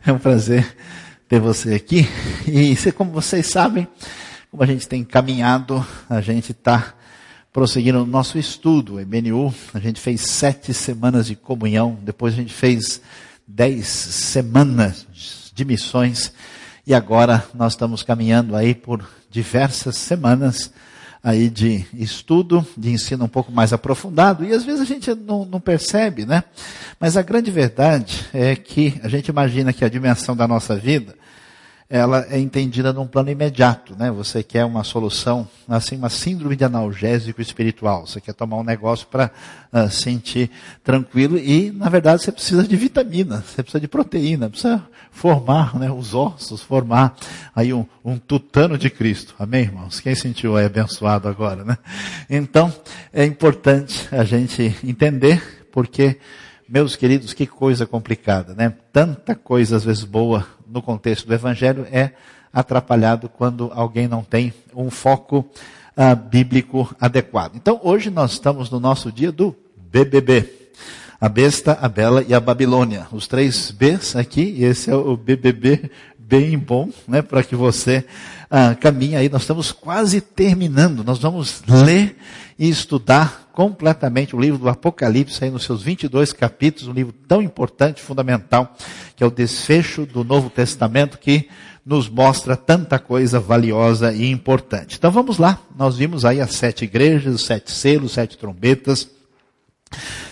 É 0.06 0.12
um 0.12 0.18
prazer 0.18 0.76
ter 1.28 1.38
você 1.38 1.74
aqui. 1.74 2.08
E 2.46 2.74
como 2.92 3.10
vocês 3.10 3.46
sabem, 3.46 3.86
como 4.50 4.62
a 4.62 4.66
gente 4.66 4.88
tem 4.88 5.04
caminhado, 5.04 5.86
a 6.08 6.22
gente 6.22 6.52
está 6.52 6.94
prosseguindo 7.52 7.98
no 7.98 8.06
nosso 8.06 8.38
estudo, 8.38 8.94
MNU. 8.94 9.54
A 9.74 9.78
gente 9.78 10.00
fez 10.00 10.22
sete 10.22 10.72
semanas 10.72 11.26
de 11.26 11.36
comunhão, 11.36 11.98
depois 12.02 12.32
a 12.32 12.36
gente 12.38 12.52
fez 12.52 13.02
dez 13.46 13.88
semanas 13.88 15.06
de 15.54 15.64
missões. 15.66 16.32
E 16.86 16.94
agora 16.94 17.46
nós 17.52 17.74
estamos 17.74 18.02
caminhando 18.02 18.56
aí 18.56 18.74
por 18.74 19.06
diversas 19.30 19.96
semanas 19.96 20.72
aí 21.22 21.50
de 21.50 21.84
estudo, 21.94 22.66
de 22.76 22.90
ensino 22.90 23.24
um 23.24 23.28
pouco 23.28 23.52
mais 23.52 23.72
aprofundado, 23.72 24.44
e 24.44 24.52
às 24.52 24.64
vezes 24.64 24.80
a 24.80 24.84
gente 24.84 25.14
não, 25.14 25.44
não, 25.44 25.60
percebe, 25.60 26.24
né? 26.24 26.44
Mas 26.98 27.16
a 27.16 27.22
grande 27.22 27.50
verdade 27.50 28.26
é 28.32 28.56
que 28.56 28.98
a 29.02 29.08
gente 29.08 29.28
imagina 29.28 29.72
que 29.72 29.84
a 29.84 29.88
dimensão 29.88 30.34
da 30.34 30.48
nossa 30.48 30.76
vida 30.76 31.14
ela 31.92 32.24
é 32.30 32.38
entendida 32.38 32.92
num 32.92 33.04
plano 33.04 33.30
imediato, 33.30 33.96
né? 33.98 34.12
Você 34.12 34.44
quer 34.44 34.64
uma 34.64 34.84
solução, 34.84 35.48
assim, 35.68 35.96
uma 35.96 36.08
síndrome 36.08 36.54
de 36.54 36.64
analgésico 36.64 37.42
espiritual. 37.42 38.06
Você 38.06 38.20
quer 38.20 38.32
tomar 38.32 38.58
um 38.58 38.62
negócio 38.62 39.08
para 39.08 39.26
uh, 39.26 39.30
ah, 39.72 39.90
sentir 39.90 40.52
tranquilo 40.84 41.36
e, 41.36 41.72
na 41.72 41.88
verdade, 41.88 42.22
você 42.22 42.30
precisa 42.30 42.62
de 42.62 42.76
vitamina, 42.76 43.42
você 43.44 43.60
precisa 43.60 43.80
de 43.80 43.88
proteína, 43.88 44.48
precisa 44.48 44.86
formar, 45.10 45.76
né, 45.76 45.90
os 45.90 46.14
ossos, 46.14 46.62
formar 46.62 47.16
aí 47.56 47.74
um, 47.74 47.84
um 48.04 48.16
tutano 48.16 48.78
de 48.78 48.88
Cristo. 48.88 49.34
Amém, 49.36 49.62
irmãos? 49.62 49.98
Quem 49.98 50.14
sentiu 50.14 50.56
é 50.56 50.66
abençoado 50.66 51.26
agora, 51.26 51.64
né? 51.64 51.76
Então, 52.30 52.72
é 53.12 53.24
importante 53.24 54.08
a 54.12 54.22
gente 54.22 54.76
entender 54.84 55.66
porque 55.72 56.18
meus 56.70 56.94
queridos, 56.94 57.34
que 57.34 57.48
coisa 57.48 57.84
complicada, 57.84 58.54
né? 58.54 58.72
Tanta 58.92 59.34
coisa 59.34 59.74
às 59.74 59.82
vezes 59.82 60.04
boa 60.04 60.46
no 60.68 60.80
contexto 60.80 61.26
do 61.26 61.34
Evangelho 61.34 61.84
é 61.90 62.12
atrapalhado 62.52 63.28
quando 63.28 63.72
alguém 63.74 64.06
não 64.06 64.22
tem 64.22 64.54
um 64.72 64.88
foco 64.88 65.38
uh, 65.96 66.14
bíblico 66.14 66.94
adequado. 67.00 67.56
Então 67.56 67.80
hoje 67.82 68.08
nós 68.08 68.30
estamos 68.32 68.70
no 68.70 68.78
nosso 68.78 69.10
dia 69.10 69.32
do 69.32 69.56
BBB. 69.76 70.48
A 71.20 71.28
besta, 71.28 71.76
a 71.82 71.88
bela 71.88 72.24
e 72.26 72.32
a 72.32 72.38
Babilônia. 72.38 73.08
Os 73.10 73.26
três 73.26 73.72
Bs 73.72 74.14
aqui, 74.14 74.54
e 74.56 74.64
esse 74.64 74.90
é 74.90 74.94
o 74.94 75.16
BBB 75.16 75.90
bem 76.16 76.56
bom, 76.56 76.88
né, 77.08 77.20
para 77.20 77.42
que 77.42 77.56
você 77.56 78.06
ah, 78.48 78.76
caminhe 78.76 79.16
aí. 79.16 79.28
Nós 79.28 79.42
estamos 79.42 79.72
quase 79.72 80.20
terminando. 80.20 81.02
Nós 81.02 81.18
vamos 81.18 81.62
ler 81.66 82.16
e 82.56 82.68
estudar 82.70 83.49
completamente 83.60 84.34
o 84.34 84.40
livro 84.40 84.58
do 84.58 84.70
Apocalipse 84.70 85.44
aí 85.44 85.50
nos 85.50 85.64
seus 85.64 85.82
22 85.82 86.32
capítulos, 86.32 86.88
um 86.88 86.94
livro 86.94 87.12
tão 87.28 87.42
importante, 87.42 88.00
fundamental, 88.00 88.74
que 89.14 89.22
é 89.22 89.26
o 89.26 89.30
desfecho 89.30 90.06
do 90.06 90.24
Novo 90.24 90.48
Testamento 90.48 91.18
que 91.18 91.46
nos 91.84 92.08
mostra 92.08 92.56
tanta 92.56 92.98
coisa 92.98 93.38
valiosa 93.38 94.14
e 94.14 94.30
importante. 94.30 94.96
Então 94.96 95.10
vamos 95.10 95.36
lá. 95.36 95.60
Nós 95.76 95.98
vimos 95.98 96.24
aí 96.24 96.40
as 96.40 96.54
sete 96.54 96.86
igrejas, 96.86 97.34
os 97.34 97.44
sete 97.44 97.70
selos, 97.70 98.12
sete 98.12 98.38
trombetas 98.38 99.10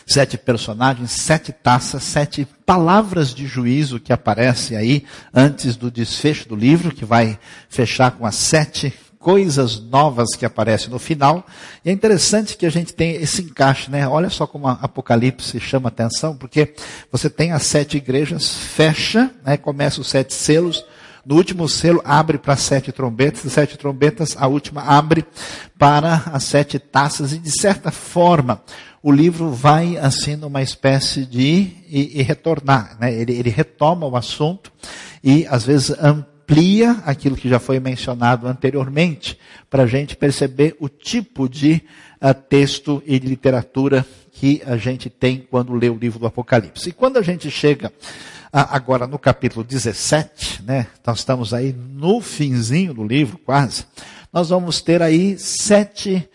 sete 0.06 0.38
personagens, 0.38 1.10
sete 1.10 1.52
taças, 1.52 2.02
sete 2.02 2.48
palavras 2.64 3.34
de 3.34 3.46
juízo 3.46 4.00
que 4.00 4.12
aparecem 4.12 4.74
aí 4.74 5.04
antes 5.34 5.76
do 5.76 5.90
desfecho 5.90 6.48
do 6.48 6.56
livro, 6.56 6.94
que 6.94 7.04
vai 7.04 7.38
fechar 7.68 8.12
com 8.12 8.24
as 8.24 8.36
sete 8.36 8.94
coisas 9.19 9.80
novas 9.80 10.34
que 10.36 10.47
aparecem 10.47 10.91
no 10.91 10.98
final. 10.98 11.44
E 11.84 11.91
é 11.91 11.92
interessante 11.92 12.56
que 12.56 12.64
a 12.64 12.70
gente 12.70 12.94
tem 12.94 13.16
esse 13.16 13.42
encaixe, 13.42 13.91
né? 13.91 14.06
Olha 14.06 14.30
só 14.30 14.47
como 14.47 14.69
Apocalipse 14.69 15.58
chama 15.60 15.88
atenção, 15.88 16.36
porque 16.36 16.75
você 17.10 17.28
tem 17.28 17.52
as 17.52 17.64
sete 17.64 17.97
igrejas, 17.97 18.55
fecha, 18.55 19.30
né? 19.44 19.56
Começa 19.56 20.00
os 20.00 20.08
sete 20.08 20.33
selos, 20.34 20.84
no 21.27 21.34
último 21.34 21.69
selo 21.69 22.00
abre 22.05 22.38
para 22.38 22.56
sete 22.56 22.92
trombetas, 22.92 23.44
as 23.44 23.52
sete 23.52 23.77
trombetas, 23.77 24.36
a 24.38 24.47
última 24.47 24.83
abre 24.83 25.27
para 25.78 26.22
as 26.32 26.44
sete 26.44 26.78
taças, 26.78 27.32
e 27.32 27.38
de 27.38 27.50
certa 27.50 27.91
forma, 27.91 28.62
o 29.03 29.12
livro 29.12 29.50
vai 29.50 29.97
assim 29.98 30.37
numa 30.37 30.62
espécie 30.62 31.26
de 31.26 31.71
e, 31.88 32.19
e 32.19 32.22
retornar, 32.22 32.97
né? 32.98 33.12
ele, 33.12 33.32
ele 33.32 33.50
retoma 33.50 34.06
o 34.06 34.16
assunto 34.16 34.72
e 35.22 35.47
às 35.48 35.65
vezes 35.65 35.91
amplia 36.00 36.38
aquilo 37.04 37.36
que 37.36 37.48
já 37.48 37.59
foi 37.59 37.78
mencionado 37.78 38.48
anteriormente, 38.48 39.38
para 39.69 39.82
a 39.82 39.86
gente 39.86 40.16
perceber 40.16 40.75
o 40.81 40.88
tipo 40.88 41.48
de 41.48 41.82
uh, 42.22 42.32
texto 42.32 43.03
e 43.06 43.19
de 43.19 43.28
literatura 43.28 44.06
que 44.32 44.62
a 44.64 44.76
gente 44.76 45.10
tem 45.10 45.47
quando 45.50 45.75
lê 45.75 45.91
o 45.91 45.98
livro 45.98 46.19
do 46.19 46.26
Apocalipse. 46.26 46.88
E 46.88 46.92
quando 46.92 47.19
a 47.19 47.22
gente 47.22 47.50
chega 47.50 47.88
uh, 47.88 47.92
agora 48.70 49.06
no 49.06 49.19
capítulo 49.19 49.62
17, 49.62 50.62
né, 50.62 50.86
nós 51.06 51.19
estamos 51.19 51.53
aí 51.53 51.72
no 51.72 52.20
finzinho 52.20 52.94
do 52.94 53.04
livro 53.04 53.36
quase, 53.38 53.84
nós 54.32 54.48
vamos 54.48 54.80
ter 54.80 55.03
aí 55.03 55.36
sete 55.38 56.28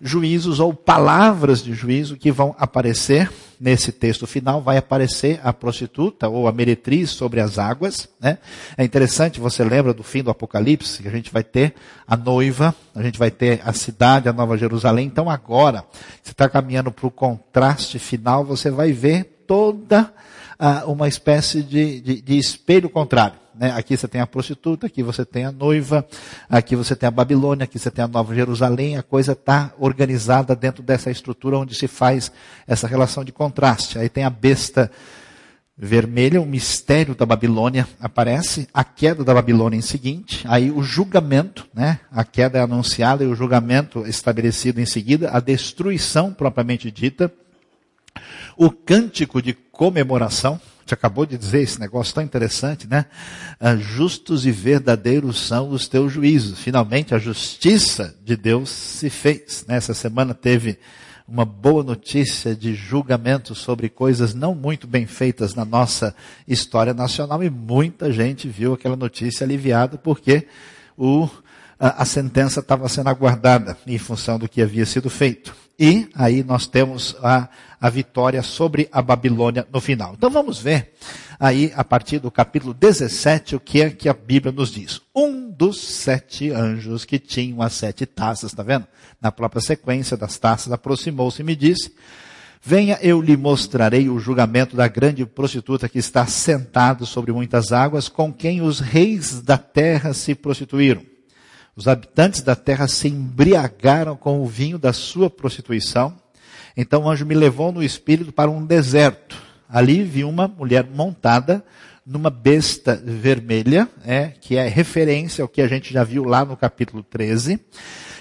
juízos 0.00 0.60
ou 0.60 0.72
palavras 0.72 1.62
de 1.62 1.74
juízo 1.74 2.16
que 2.16 2.30
vão 2.30 2.54
aparecer 2.58 3.30
nesse 3.60 3.92
texto 3.92 4.26
final. 4.26 4.60
Vai 4.60 4.76
aparecer 4.76 5.40
a 5.42 5.52
prostituta 5.52 6.28
ou 6.28 6.46
a 6.48 6.52
meretriz 6.52 7.10
sobre 7.10 7.40
as 7.40 7.58
águas. 7.58 8.08
Né? 8.20 8.38
É 8.76 8.84
interessante, 8.84 9.40
você 9.40 9.64
lembra 9.64 9.92
do 9.92 10.02
fim 10.02 10.22
do 10.22 10.30
Apocalipse, 10.30 11.02
que 11.02 11.08
a 11.08 11.10
gente 11.12 11.32
vai 11.32 11.42
ter 11.42 11.74
a 12.06 12.16
noiva, 12.16 12.74
a 12.94 13.02
gente 13.02 13.18
vai 13.18 13.30
ter 13.30 13.60
a 13.64 13.72
cidade, 13.72 14.28
a 14.28 14.32
Nova 14.32 14.56
Jerusalém. 14.56 15.06
Então 15.06 15.28
agora, 15.28 15.84
você 16.22 16.32
está 16.32 16.48
caminhando 16.48 16.90
para 16.90 17.06
o 17.06 17.10
contraste 17.10 17.98
final, 17.98 18.44
você 18.44 18.70
vai 18.70 18.92
ver 18.92 19.44
toda 19.46 20.12
uh, 20.58 20.90
uma 20.90 21.08
espécie 21.08 21.62
de, 21.62 22.00
de, 22.00 22.20
de 22.20 22.38
espelho 22.38 22.88
contrário. 22.90 23.38
Né? 23.58 23.72
Aqui 23.72 23.96
você 23.96 24.06
tem 24.06 24.20
a 24.20 24.26
prostituta, 24.26 24.86
aqui 24.86 25.02
você 25.02 25.24
tem 25.24 25.44
a 25.44 25.52
noiva, 25.52 26.06
aqui 26.48 26.76
você 26.76 26.94
tem 26.94 27.06
a 27.06 27.10
Babilônia, 27.10 27.64
aqui 27.64 27.78
você 27.78 27.90
tem 27.90 28.04
a 28.04 28.08
Nova 28.08 28.34
Jerusalém. 28.34 28.96
A 28.96 29.02
coisa 29.02 29.32
está 29.32 29.72
organizada 29.78 30.54
dentro 30.54 30.82
dessa 30.82 31.10
estrutura 31.10 31.58
onde 31.58 31.74
se 31.74 31.88
faz 31.88 32.30
essa 32.66 32.86
relação 32.86 33.24
de 33.24 33.32
contraste. 33.32 33.98
Aí 33.98 34.08
tem 34.08 34.24
a 34.24 34.30
besta 34.30 34.90
vermelha, 35.80 36.40
o 36.40 36.46
mistério 36.46 37.14
da 37.14 37.24
Babilônia 37.24 37.86
aparece, 38.00 38.68
a 38.74 38.82
queda 38.82 39.22
da 39.22 39.32
Babilônia 39.32 39.76
em 39.76 39.82
seguinte, 39.82 40.44
aí 40.48 40.72
o 40.72 40.82
julgamento, 40.82 41.68
né? 41.72 42.00
A 42.10 42.24
queda 42.24 42.58
é 42.58 42.62
anunciada 42.62 43.22
e 43.22 43.28
o 43.28 43.34
julgamento 43.34 44.04
estabelecido 44.04 44.80
em 44.80 44.86
seguida, 44.86 45.30
a 45.30 45.38
destruição 45.38 46.34
propriamente 46.34 46.90
dita, 46.90 47.32
o 48.56 48.72
cântico 48.72 49.40
de 49.40 49.52
comemoração, 49.52 50.60
gente 50.88 50.94
acabou 50.94 51.26
de 51.26 51.36
dizer 51.36 51.60
esse 51.60 51.78
negócio 51.78 52.14
tão 52.14 52.24
interessante, 52.24 52.86
né? 52.88 53.04
Ah, 53.60 53.76
justos 53.76 54.46
e 54.46 54.50
verdadeiros 54.50 55.38
são 55.38 55.68
os 55.68 55.86
teus 55.86 56.10
juízos. 56.10 56.58
Finalmente 56.58 57.14
a 57.14 57.18
justiça 57.18 58.14
de 58.24 58.34
Deus 58.34 58.70
se 58.70 59.10
fez. 59.10 59.66
Nessa 59.68 59.92
né? 59.92 59.96
semana 59.96 60.32
teve 60.32 60.78
uma 61.28 61.44
boa 61.44 61.84
notícia 61.84 62.56
de 62.56 62.74
julgamento 62.74 63.54
sobre 63.54 63.90
coisas 63.90 64.32
não 64.32 64.54
muito 64.54 64.86
bem 64.86 65.06
feitas 65.06 65.54
na 65.54 65.62
nossa 65.62 66.16
história 66.46 66.94
nacional 66.94 67.44
e 67.44 67.50
muita 67.50 68.10
gente 68.10 68.48
viu 68.48 68.72
aquela 68.72 68.96
notícia 68.96 69.44
aliviada 69.44 69.98
porque 69.98 70.48
o, 70.96 71.28
a, 71.78 72.04
sentença 72.04 72.60
estava 72.60 72.88
sendo 72.88 73.08
aguardada 73.08 73.76
em 73.86 73.98
função 73.98 74.38
do 74.38 74.48
que 74.48 74.60
havia 74.60 74.84
sido 74.84 75.08
feito. 75.08 75.54
E 75.78 76.08
aí 76.14 76.42
nós 76.42 76.66
temos 76.66 77.14
a, 77.22 77.48
a 77.80 77.88
vitória 77.88 78.42
sobre 78.42 78.88
a 78.90 79.00
Babilônia 79.00 79.66
no 79.72 79.80
final. 79.80 80.14
Então 80.14 80.28
vamos 80.28 80.60
ver 80.60 80.92
aí 81.38 81.72
a 81.76 81.84
partir 81.84 82.18
do 82.18 82.32
capítulo 82.32 82.74
17 82.74 83.54
o 83.54 83.60
que 83.60 83.82
é 83.82 83.90
que 83.90 84.08
a 84.08 84.12
Bíblia 84.12 84.50
nos 84.50 84.72
diz. 84.72 85.00
Um 85.14 85.48
dos 85.48 85.80
sete 85.80 86.50
anjos 86.50 87.04
que 87.04 87.18
tinham 87.18 87.62
as 87.62 87.74
sete 87.74 88.04
taças, 88.06 88.50
está 88.50 88.64
vendo? 88.64 88.86
Na 89.20 89.30
própria 89.30 89.62
sequência 89.62 90.16
das 90.16 90.36
taças 90.36 90.72
aproximou-se 90.72 91.40
e 91.40 91.44
me 91.44 91.54
disse, 91.54 91.94
Venha, 92.60 92.98
eu 93.00 93.20
lhe 93.22 93.36
mostrarei 93.36 94.08
o 94.08 94.18
julgamento 94.18 94.76
da 94.76 94.88
grande 94.88 95.24
prostituta 95.24 95.88
que 95.88 95.98
está 95.98 96.26
sentado 96.26 97.06
sobre 97.06 97.32
muitas 97.32 97.70
águas, 97.70 98.08
com 98.08 98.32
quem 98.32 98.60
os 98.60 98.80
reis 98.80 99.40
da 99.40 99.56
terra 99.56 100.12
se 100.12 100.34
prostituíram. 100.34 101.07
Os 101.78 101.86
habitantes 101.86 102.42
da 102.42 102.56
terra 102.56 102.88
se 102.88 103.06
embriagaram 103.06 104.16
com 104.16 104.42
o 104.42 104.46
vinho 104.46 104.80
da 104.80 104.92
sua 104.92 105.30
prostituição. 105.30 106.12
Então 106.76 107.04
o 107.04 107.08
anjo 107.08 107.24
me 107.24 107.36
levou 107.36 107.70
no 107.70 107.84
espírito 107.84 108.32
para 108.32 108.50
um 108.50 108.66
deserto. 108.66 109.40
Ali 109.68 110.02
vi 110.02 110.24
uma 110.24 110.48
mulher 110.48 110.84
montada 110.84 111.64
numa 112.04 112.30
besta 112.30 112.96
vermelha, 112.96 113.88
é, 114.04 114.26
que 114.40 114.56
é 114.56 114.66
referência 114.66 115.40
ao 115.40 115.46
que 115.46 115.62
a 115.62 115.68
gente 115.68 115.92
já 115.92 116.02
viu 116.02 116.24
lá 116.24 116.44
no 116.44 116.56
capítulo 116.56 117.00
13, 117.04 117.60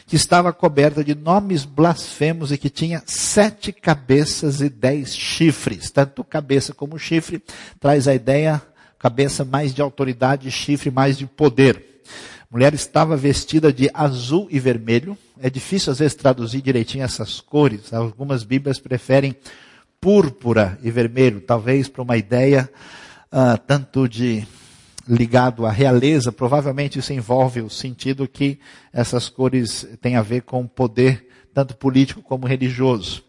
que 0.06 0.15
estava 0.15 0.54
coberta 0.54 1.04
de 1.04 1.15
nomes 1.15 1.65
blasfemos 1.65 2.51
e 2.51 2.59
que 2.59 2.69
tinha 2.69 3.01
sete 3.07 3.71
cabeças 3.71 4.62
e 4.62 4.69
dez 4.69 5.18
chifres. 5.18 5.89
Tanto 5.89 6.24
cabeça 6.24 6.75
como 6.75 7.00
chifre 7.00 7.42
traz 7.80 8.07
a 8.07 8.13
ideia, 8.13 8.62
cabeça 9.00 9.44
mais 9.44 9.74
de 9.74 9.81
autoridade, 9.81 10.51
chifre 10.51 10.92
mais 10.92 11.18
de 11.18 11.25
poder. 11.25 11.88
Mulher 12.49 12.73
estava 12.73 13.17
vestida 13.17 13.73
de 13.73 13.89
azul 13.94 14.47
e 14.49 14.59
vermelho. 14.59 15.17
É 15.39 15.49
difícil 15.49 15.91
às 15.91 15.99
vezes 15.99 16.15
traduzir 16.15 16.61
direitinho 16.61 17.03
essas 17.03 17.41
cores. 17.41 17.94
Algumas 17.94 18.44
Bíblias 18.44 18.79
preferem 18.79 19.35
púrpura 19.99 20.79
e 20.81 20.89
vermelho, 20.89 21.41
talvez 21.41 21.89
para 21.89 22.01
uma 22.01 22.15
ideia 22.15 22.69
uh, 23.31 23.57
tanto 23.65 24.07
de 24.07 24.47
ligado 25.07 25.65
à 25.65 25.71
realeza, 25.71 26.31
provavelmente 26.31 26.99
isso 26.99 27.13
envolve 27.13 27.61
o 27.61 27.69
sentido 27.69 28.27
que 28.27 28.59
essas 28.91 29.29
cores 29.29 29.88
têm 30.01 30.15
a 30.15 30.21
ver 30.21 30.41
com 30.41 30.67
poder, 30.67 31.27
tanto 31.53 31.75
político 31.75 32.21
como 32.21 32.45
religioso. 32.45 33.26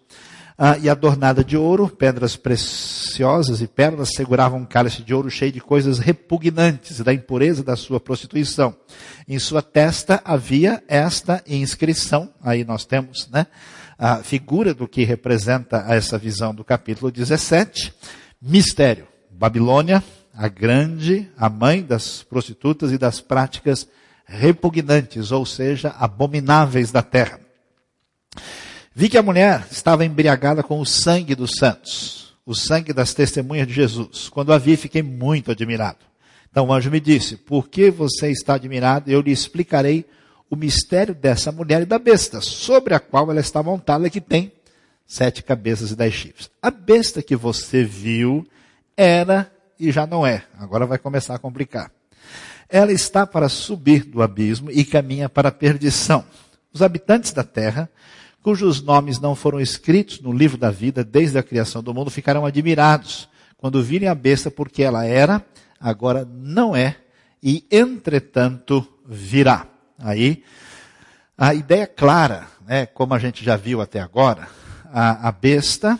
Ah, 0.61 0.77
e 0.77 0.89
adornada 0.89 1.45
de 1.45 1.57
ouro, 1.57 1.89
pedras 1.89 2.35
preciosas 2.35 3.61
e 3.61 3.69
pérolas 3.69 4.11
seguravam 4.17 4.59
um 4.59 4.65
cálice 4.65 5.05
de 5.05 5.15
ouro 5.15 5.31
cheio 5.31 5.53
de 5.53 5.61
coisas 5.61 6.01
repugnantes 6.01 6.99
da 6.99 7.15
impureza 7.15 7.63
da 7.63 7.77
sua 7.77 8.01
prostituição. 8.01 8.75
Em 9.29 9.39
sua 9.39 9.63
testa 9.63 10.21
havia 10.25 10.83
esta 10.89 11.41
inscrição, 11.47 12.29
aí 12.43 12.65
nós 12.65 12.85
temos, 12.85 13.29
né, 13.29 13.47
a 13.97 14.17
figura 14.17 14.75
do 14.75 14.89
que 14.89 15.05
representa 15.05 15.85
essa 15.89 16.19
visão 16.19 16.53
do 16.53 16.65
capítulo 16.65 17.13
17, 17.13 17.95
mistério. 18.43 19.07
Babilônia, 19.31 20.03
a 20.35 20.49
grande, 20.49 21.31
a 21.37 21.49
mãe 21.49 21.85
das 21.85 22.25
prostitutas 22.25 22.91
e 22.91 22.99
das 22.99 23.21
práticas 23.21 23.87
repugnantes, 24.27 25.31
ou 25.31 25.47
seja, 25.47 25.95
abomináveis 26.01 26.91
da 26.91 27.01
terra. 27.01 27.39
Vi 28.99 29.09
que 29.09 29.17
a 29.17 29.23
mulher 29.23 29.65
estava 29.71 30.05
embriagada 30.05 30.61
com 30.61 30.81
o 30.81 30.85
sangue 30.85 31.37
dos 31.37 31.53
santos, 31.57 32.35
o 32.45 32.53
sangue 32.53 32.93
das 32.93 33.15
testemunhas 33.15 33.69
de 33.69 33.73
Jesus. 33.73 34.29
Quando 34.29 34.53
a 34.53 34.59
vi, 34.59 34.77
fiquei 34.77 35.05
muito 35.05 35.53
admirado. 35.53 35.99
Então 36.51 36.67
o 36.67 36.73
anjo 36.73 36.91
me 36.91 36.99
disse: 36.99 37.37
Por 37.37 37.69
que 37.69 37.93
você 37.93 38.29
está 38.33 38.55
admirado? 38.55 39.09
Eu 39.09 39.21
lhe 39.21 39.31
explicarei 39.31 40.05
o 40.51 40.57
mistério 40.57 41.15
dessa 41.15 41.53
mulher 41.53 41.83
e 41.83 41.85
da 41.85 41.97
besta, 41.97 42.41
sobre 42.41 42.93
a 42.93 42.99
qual 42.99 43.31
ela 43.31 43.39
está 43.39 43.63
montada, 43.63 44.11
que 44.11 44.21
tem 44.21 44.51
sete 45.07 45.45
cabeças 45.45 45.93
e 45.93 45.95
dez 45.95 46.13
chifres. 46.13 46.51
A 46.61 46.69
besta 46.69 47.23
que 47.23 47.37
você 47.37 47.85
viu 47.85 48.45
era 48.97 49.49
e 49.79 49.93
já 49.93 50.09
não 50.09 50.27
é. 50.27 50.43
Agora 50.59 50.87
vai 50.87 50.99
começar 50.99 51.37
a 51.37 51.39
complicar. 51.39 51.93
Ela 52.69 52.91
está 52.91 53.25
para 53.25 53.49
subir 53.49 54.03
do 54.03 54.23
abismo 54.23 54.73
e 54.73 54.85
caminha 54.85 55.29
para 55.29 55.51
a 55.51 55.53
perdição. 55.53 56.25
Os 56.73 56.83
habitantes 56.83 57.33
da 57.33 57.45
terra, 57.45 57.89
cujos 58.43 58.81
nomes 58.83 59.19
não 59.19 59.35
foram 59.35 59.61
escritos 59.61 60.21
no 60.21 60.33
livro 60.33 60.57
da 60.57 60.71
vida 60.71 61.05
desde 61.05 61.39
a 61.39 61.43
criação 61.43 61.83
do 61.83 61.93
mundo, 61.93 62.11
ficarão 62.11 62.47
admirados 62.47 63.29
quando 63.57 63.83
virem 63.83 64.09
a 64.09 64.15
besta, 64.15 64.51
porque 64.51 64.83
ela 64.83 65.05
era, 65.05 65.45
agora 65.81 66.29
não 66.31 66.75
é, 66.75 66.97
e 67.43 67.67
entretanto 67.71 68.87
virá. 69.07 69.67
Aí, 69.99 70.45
a 71.37 71.55
ideia 71.55 71.87
clara, 71.87 72.47
né, 72.67 72.87
como 72.87 73.15
a 73.15 73.19
gente 73.19 73.45
já 73.45 73.57
viu 73.57 73.81
até 73.81 74.01
agora, 74.01 74.49
a, 74.93 75.29
a 75.29 75.33
besta 75.33 75.99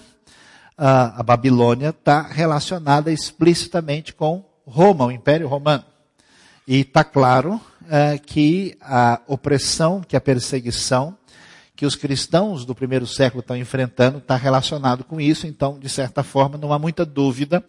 a, 0.79 1.21
a 1.21 1.23
Babilônia 1.25 1.89
está 1.89 2.23
relacionada 2.23 3.11
explicitamente 3.11 4.15
com 4.15 4.45
Roma, 4.65 5.07
o 5.07 5.11
Império 5.11 5.49
Romano. 5.49 5.85
E 6.67 6.81
está 6.81 7.03
claro 7.03 7.61
é, 7.91 8.17
que 8.19 8.77
a 8.81 9.21
opressão, 9.27 10.03
que 10.07 10.17
a 10.17 10.21
perseguição 10.21 11.18
que 11.79 11.87
os 11.87 11.95
cristãos 11.95 12.65
do 12.65 12.75
primeiro 12.75 13.07
século 13.07 13.41
estão 13.41 13.57
enfrentando 13.57 14.19
está 14.19 14.35
relacionado 14.35 15.05
com 15.05 15.21
isso. 15.21 15.47
Então, 15.47 15.79
de 15.79 15.89
certa 15.89 16.25
forma, 16.25 16.59
não 16.59 16.73
há 16.73 16.79
muita 16.79 17.07
dúvida 17.07 17.65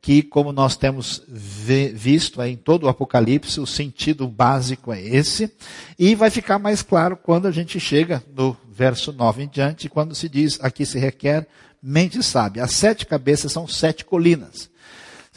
que, 0.00 0.22
como 0.22 0.52
nós 0.52 0.76
temos 0.76 1.24
visto 1.26 2.40
em 2.40 2.56
todo 2.56 2.84
o 2.84 2.88
Apocalipse, 2.88 3.58
o 3.58 3.66
sentido 3.66 4.28
básico 4.28 4.92
é 4.92 5.02
esse. 5.02 5.52
E 5.98 6.14
vai 6.14 6.30
ficar 6.30 6.60
mais 6.60 6.82
claro 6.82 7.16
quando 7.16 7.48
a 7.48 7.50
gente 7.50 7.80
chega 7.80 8.22
no 8.32 8.56
verso 8.70 9.12
9 9.12 9.42
em 9.42 9.48
diante, 9.48 9.88
quando 9.88 10.14
se 10.14 10.28
diz, 10.28 10.60
aqui 10.62 10.86
se 10.86 10.96
requer 10.96 11.44
mente 11.82 12.22
sabe. 12.22 12.60
As 12.60 12.70
sete 12.70 13.06
cabeças 13.06 13.50
são 13.50 13.66
sete 13.66 14.04
colinas. 14.04 14.70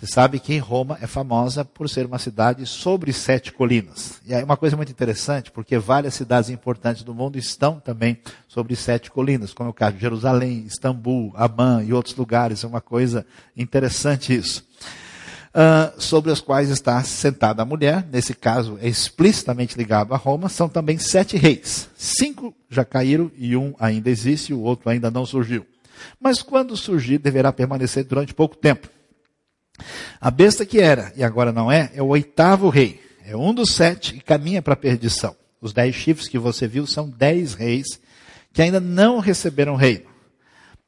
Você 0.01 0.07
sabe 0.07 0.39
que 0.39 0.57
Roma 0.57 0.97
é 0.99 1.05
famosa 1.05 1.63
por 1.63 1.87
ser 1.87 2.07
uma 2.07 2.17
cidade 2.17 2.65
sobre 2.65 3.13
sete 3.13 3.51
colinas. 3.51 4.19
E 4.25 4.33
é 4.33 4.43
uma 4.43 4.57
coisa 4.57 4.75
muito 4.75 4.91
interessante, 4.91 5.51
porque 5.51 5.77
várias 5.77 6.15
cidades 6.15 6.49
importantes 6.49 7.03
do 7.03 7.13
mundo 7.13 7.37
estão 7.37 7.79
também 7.79 8.17
sobre 8.47 8.75
sete 8.75 9.11
colinas, 9.11 9.53
como 9.53 9.67
é 9.67 9.69
o 9.69 9.75
caso 9.75 9.97
de 9.97 10.01
Jerusalém, 10.01 10.63
Istambul, 10.65 11.31
Amman 11.37 11.85
e 11.85 11.93
outros 11.93 12.15
lugares. 12.15 12.63
É 12.63 12.67
uma 12.67 12.81
coisa 12.81 13.23
interessante 13.55 14.35
isso. 14.35 14.67
Uh, 15.53 16.01
sobre 16.01 16.31
as 16.31 16.41
quais 16.41 16.71
está 16.71 17.03
sentada 17.03 17.61
a 17.61 17.65
mulher, 17.65 18.03
nesse 18.11 18.33
caso 18.33 18.79
é 18.81 18.87
explicitamente 18.87 19.77
ligado 19.77 20.15
a 20.15 20.17
Roma, 20.17 20.49
são 20.49 20.67
também 20.67 20.97
sete 20.97 21.37
reis. 21.37 21.87
Cinco 21.95 22.55
já 22.71 22.83
caíram 22.83 23.31
e 23.37 23.55
um 23.55 23.75
ainda 23.79 24.09
existe, 24.09 24.51
o 24.51 24.61
outro 24.61 24.89
ainda 24.89 25.11
não 25.11 25.27
surgiu. 25.27 25.63
Mas 26.19 26.41
quando 26.41 26.75
surgir, 26.75 27.19
deverá 27.19 27.53
permanecer 27.53 28.03
durante 28.03 28.33
pouco 28.33 28.57
tempo. 28.57 28.89
A 30.19 30.31
besta 30.31 30.65
que 30.65 30.79
era 30.79 31.11
e 31.15 31.23
agora 31.23 31.51
não 31.51 31.71
é, 31.71 31.91
é 31.93 32.01
o 32.01 32.07
oitavo 32.07 32.69
rei. 32.69 33.01
É 33.25 33.35
um 33.35 33.53
dos 33.53 33.71
sete 33.71 34.15
e 34.15 34.21
caminha 34.21 34.61
para 34.61 34.73
a 34.73 34.77
perdição. 34.77 35.35
Os 35.61 35.73
dez 35.73 35.95
chifres 35.95 36.27
que 36.27 36.39
você 36.39 36.67
viu 36.67 36.87
são 36.87 37.09
dez 37.09 37.53
reis 37.53 37.99
que 38.53 38.61
ainda 38.61 38.79
não 38.79 39.19
receberam 39.19 39.75
reino, 39.75 40.05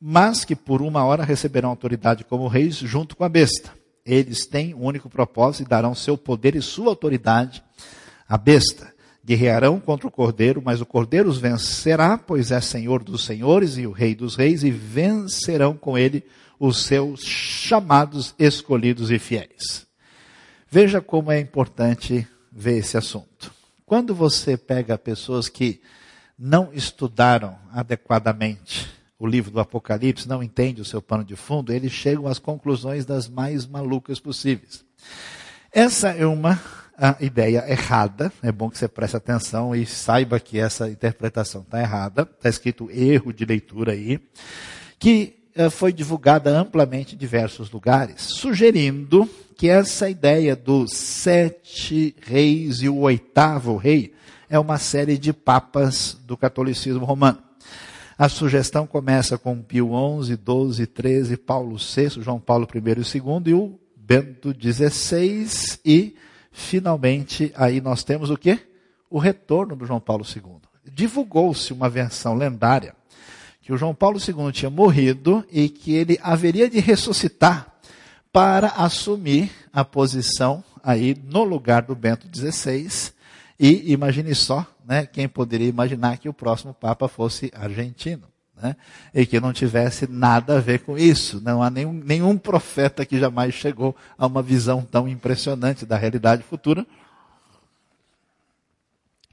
mas 0.02 0.44
que 0.44 0.56
por 0.56 0.82
uma 0.82 1.06
hora 1.06 1.24
receberão 1.24 1.70
autoridade 1.70 2.24
como 2.24 2.48
reis 2.48 2.76
junto 2.76 3.16
com 3.16 3.24
a 3.24 3.30
besta. 3.30 3.72
Eles 4.06 4.46
têm 4.46 4.74
um 4.74 4.84
único 4.84 5.10
propósito 5.10 5.66
e 5.66 5.70
darão 5.70 5.96
seu 5.96 6.18
poder 6.18 6.56
e 6.56 6.62
sua 6.62 6.90
autoridade 6.90 7.64
à 8.28 8.38
besta 8.38 8.93
guerrearão 9.26 9.80
contra 9.80 10.08
o 10.08 10.12
cordeiro, 10.12 10.62
mas 10.64 10.82
o 10.82 10.86
cordeiro 10.86 11.30
os 11.30 11.38
vencerá, 11.38 12.18
pois 12.18 12.52
é 12.52 12.60
senhor 12.60 13.04
dos 13.04 13.24
senhores 13.24 13.78
e 13.78 13.88
o 13.88 13.92
rei 13.92 14.14
dos 14.14 14.36
reis, 14.36 14.64
e 14.64 14.72
vencerão 14.72 15.76
com 15.76 15.98
ele 15.98 16.24
os 16.60 16.84
seus 16.84 17.24
chamados, 17.24 18.36
escolhidos 18.38 19.12
e 19.12 19.20
fiéis. 19.20 19.88
Veja 20.70 21.02
como 21.02 21.32
é 21.32 21.40
importante 21.40 22.28
ver 22.52 22.78
esse 22.80 22.98
assunto. 22.98 23.54
Quando 23.86 24.14
você 24.14 24.58
pega 24.58 24.98
pessoas 24.98 25.48
que 25.48 25.82
não 26.38 26.72
estudaram 26.74 27.58
adequadamente 27.72 28.92
o 29.20 29.28
livro 29.28 29.52
do 29.52 29.60
Apocalipse, 29.60 30.28
não 30.28 30.44
entendem 30.44 30.82
o 30.82 30.86
seu 30.86 31.02
pano 31.02 31.24
de 31.24 31.36
fundo, 31.36 31.72
eles 31.72 31.92
chegam 31.92 32.28
às 32.28 32.40
conclusões 32.40 33.06
das 33.06 33.30
mais 33.30 33.66
malucas 33.66 34.20
possíveis. 34.20 34.84
Essa 35.72 36.10
é 36.10 36.26
uma 36.26 36.60
a 36.98 37.18
ideia 37.20 37.66
errada. 37.70 38.32
É 38.42 38.52
bom 38.52 38.70
que 38.70 38.78
você 38.78 38.88
preste 38.88 39.18
atenção 39.18 39.76
e 39.76 39.86
saiba 39.86 40.40
que 40.40 40.60
essa 40.60 40.90
interpretação 40.90 41.62
está 41.62 41.80
errada. 41.82 42.22
Está 42.22 42.50
escrito 42.50 42.90
erro 42.92 43.34
de 43.34 43.46
leitura 43.46 43.94
aí. 43.94 44.20
Que 45.00 45.36
uh, 45.58 45.70
foi 45.70 45.92
divulgada 45.92 46.56
amplamente 46.58 47.16
em 47.16 47.18
diversos 47.18 47.72
lugares, 47.72 48.22
sugerindo 48.22 49.30
que 49.58 49.70
essa 49.70 50.10
ideia 50.10 50.56
dos 50.56 50.94
sete 50.94 52.16
reis 52.22 52.82
e 52.82 52.90
o 52.90 53.00
oitavo 53.00 53.76
rei 53.78 54.14
é 54.50 54.60
uma 54.60 54.78
série 54.78 55.18
de 55.18 55.32
papas 55.34 56.18
do 56.26 56.36
catolicismo 56.36 57.06
romano. 57.06 57.40
A 58.18 58.30
sugestão 58.30 58.86
começa 58.86 59.38
com 59.38 59.62
Pio 59.62 59.90
XI, 60.24 60.34
XII, 60.36 61.26
XIII, 61.26 61.38
Paulo 61.38 61.78
VI, 61.78 62.22
João 62.22 62.40
Paulo 62.40 62.68
I 62.74 62.78
e 62.78 63.18
II 63.18 63.42
e 63.48 63.54
o 63.54 63.80
Bento 63.96 64.54
XVI 64.54 65.80
e 65.84 66.16
finalmente 66.54 67.52
aí 67.56 67.82
nós 67.82 68.04
temos 68.04 68.30
o 68.30 68.38
quê? 68.38 68.60
O 69.10 69.18
retorno 69.18 69.76
do 69.76 69.86
João 69.86 70.00
Paulo 70.00 70.24
II. 70.24 70.62
Divulgou-se 70.86 71.74
uma 71.74 71.90
versão 71.90 72.36
lendária 72.36 72.96
que 73.62 73.74
o 73.74 73.78
João 73.78 73.96
Paulo 73.96 74.20
II 74.20 74.52
tinha 74.52 74.70
morrido 74.70 75.44
e 75.52 75.68
que 75.68 75.94
ele 75.94 76.20
haveria 76.22 76.70
de 76.70 76.80
ressuscitar 76.80 77.74
para 78.32 78.68
assumir 78.68 79.52
a 79.72 79.84
posição 79.84 80.64
aí 80.84 81.16
no 81.26 81.44
lugar 81.44 81.84
do 81.84 81.96
Bento 81.96 82.28
XVI. 82.34 83.14
E 83.60 83.92
imagine 83.92 84.36
só, 84.36 84.66
né, 84.86 85.06
quem 85.06 85.28
poderia 85.30 85.70
imaginar 85.70 86.18
que 86.18 86.28
o 86.28 86.34
próximo 86.34 86.74
Papa 86.74 87.08
fosse 87.08 87.52
argentino 87.56 88.33
né? 88.64 88.78
e 89.14 89.26
que 89.26 89.42
não 89.42 89.52
tivesse 89.52 90.08
nada 90.10 90.58
a 90.58 90.62
ver 90.62 90.80
com 90.80 90.98
isso. 90.98 91.42
Não 91.44 91.62
há 91.62 91.70
nenhum, 91.70 91.92
nenhum 91.92 92.38
profeta 92.38 93.06
que 93.06 93.20
jamais 93.20 93.54
chegou 93.54 93.94
a 94.18 94.26
uma 94.26 94.42
visão 94.42 94.82
tão 94.82 95.06
impressionante 95.06 95.86
da 95.86 95.98
realidade 95.98 96.44
futura. 96.44 96.88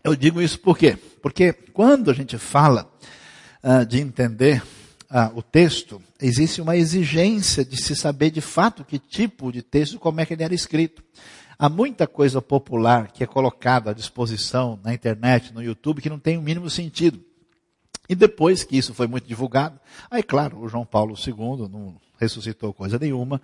Eu 0.03 0.17
digo 0.17 0.43
isso 0.43 0.59
por 0.59 0.77
quê? 0.77 0.99
Porque 1.23 1.53
quando 1.53 2.11
a 2.11 2.15
gente 2.15 2.37
fala 2.37 2.91
uh, 3.63 3.87
de 3.87 4.01
entender 4.01 4.61
uh, 5.11 5.39
o 5.39 5.43
texto, 5.43 6.03
existe 6.21 6.61
uma 6.61 6.77
exigência 6.77 7.65
de 7.65 7.81
se 7.81 7.95
saber 7.95 8.31
de 8.31 8.41
fato 8.41 8.85
que 8.85 8.99
tipo 8.99 9.53
de 9.53 9.63
texto, 9.63 10.01
como 10.01 10.21
é 10.21 10.27
que 10.27 10.35
ele 10.35 10.43
era 10.43 10.55
escrito. 10.55 11.05
Há 11.57 11.69
muita 11.69 12.07
coisa 12.07 12.43
popular 12.43 13.13
que 13.13 13.23
é 13.23 13.27
colocada 13.27 13.91
à 13.91 13.95
disposição 13.95 14.81
na 14.83 14.93
internet, 14.93 15.53
no 15.53 15.63
YouTube, 15.63 16.01
que 16.01 16.09
não 16.09 16.19
tem 16.19 16.39
o 16.39 16.43
mínimo 16.43 16.69
sentido. 16.71 17.23
E 18.11 18.15
depois 18.17 18.65
que 18.65 18.77
isso 18.77 18.93
foi 18.93 19.07
muito 19.07 19.29
divulgado, 19.29 19.79
aí 20.11 20.21
claro, 20.21 20.59
o 20.59 20.69
João 20.69 20.85
Paulo 20.85 21.15
II 21.15 21.69
não 21.69 21.95
ressuscitou 22.19 22.75
coisa 22.75 22.99
nenhuma. 22.99 23.41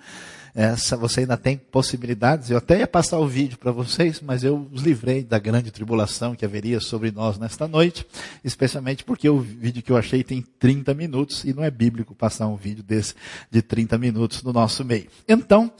Essa, 0.53 0.97
você 0.97 1.21
ainda 1.21 1.37
tem 1.37 1.57
possibilidades. 1.57 2.51
Eu 2.51 2.59
até 2.59 2.81
ia 2.81 2.87
passar 2.89 3.21
o 3.21 3.29
vídeo 3.29 3.57
para 3.57 3.71
vocês, 3.71 4.21
mas 4.21 4.43
eu 4.43 4.69
os 4.73 4.83
livrei 4.83 5.23
da 5.23 5.39
grande 5.39 5.71
tribulação 5.71 6.35
que 6.35 6.45
haveria 6.45 6.81
sobre 6.81 7.13
nós 7.13 7.39
nesta 7.39 7.69
noite, 7.69 8.05
especialmente 8.43 9.05
porque 9.05 9.31
o 9.31 9.39
vídeo 9.39 9.85
que 9.85 9.93
eu 9.93 9.97
achei 9.97 10.25
tem 10.25 10.43
30 10.43 10.93
minutos 10.95 11.45
e 11.45 11.55
não 11.55 11.63
é 11.63 11.71
bíblico 11.71 12.13
passar 12.13 12.49
um 12.49 12.57
vídeo 12.57 12.83
desse 12.83 13.15
de 13.49 13.63
30 13.63 13.97
minutos 13.99 14.43
no 14.43 14.53
nosso 14.53 14.85
meio. 14.85 15.07
Então, 15.29 15.67
o 15.67 15.73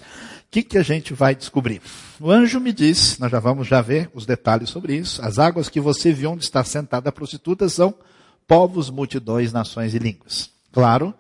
que, 0.49 0.63
que 0.63 0.79
a 0.79 0.83
gente 0.85 1.13
vai 1.13 1.35
descobrir? 1.35 1.83
O 2.21 2.31
anjo 2.31 2.61
me 2.61 2.73
disse, 2.73 3.21
nós 3.21 3.33
já 3.33 3.41
vamos 3.41 3.67
já 3.67 3.83
ver 3.83 4.09
os 4.15 4.25
detalhes 4.25 4.71
sobre 4.71 4.95
isso, 4.95 5.21
as 5.23 5.41
águas 5.41 5.69
que 5.69 5.81
você 5.81 6.13
viu 6.13 6.31
onde 6.31 6.45
está 6.45 6.63
sentada 6.63 7.09
a 7.09 7.13
prostituta 7.13 7.69
são 7.69 7.93
povos, 8.47 8.91
multidões, 8.91 9.53
nações 9.53 9.95
e 9.95 9.99
línguas. 9.99 10.51
Claro, 10.73 11.15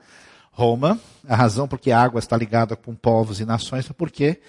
Roma, 0.50 0.98
a 1.28 1.34
razão 1.36 1.66
porque 1.66 1.90
a 1.90 2.00
água 2.00 2.18
está 2.18 2.36
ligada 2.36 2.76
com 2.76 2.94
povos 2.94 3.40
e 3.40 3.44
nações 3.44 3.88
é 3.90 3.92
porque 3.92 4.40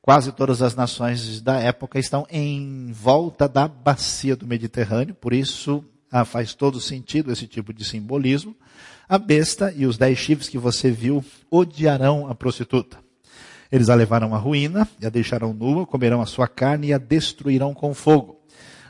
quase 0.00 0.32
todas 0.32 0.62
as 0.62 0.74
nações 0.74 1.40
da 1.40 1.60
época 1.60 1.98
estão 1.98 2.26
em 2.30 2.90
volta 2.92 3.48
da 3.48 3.68
bacia 3.68 4.34
do 4.34 4.46
Mediterrâneo, 4.46 5.14
por 5.14 5.32
isso 5.32 5.84
ah, 6.10 6.24
faz 6.24 6.54
todo 6.54 6.80
sentido 6.80 7.32
esse 7.32 7.46
tipo 7.46 7.72
de 7.72 7.84
simbolismo. 7.84 8.56
A 9.08 9.18
besta 9.18 9.72
e 9.76 9.86
os 9.86 9.96
dez 9.96 10.18
chifres 10.18 10.48
que 10.48 10.58
você 10.58 10.90
viu 10.90 11.24
odiarão 11.50 12.28
a 12.28 12.34
prostituta. 12.34 12.98
Eles 13.70 13.88
a 13.88 13.94
levarão 13.94 14.34
à 14.34 14.38
ruína 14.38 14.86
e 15.00 15.06
a 15.06 15.10
deixarão 15.10 15.54
nua, 15.54 15.86
comerão 15.86 16.20
a 16.20 16.26
sua 16.26 16.46
carne 16.46 16.88
e 16.88 16.92
a 16.92 16.98
destruirão 16.98 17.72
com 17.72 17.94
fogo. 17.94 18.40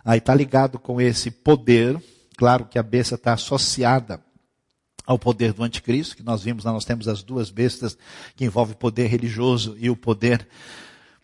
Aí 0.04 0.18
está 0.18 0.34
ligado 0.34 0.78
com 0.78 1.00
esse 1.00 1.30
poder. 1.30 1.96
Claro 2.36 2.66
que 2.66 2.78
a 2.78 2.82
besta 2.82 3.14
está 3.14 3.34
associada 3.34 4.22
ao 5.06 5.18
poder 5.18 5.52
do 5.52 5.62
anticristo, 5.62 6.16
que 6.16 6.22
nós 6.22 6.42
vimos, 6.42 6.64
nós 6.64 6.84
temos 6.84 7.08
as 7.08 7.22
duas 7.22 7.50
bestas 7.50 7.96
que 8.36 8.44
envolvem 8.44 8.74
o 8.74 8.78
poder 8.78 9.08
religioso 9.08 9.76
e 9.78 9.90
o 9.90 9.96
poder 9.96 10.46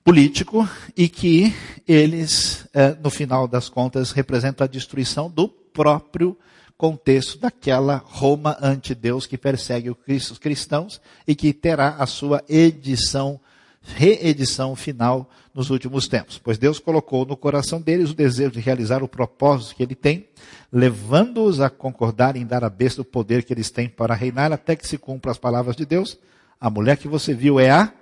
político, 0.04 0.68
e 0.96 1.08
que 1.08 1.54
eles, 1.86 2.66
eh, 2.72 2.96
no 3.02 3.10
final 3.10 3.46
das 3.46 3.68
contas, 3.68 4.10
representam 4.10 4.64
a 4.64 4.68
destruição 4.68 5.30
do 5.30 5.48
próprio 5.48 6.36
contexto 6.76 7.38
daquela 7.38 7.96
Roma 7.96 8.56
ante-Deus 8.60 9.26
que 9.26 9.36
persegue 9.36 9.90
os 9.90 10.38
cristãos 10.38 11.00
e 11.26 11.34
que 11.34 11.52
terá 11.52 11.96
a 11.98 12.06
sua 12.06 12.42
edição 12.48 13.40
reedição 13.94 14.76
final 14.76 15.28
nos 15.54 15.70
últimos 15.70 16.06
tempos. 16.06 16.38
Pois 16.38 16.58
Deus 16.58 16.78
colocou 16.78 17.24
no 17.24 17.36
coração 17.36 17.80
deles 17.80 18.10
o 18.10 18.14
desejo 18.14 18.52
de 18.52 18.60
realizar 18.60 19.02
o 19.02 19.08
propósito 19.08 19.74
que 19.74 19.82
ele 19.82 19.94
tem, 19.94 20.28
levando-os 20.72 21.60
a 21.60 21.68
concordar 21.68 22.36
em 22.36 22.46
dar 22.46 22.62
à 22.62 22.70
besta 22.70 23.02
o 23.02 23.04
poder 23.04 23.44
que 23.44 23.52
eles 23.52 23.70
têm 23.70 23.88
para 23.88 24.14
reinar 24.14 24.52
até 24.52 24.76
que 24.76 24.86
se 24.86 24.98
cumpra 24.98 25.30
as 25.30 25.38
palavras 25.38 25.74
de 25.74 25.84
Deus. 25.84 26.18
A 26.60 26.68
mulher 26.70 26.96
que 26.96 27.08
você 27.08 27.34
viu 27.34 27.58
é 27.58 27.70
a 27.70 27.92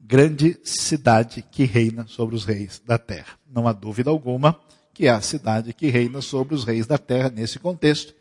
grande 0.00 0.58
cidade 0.64 1.44
que 1.50 1.64
reina 1.64 2.06
sobre 2.06 2.34
os 2.34 2.44
reis 2.44 2.80
da 2.86 2.98
terra. 2.98 3.38
Não 3.52 3.68
há 3.68 3.72
dúvida 3.72 4.10
alguma 4.10 4.58
que 4.94 5.06
é 5.06 5.10
a 5.10 5.20
cidade 5.20 5.72
que 5.72 5.86
reina 5.88 6.20
sobre 6.20 6.56
os 6.56 6.64
reis 6.64 6.84
da 6.84 6.98
terra 6.98 7.30
nesse 7.30 7.60
contexto. 7.60 8.12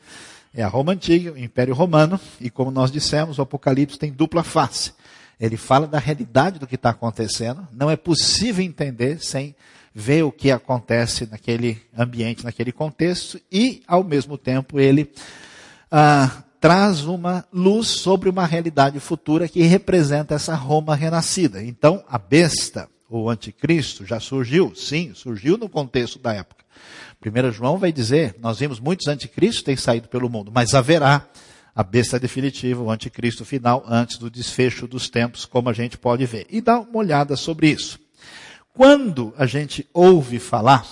É 0.53 0.61
a 0.61 0.67
Roma 0.67 0.91
antiga, 0.91 1.31
o 1.31 1.37
Império 1.37 1.73
Romano, 1.73 2.19
e 2.39 2.51
como 2.51 2.69
nós 2.69 2.91
dissemos, 2.91 3.39
o 3.39 3.41
Apocalipse 3.41 3.97
tem 3.97 4.11
dupla 4.11 4.43
face. 4.43 4.93
Ele 5.39 5.57
fala 5.57 5.85
da 5.85 5.99
realidade 5.99 6.59
do 6.59 6.67
que 6.67 6.75
está 6.75 6.89
acontecendo. 6.89 7.67
Não 7.71 7.91
é 7.91 7.95
possível 7.95 8.65
entender 8.65 9.19
sem 9.23 9.55
ver 9.93 10.23
o 10.23 10.31
que 10.31 10.51
acontece 10.51 11.27
naquele 11.29 11.81
ambiente, 11.97 12.43
naquele 12.43 12.71
contexto, 12.71 13.41
e, 13.51 13.81
ao 13.87 14.03
mesmo 14.03 14.37
tempo, 14.37 14.79
ele 14.79 15.11
ah, 15.91 16.43
traz 16.59 17.03
uma 17.03 17.43
luz 17.51 17.87
sobre 17.87 18.29
uma 18.29 18.45
realidade 18.45 18.99
futura 18.99 19.47
que 19.47 19.63
representa 19.63 20.35
essa 20.35 20.53
Roma 20.53 20.95
renascida. 20.95 21.63
Então, 21.63 22.03
a 22.07 22.19
besta, 22.19 22.87
o 23.09 23.27
anticristo, 23.27 24.05
já 24.05 24.19
surgiu, 24.19 24.73
sim, 24.75 25.13
surgiu 25.15 25.57
no 25.57 25.67
contexto 25.67 26.19
da 26.19 26.33
época. 26.33 26.63
1 27.25 27.51
João 27.51 27.77
vai 27.77 27.91
dizer: 27.91 28.35
Nós 28.39 28.59
vimos 28.59 28.79
muitos 28.79 29.07
anticristos 29.07 29.63
terem 29.63 29.77
saído 29.77 30.07
pelo 30.07 30.29
mundo, 30.29 30.51
mas 30.53 30.75
haverá 30.75 31.27
a 31.77 31.83
besta 31.83 32.19
definitiva, 32.19 32.81
o 32.81 32.89
anticristo 32.89 33.45
final, 33.45 33.85
antes 33.87 34.17
do 34.17 34.31
desfecho 34.31 34.87
dos 34.87 35.11
tempos, 35.11 35.45
como 35.45 35.69
a 35.69 35.73
gente 35.73 35.95
pode 35.95 36.25
ver. 36.25 36.47
E 36.49 36.59
dá 36.59 36.79
uma 36.79 36.97
olhada 36.97 37.35
sobre 37.35 37.69
isso. 37.69 37.99
Quando 38.73 39.31
a 39.37 39.45
gente 39.45 39.87
ouve 39.93 40.39
falar 40.39 40.87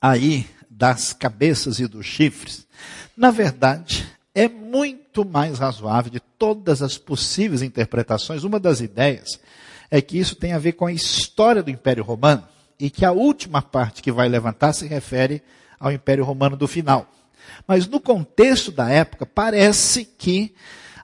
aí 0.00 0.46
das 0.70 1.12
cabeças 1.12 1.78
e 1.78 1.86
dos 1.86 2.06
chifres, 2.06 2.66
na 3.14 3.30
verdade, 3.30 4.10
é 4.34 4.48
muito 4.48 5.26
mais 5.26 5.58
razoável 5.58 6.10
de 6.10 6.20
todas 6.20 6.80
as 6.80 6.96
possíveis 6.96 7.60
interpretações. 7.60 8.44
Uma 8.44 8.58
das 8.58 8.80
ideias 8.80 9.38
é 9.90 10.00
que 10.00 10.18
isso 10.18 10.34
tem 10.34 10.54
a 10.54 10.58
ver 10.58 10.72
com 10.72 10.86
a 10.86 10.92
história 10.92 11.62
do 11.62 11.70
Império 11.70 12.02
Romano 12.02 12.48
e 12.80 12.88
que 12.88 13.04
a 13.04 13.12
última 13.12 13.60
parte 13.60 14.00
que 14.00 14.10
vai 14.10 14.26
levantar 14.26 14.72
se 14.72 14.86
refere 14.86 15.42
ao 15.78 15.92
Império 15.92 16.24
Romano 16.24 16.56
do 16.56 16.66
final. 16.66 17.06
Mas 17.66 17.86
no 17.86 18.00
contexto 18.00 18.70
da 18.72 18.88
época, 18.88 19.24
parece 19.24 20.04
que 20.04 20.54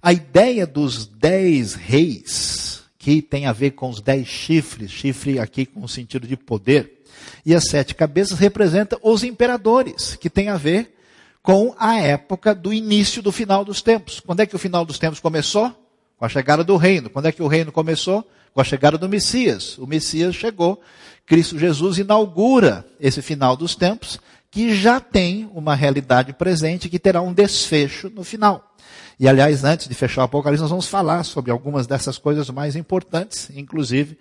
a 0.02 0.12
ideia 0.12 0.66
dos 0.66 1.07
dez 1.07 1.75
reis, 1.75 2.83
que 2.99 3.23
tem 3.23 3.47
a 3.47 3.52
ver 3.52 3.73
com 3.73 3.88
os 3.88 4.00
dez 4.00 4.26
chifres, 4.26 4.90
chifre 4.90 5.38
aqui 5.38 5.66
com 5.66 5.85
o 5.85 5.88
sentido 5.88 6.26
de 6.26 6.37
poder, 6.37 7.02
e 7.45 7.54
as 7.54 7.64
sete 7.68 7.95
cabeças 7.95 8.38
representa 8.38 8.99
os 9.02 9.25
imperadores, 9.25 10.16
que 10.16 10.30
tem 10.30 10.49
a 10.49 10.57
ver 10.57 10.95
com 11.42 11.75
a 11.78 11.99
época 11.99 12.54
do 12.54 12.73
início 12.73 13.23
do 13.23 13.33
final 13.33 13.64
dos 13.64 13.80
tempos. 13.80 14.21
Quando 14.21 14.40
é 14.40 14.47
que 14.47 14.54
o 14.54 14.59
final 14.59 14.85
dos 14.85 14.99
tempos 14.99 15.21
começou? 15.21 15.75
Com 16.18 16.25
a 16.25 16.28
chegada 16.28 16.62
do 16.62 16.76
reino. 16.76 17.09
Quando 17.09 17.26
é 17.26 17.33
que 17.33 17.42
o 17.42 17.47
reino 17.47 17.73
começou? 17.73 18.28
Com 18.52 18.61
a 18.61 18.64
chegada 18.64 18.99
do 18.99 19.09
Messias. 19.09 19.78
O 19.78 19.87
Messias 19.87 20.35
chegou, 20.35 20.80
Cristo 21.25 21.59
Jesus 21.59 21.99
inaugura 21.99 22.85
esse 23.00 23.23
final 23.23 23.57
dos 23.57 23.75
tempos 23.75 24.21
que 24.50 24.74
já 24.74 25.00
tem 25.00 25.50
uma 25.52 25.74
realidade 25.74 26.32
presente 26.32 26.88
que 26.88 26.98
terá 26.98 27.20
um 27.20 27.32
desfecho 27.32 28.10
no 28.10 28.24
final. 28.24 28.74
E 29.20 29.28
aliás, 29.28 29.64
antes 29.64 29.88
de 29.88 29.94
fechar 29.94 30.22
o 30.22 30.24
Apocalipse, 30.24 30.62
nós 30.62 30.70
vamos 30.70 30.86
falar 30.86 31.24
sobre 31.24 31.50
algumas 31.50 31.86
dessas 31.86 32.18
coisas 32.18 32.48
mais 32.50 32.76
importantes, 32.76 33.50
inclusive 33.54 34.16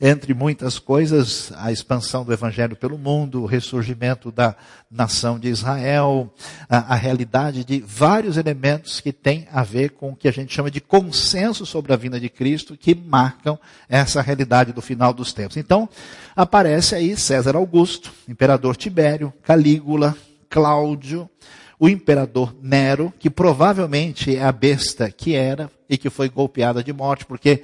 entre 0.00 0.34
muitas 0.34 0.78
coisas, 0.78 1.52
a 1.56 1.70
expansão 1.70 2.24
do 2.24 2.32
evangelho 2.32 2.76
pelo 2.76 2.98
mundo, 2.98 3.42
o 3.42 3.46
ressurgimento 3.46 4.30
da 4.30 4.54
nação 4.90 5.38
de 5.38 5.48
Israel, 5.48 6.32
a, 6.68 6.94
a, 6.94 6.94
realidade 6.94 7.64
de 7.64 7.80
vários 7.80 8.36
elementos 8.36 9.00
que 9.00 9.12
têm 9.12 9.46
a 9.52 9.62
ver 9.62 9.90
com 9.90 10.10
o 10.10 10.16
que 10.16 10.28
a 10.28 10.32
gente 10.32 10.54
chama 10.54 10.70
de 10.70 10.80
consenso 10.80 11.64
sobre 11.64 11.92
a 11.92 11.96
vinda 11.96 12.18
de 12.18 12.28
Cristo, 12.28 12.76
que 12.76 12.94
marcam 12.94 13.58
essa 13.88 14.20
realidade 14.20 14.72
do 14.72 14.82
final 14.82 15.12
dos 15.12 15.32
tempos. 15.32 15.56
Então, 15.56 15.88
aparece 16.34 16.94
aí 16.94 17.16
César 17.16 17.56
Augusto, 17.56 18.12
imperador 18.28 18.76
Tibério, 18.76 19.32
Calígula, 19.42 20.16
Cláudio, 20.48 21.28
o 21.78 21.88
imperador 21.88 22.54
Nero, 22.62 23.12
que 23.18 23.28
provavelmente 23.28 24.36
é 24.36 24.44
a 24.44 24.52
besta 24.52 25.10
que 25.10 25.34
era 25.34 25.70
e 25.88 25.98
que 25.98 26.08
foi 26.08 26.28
golpeada 26.28 26.82
de 26.82 26.92
morte, 26.92 27.26
porque 27.26 27.62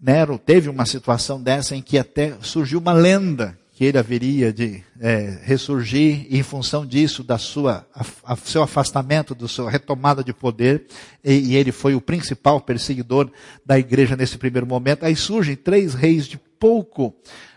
Nero 0.00 0.38
teve 0.38 0.68
uma 0.68 0.86
situação 0.86 1.42
dessa 1.42 1.74
em 1.74 1.82
que 1.82 1.98
até 1.98 2.34
surgiu 2.40 2.78
uma 2.78 2.92
lenda 2.92 3.58
que 3.78 3.84
ele 3.84 3.96
haveria 3.96 4.52
de 4.52 4.82
é, 5.00 5.38
ressurgir 5.44 6.26
e 6.28 6.38
em 6.38 6.42
função 6.42 6.84
disso, 6.84 7.22
da 7.22 7.38
sua, 7.38 7.86
a, 7.94 8.32
a, 8.32 8.36
seu 8.36 8.60
afastamento, 8.60 9.36
da 9.36 9.46
sua 9.46 9.70
retomada 9.70 10.24
de 10.24 10.32
poder, 10.32 10.86
e, 11.24 11.32
e, 11.32 11.56
ele 11.56 11.70
foi 11.70 11.94
o 11.94 12.00
principal 12.00 12.60
perseguidor 12.60 13.30
da 13.64 13.78
igreja 13.78 14.16
nesse 14.16 14.36
primeiro 14.36 14.66
momento. 14.66 15.04
Aí 15.04 15.14
surgem 15.14 15.54
três 15.54 15.94
reis 15.94 16.26
de 16.26 16.38
pouco 16.58 17.14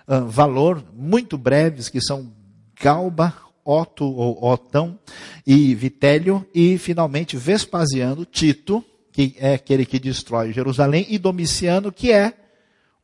uh, 0.08 0.28
valor, 0.28 0.84
muito 0.94 1.40
breves, 1.40 1.90
que 1.90 2.00
são 2.00 2.32
Galba, 2.80 3.34
Otto 3.66 4.06
ou 4.06 4.44
Otão 4.44 5.00
e 5.46 5.74
Vitélio, 5.74 6.46
e 6.54 6.78
finalmente 6.78 7.36
Vespasiano, 7.36 8.26
Tito, 8.26 8.86
que 9.12 9.36
é 9.38 9.54
aquele 9.54 9.86
que 9.86 10.00
destrói 10.00 10.54
Jerusalém, 10.54 11.06
e 11.10 11.18
Domiciano, 11.18 11.92
que 11.92 12.12
é 12.12 12.34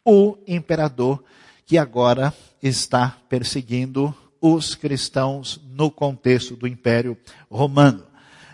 o 0.05 0.37
imperador 0.47 1.23
que 1.65 1.77
agora 1.77 2.33
está 2.63 3.17
perseguindo 3.27 4.15
os 4.39 4.75
cristãos 4.75 5.59
no 5.71 5.91
contexto 5.91 6.55
do 6.55 6.67
Império 6.67 7.17
Romano. 7.49 8.03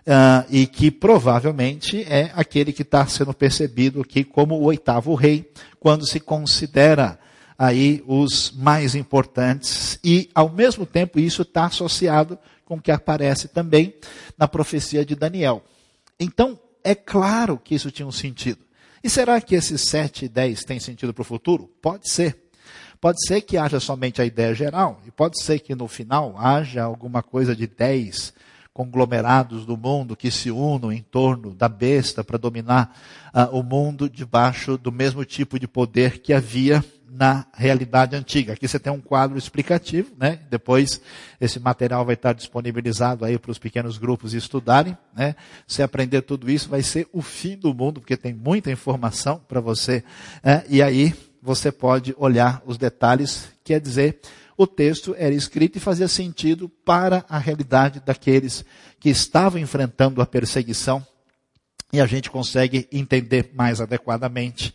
Uh, 0.05 0.43
e 0.49 0.67
que 0.67 0.91
provavelmente 0.91 2.03
é 2.03 2.29
aquele 2.35 2.73
que 2.73 2.81
está 2.81 3.07
sendo 3.07 3.33
percebido 3.33 4.01
aqui 4.01 4.25
como 4.25 4.55
o 4.55 4.63
oitavo 4.63 5.15
rei, 5.15 5.49
quando 5.79 6.05
se 6.05 6.19
considera 6.19 7.17
aí 7.57 8.03
os 8.05 8.51
mais 8.51 8.95
importantes, 8.95 9.97
e 10.03 10.29
ao 10.35 10.49
mesmo 10.49 10.85
tempo 10.85 11.19
isso 11.19 11.43
está 11.43 11.65
associado 11.65 12.37
com 12.65 12.75
o 12.75 12.81
que 12.81 12.91
aparece 12.91 13.47
também 13.47 13.93
na 14.37 14.47
profecia 14.47 15.05
de 15.05 15.15
Daniel. 15.15 15.63
Então, 16.19 16.59
é 16.83 16.93
claro 16.95 17.57
que 17.57 17.75
isso 17.75 17.91
tinha 17.91 18.07
um 18.07 18.11
sentido. 18.11 18.59
E 19.03 19.09
será 19.09 19.39
que 19.41 19.55
esses 19.55 19.81
7 19.81 20.25
e 20.25 20.29
10 20.29 20.63
têm 20.63 20.79
sentido 20.79 21.13
para 21.13 21.21
o 21.21 21.25
futuro? 21.25 21.69
Pode 21.81 22.09
ser. 22.09 22.43
Pode 23.01 23.25
ser 23.27 23.41
que 23.41 23.57
haja 23.57 23.79
somente 23.79 24.21
a 24.21 24.25
ideia 24.25 24.55
geral, 24.55 25.01
e 25.05 25.11
pode 25.11 25.43
ser 25.43 25.59
que 25.59 25.75
no 25.75 25.89
final 25.89 26.35
haja 26.37 26.83
alguma 26.83 27.21
coisa 27.21 27.53
de 27.53 27.67
10 27.67 28.33
conglomerados 28.73 29.65
do 29.65 29.77
mundo 29.77 30.15
que 30.15 30.31
se 30.31 30.49
unam 30.49 30.91
em 30.91 31.01
torno 31.01 31.53
da 31.53 31.69
besta 31.69 32.23
para 32.23 32.39
dominar 32.39 32.97
uh, 33.33 33.55
o 33.55 33.61
mundo 33.61 34.09
debaixo 34.09 34.77
do 34.77 34.91
mesmo 34.91 35.23
tipo 35.23 35.59
de 35.59 35.67
poder 35.67 36.19
que 36.19 36.33
havia 36.33 36.83
na 37.15 37.45
realidade 37.53 38.15
antiga. 38.15 38.53
Aqui 38.53 38.67
você 38.67 38.79
tem 38.79 38.91
um 38.91 38.99
quadro 38.99 39.37
explicativo, 39.37 40.11
né? 40.17 40.39
Depois 40.49 40.99
esse 41.39 41.59
material 41.59 42.03
vai 42.03 42.15
estar 42.15 42.33
disponibilizado 42.33 43.23
aí 43.23 43.37
para 43.37 43.51
os 43.51 43.59
pequenos 43.59 43.99
grupos 43.99 44.33
estudarem, 44.33 44.97
né? 45.15 45.35
Se 45.67 45.83
aprender 45.83 46.23
tudo 46.23 46.49
isso 46.49 46.67
vai 46.69 46.81
ser 46.81 47.07
o 47.13 47.21
fim 47.21 47.55
do 47.55 47.71
mundo, 47.71 48.01
porque 48.01 48.17
tem 48.17 48.33
muita 48.33 48.71
informação 48.71 49.39
para 49.47 49.61
você. 49.61 50.03
Né? 50.43 50.63
E 50.67 50.81
aí 50.81 51.13
você 51.39 51.71
pode 51.71 52.15
olhar 52.17 52.63
os 52.65 52.79
detalhes, 52.79 53.47
quer 53.63 53.79
dizer, 53.79 54.19
o 54.57 54.65
texto 54.65 55.13
era 55.15 55.35
escrito 55.35 55.77
e 55.77 55.81
fazia 55.81 56.07
sentido 56.07 56.67
para 56.67 57.23
a 57.29 57.37
realidade 57.37 58.01
daqueles 58.03 58.65
que 58.99 59.09
estavam 59.09 59.61
enfrentando 59.61 60.19
a 60.19 60.25
perseguição. 60.25 61.05
E 61.91 62.01
a 62.01 62.07
gente 62.07 62.31
consegue 62.31 62.87
entender 62.91 63.51
mais 63.53 63.79
adequadamente 63.79 64.73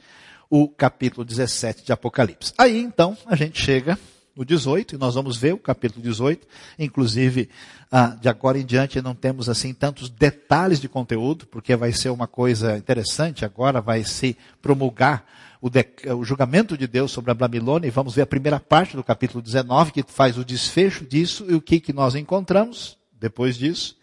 o 0.50 0.68
capítulo 0.68 1.24
17 1.24 1.84
de 1.84 1.92
Apocalipse. 1.92 2.52
Aí 2.56 2.78
então 2.78 3.16
a 3.26 3.36
gente 3.36 3.60
chega 3.60 3.98
no 4.38 4.44
18, 4.44 4.94
e 4.94 4.98
nós 4.98 5.16
vamos 5.16 5.36
ver 5.36 5.52
o 5.52 5.58
capítulo 5.58 6.00
18. 6.00 6.46
Inclusive, 6.78 7.48
ah, 7.90 8.16
de 8.20 8.28
agora 8.28 8.56
em 8.56 8.64
diante 8.64 9.02
não 9.02 9.14
temos 9.14 9.48
assim 9.48 9.74
tantos 9.74 10.08
detalhes 10.08 10.80
de 10.80 10.88
conteúdo, 10.88 11.44
porque 11.46 11.74
vai 11.74 11.92
ser 11.92 12.10
uma 12.10 12.28
coisa 12.28 12.78
interessante. 12.78 13.44
Agora 13.44 13.80
vai 13.80 14.04
se 14.04 14.36
promulgar 14.62 15.26
o, 15.60 15.68
de, 15.68 15.84
o 16.16 16.24
julgamento 16.24 16.78
de 16.78 16.86
Deus 16.86 17.10
sobre 17.10 17.32
a 17.32 17.34
Babilônia, 17.34 17.88
e 17.88 17.90
vamos 17.90 18.14
ver 18.14 18.22
a 18.22 18.26
primeira 18.26 18.60
parte 18.60 18.94
do 18.94 19.02
capítulo 19.02 19.42
19, 19.42 19.90
que 19.90 20.04
faz 20.06 20.38
o 20.38 20.44
desfecho 20.44 21.04
disso, 21.04 21.44
e 21.48 21.54
o 21.56 21.60
que, 21.60 21.80
que 21.80 21.92
nós 21.92 22.14
encontramos 22.14 22.96
depois 23.18 23.56
disso. 23.56 23.96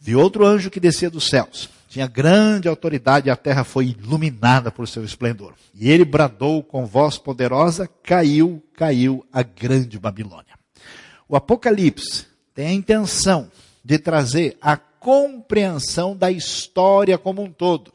Vi 0.00 0.16
outro 0.16 0.46
anjo 0.46 0.70
que 0.70 0.80
descia 0.80 1.10
dos 1.10 1.28
céus 1.28 1.68
tinha 1.94 2.08
grande 2.08 2.66
autoridade 2.66 3.28
e 3.28 3.30
a 3.30 3.36
terra 3.36 3.62
foi 3.62 3.86
iluminada 3.86 4.68
por 4.72 4.88
seu 4.88 5.04
esplendor. 5.04 5.54
E 5.72 5.88
ele 5.88 6.04
bradou 6.04 6.60
com 6.60 6.84
voz 6.84 7.18
poderosa: 7.18 7.88
caiu, 8.02 8.60
caiu 8.74 9.24
a 9.32 9.44
grande 9.44 9.96
Babilônia. 9.96 10.58
O 11.28 11.36
Apocalipse 11.36 12.26
tem 12.52 12.66
a 12.66 12.72
intenção 12.72 13.48
de 13.84 13.96
trazer 13.96 14.58
a 14.60 14.76
compreensão 14.76 16.16
da 16.16 16.32
história 16.32 17.16
como 17.16 17.44
um 17.44 17.50
todo. 17.52 17.94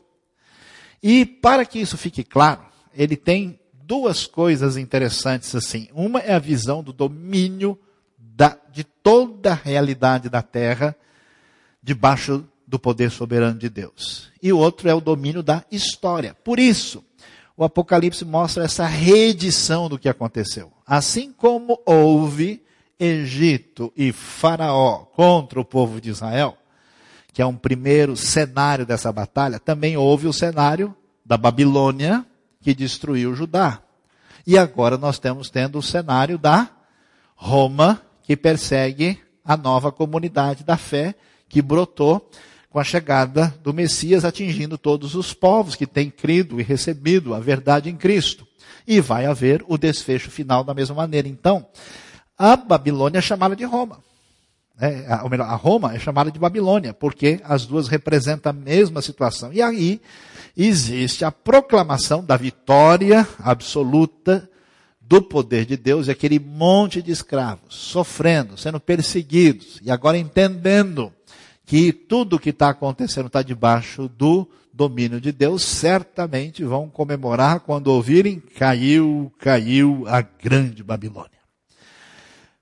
E 1.03 1.25
para 1.25 1.65
que 1.65 1.79
isso 1.79 1.97
fique 1.97 2.23
claro, 2.23 2.61
ele 2.93 3.17
tem 3.17 3.59
duas 3.83 4.25
coisas 4.25 4.77
interessantes 4.77 5.53
assim. 5.53 5.89
Uma 5.91 6.21
é 6.21 6.33
a 6.33 6.39
visão 6.39 6.81
do 6.81 6.93
domínio 6.93 7.77
da, 8.17 8.57
de 8.71 8.85
toda 8.85 9.51
a 9.51 9.55
realidade 9.55 10.29
da 10.29 10.41
terra 10.41 10.95
debaixo 11.83 12.45
do 12.69 12.77
poder 12.77 13.09
soberano 13.09 13.57
de 13.57 13.67
Deus. 13.67 14.29
E 14.41 14.53
o 14.53 14.57
outro 14.59 14.87
é 14.87 14.93
o 14.93 15.01
domínio 15.01 15.41
da 15.41 15.65
história. 15.71 16.35
Por 16.43 16.59
isso, 16.59 17.03
o 17.57 17.63
Apocalipse 17.63 18.23
mostra 18.23 18.63
essa 18.63 18.85
reedição 18.85 19.89
do 19.89 19.97
que 19.97 20.07
aconteceu. 20.07 20.71
Assim 20.85 21.33
como 21.33 21.81
houve 21.83 22.63
Egito 22.99 23.91
e 23.97 24.11
Faraó 24.11 24.99
contra 25.15 25.59
o 25.59 25.65
povo 25.65 25.99
de 25.99 26.11
Israel, 26.11 26.55
que 27.33 27.41
é 27.41 27.45
um 27.45 27.55
primeiro 27.55 28.15
cenário 28.15 28.85
dessa 28.85 29.11
batalha, 29.11 29.59
também 29.59 29.97
houve 29.97 30.27
o 30.27 30.33
cenário 30.33 30.95
da 31.25 31.37
Babilônia, 31.37 32.23
que 32.61 32.75
destruiu 32.75 33.33
Judá. 33.33 33.81
E 34.45 34.57
agora 34.57 34.95
nós 34.95 35.15
estamos 35.15 35.49
tendo 35.49 35.79
o 35.79 35.83
cenário 35.83 36.37
da 36.37 36.69
Roma, 37.35 38.01
que 38.21 38.37
persegue 38.37 39.19
a 39.43 39.57
nova 39.57 39.91
comunidade 39.91 40.63
da 40.63 40.77
fé 40.77 41.15
que 41.47 41.63
brotou 41.63 42.29
com 42.69 42.79
a 42.79 42.83
chegada 42.83 43.53
do 43.63 43.73
Messias 43.73 44.23
atingindo 44.23 44.77
todos 44.77 45.15
os 45.15 45.33
povos 45.33 45.75
que 45.75 45.87
têm 45.87 46.09
crido 46.09 46.59
e 46.59 46.63
recebido 46.63 47.33
a 47.33 47.39
verdade 47.39 47.89
em 47.89 47.95
Cristo. 47.95 48.47
E 48.87 49.01
vai 49.01 49.25
haver 49.25 49.63
o 49.67 49.77
desfecho 49.77 50.29
final 50.29 50.63
da 50.63 50.73
mesma 50.73 50.95
maneira. 50.95 51.27
Então, 51.27 51.65
a 52.37 52.55
Babilônia 52.55 53.19
é 53.19 53.21
chamada 53.21 53.55
de 53.55 53.63
Roma. 53.63 53.99
É, 54.79 55.19
ou 55.23 55.29
melhor, 55.29 55.49
a 55.49 55.55
Roma 55.55 55.93
é 55.93 55.99
chamada 55.99 56.31
de 56.31 56.39
Babilônia, 56.39 56.93
porque 56.93 57.41
as 57.43 57.65
duas 57.65 57.89
representam 57.89 58.51
a 58.51 58.53
mesma 58.53 59.01
situação. 59.01 59.51
E 59.51 59.61
aí 59.61 59.99
existe 60.55 61.25
a 61.25 61.31
proclamação 61.31 62.23
da 62.23 62.37
vitória 62.37 63.27
absoluta 63.39 64.49
do 65.01 65.21
poder 65.21 65.65
de 65.65 65.75
Deus 65.75 66.07
e 66.07 66.11
aquele 66.11 66.39
monte 66.39 67.01
de 67.01 67.11
escravos 67.11 67.75
sofrendo, 67.75 68.57
sendo 68.57 68.79
perseguidos 68.79 69.79
e 69.83 69.89
agora 69.89 70.17
entendendo 70.17 71.11
que 71.69 71.93
tudo 71.93 72.35
o 72.35 72.39
que 72.39 72.49
está 72.49 72.69
acontecendo 72.69 73.27
está 73.27 73.43
debaixo 73.43 74.09
do 74.09 74.49
domínio 74.73 75.21
de 75.21 75.31
Deus, 75.31 75.61
certamente 75.61 76.63
vão 76.63 76.89
comemorar 76.89 77.59
quando 77.59 77.89
ouvirem: 77.89 78.41
caiu, 78.57 79.31
caiu 79.37 80.03
a 80.07 80.19
grande 80.19 80.83
Babilônia. 80.83 81.37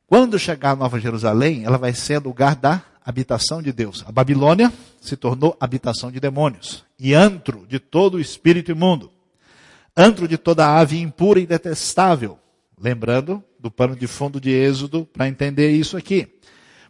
Quando 0.05 0.37
chegar 0.37 0.71
a 0.71 0.75
Nova 0.75 0.99
Jerusalém, 0.99 1.63
ela 1.63 1.77
vai 1.77 1.93
ser 1.93 2.19
lugar 2.19 2.53
da 2.57 2.83
habitação 3.05 3.61
de 3.61 3.71
Deus. 3.71 4.03
A 4.05 4.11
Babilônia 4.11 4.73
se 4.99 5.15
tornou 5.15 5.55
habitação 5.57 6.11
de 6.11 6.19
demônios 6.19 6.83
e 6.99 7.13
antro 7.13 7.65
de 7.65 7.79
todo 7.79 8.15
o 8.15 8.19
espírito 8.19 8.71
imundo, 8.71 9.09
antro 9.95 10.27
de 10.27 10.37
toda 10.37 10.77
ave 10.77 10.99
impura 10.99 11.39
e 11.39 11.47
detestável. 11.47 12.37
Lembrando 12.77 13.41
do 13.57 13.71
pano 13.71 13.95
de 13.95 14.05
fundo 14.05 14.41
de 14.41 14.49
Êxodo 14.49 15.05
para 15.05 15.29
entender 15.29 15.71
isso 15.71 15.95
aqui 15.95 16.27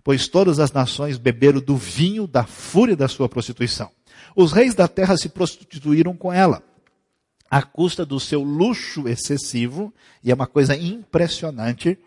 pois 0.08 0.26
todas 0.26 0.58
as 0.58 0.72
nações 0.72 1.17
beberam 1.17 1.60
do 1.60 1.76
vinho 1.76 2.26
da 2.26 2.46
fúria 2.46 2.96
da 2.96 3.10
sua 3.10 3.28
prostituição. 3.28 3.91
Os 4.34 4.54
reis 4.54 4.74
da 4.74 4.88
terra 4.88 5.17
se 5.17 5.28
prostituíram 5.28 6.15
com 6.15 6.32
ela, 6.32 6.63
à 7.52 7.62
custa 7.62 8.06
do 8.06 8.17
seu 8.17 8.41
luxo 8.41 9.06
excessivo, 9.06 9.93
e 10.24 10.32
é 10.32 10.34
uma 10.34 10.48
coisa 10.48 10.78
impressionante 10.78 12.00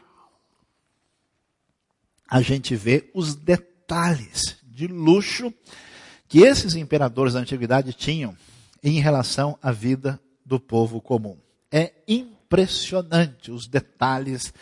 a 2.26 2.40
gente 2.40 2.74
vê 2.74 3.10
os 3.12 3.34
detalhes 3.34 4.56
de 4.62 4.86
luxo 4.86 5.52
que 6.26 6.38
esses 6.38 6.76
imperadores 6.76 7.34
da 7.34 7.40
antiguidade 7.40 7.92
tinham 7.92 8.34
em 8.82 8.98
relação 8.98 9.58
à 9.62 9.70
vida 9.70 10.18
do 10.42 10.58
povo 10.58 11.02
comum. 11.02 11.36
É 11.70 11.92
impressionante 12.08 13.50
os 13.50 13.66
detalhes 13.66 14.54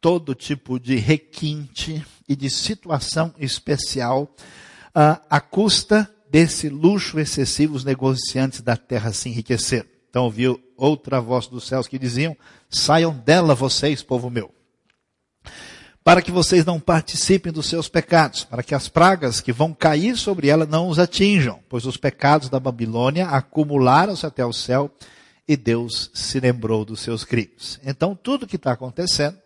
todo 0.00 0.34
tipo 0.34 0.80
de 0.80 0.96
requinte 0.96 2.04
e 2.30 2.36
de 2.36 2.48
situação 2.48 3.34
especial 3.40 4.32
uh, 4.94 5.20
à 5.28 5.40
custa 5.40 6.08
desse 6.30 6.68
luxo 6.68 7.18
excessivo 7.18 7.74
os 7.74 7.84
negociantes 7.84 8.60
da 8.60 8.76
terra 8.76 9.12
se 9.12 9.28
enriqueceram. 9.28 9.88
Então 10.08 10.26
ouviu 10.26 10.62
outra 10.76 11.20
voz 11.20 11.48
dos 11.48 11.66
céus 11.66 11.88
que 11.88 11.98
diziam: 11.98 12.36
saiam 12.68 13.12
dela 13.12 13.52
vocês, 13.52 14.00
povo 14.00 14.30
meu, 14.30 14.54
para 16.04 16.22
que 16.22 16.30
vocês 16.30 16.64
não 16.64 16.78
participem 16.78 17.52
dos 17.52 17.66
seus 17.66 17.88
pecados, 17.88 18.44
para 18.44 18.62
que 18.62 18.76
as 18.76 18.88
pragas 18.88 19.40
que 19.40 19.52
vão 19.52 19.74
cair 19.74 20.16
sobre 20.16 20.46
ela 20.46 20.64
não 20.64 20.88
os 20.88 21.00
atinjam, 21.00 21.58
pois 21.68 21.84
os 21.84 21.96
pecados 21.96 22.48
da 22.48 22.60
Babilônia 22.60 23.26
acumularam-se 23.26 24.24
até 24.24 24.46
o 24.46 24.52
céu 24.52 24.88
e 25.48 25.56
Deus 25.56 26.12
se 26.14 26.38
lembrou 26.38 26.84
dos 26.84 27.00
seus 27.00 27.24
crimes. 27.24 27.80
Então 27.84 28.14
tudo 28.14 28.46
que 28.46 28.54
está 28.54 28.70
acontecendo 28.70 29.36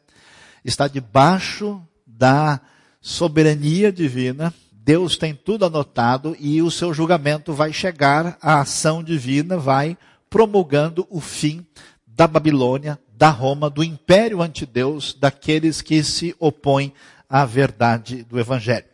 está 0.63 0.87
debaixo 0.87 1.83
da 2.07 2.61
soberania 3.05 3.93
divina. 3.93 4.53
Deus 4.73 5.19
tem 5.19 5.35
tudo 5.35 5.67
anotado 5.67 6.35
e 6.41 6.63
o 6.63 6.71
seu 6.71 6.95
julgamento 6.95 7.53
vai 7.53 7.71
chegar, 7.71 8.39
a 8.41 8.61
ação 8.61 9.05
divina 9.05 9.59
vai 9.59 9.97
promulgando 10.31 11.07
o 11.11 11.21
fim 11.21 11.65
da 12.07 12.27
Babilônia, 12.27 12.99
da 13.15 13.29
Roma, 13.29 13.69
do 13.69 13.85
império 13.85 14.41
antideus, 14.41 15.15
daqueles 15.15 15.83
que 15.83 16.03
se 16.03 16.35
opõem 16.39 16.95
à 17.29 17.45
verdade 17.45 18.25
do 18.25 18.41
Evangelho. 18.41 18.87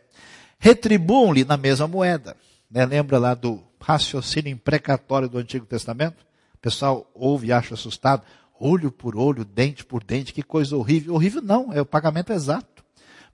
Retribuam-lhe 0.59 1.45
na 1.45 1.55
mesma 1.55 1.87
moeda. 1.87 2.35
Né? 2.69 2.85
Lembra 2.85 3.17
lá 3.17 3.33
do 3.33 3.63
raciocínio 3.79 4.51
imprecatório 4.51 5.29
do 5.29 5.37
Antigo 5.37 5.65
Testamento? 5.65 6.25
O 6.55 6.57
pessoal 6.61 7.09
ouve 7.13 7.47
e 7.47 7.53
acha 7.53 7.73
assustado 7.73 8.23
olho 8.59 8.91
por 8.91 9.15
olho, 9.15 9.43
dente 9.43 9.83
por 9.83 10.03
dente, 10.03 10.33
que 10.33 10.43
coisa 10.43 10.77
horrível. 10.77 11.15
Horrível 11.15 11.41
não, 11.41 11.73
é 11.73 11.81
o 11.81 11.85
pagamento 11.85 12.31
exato. 12.31 12.70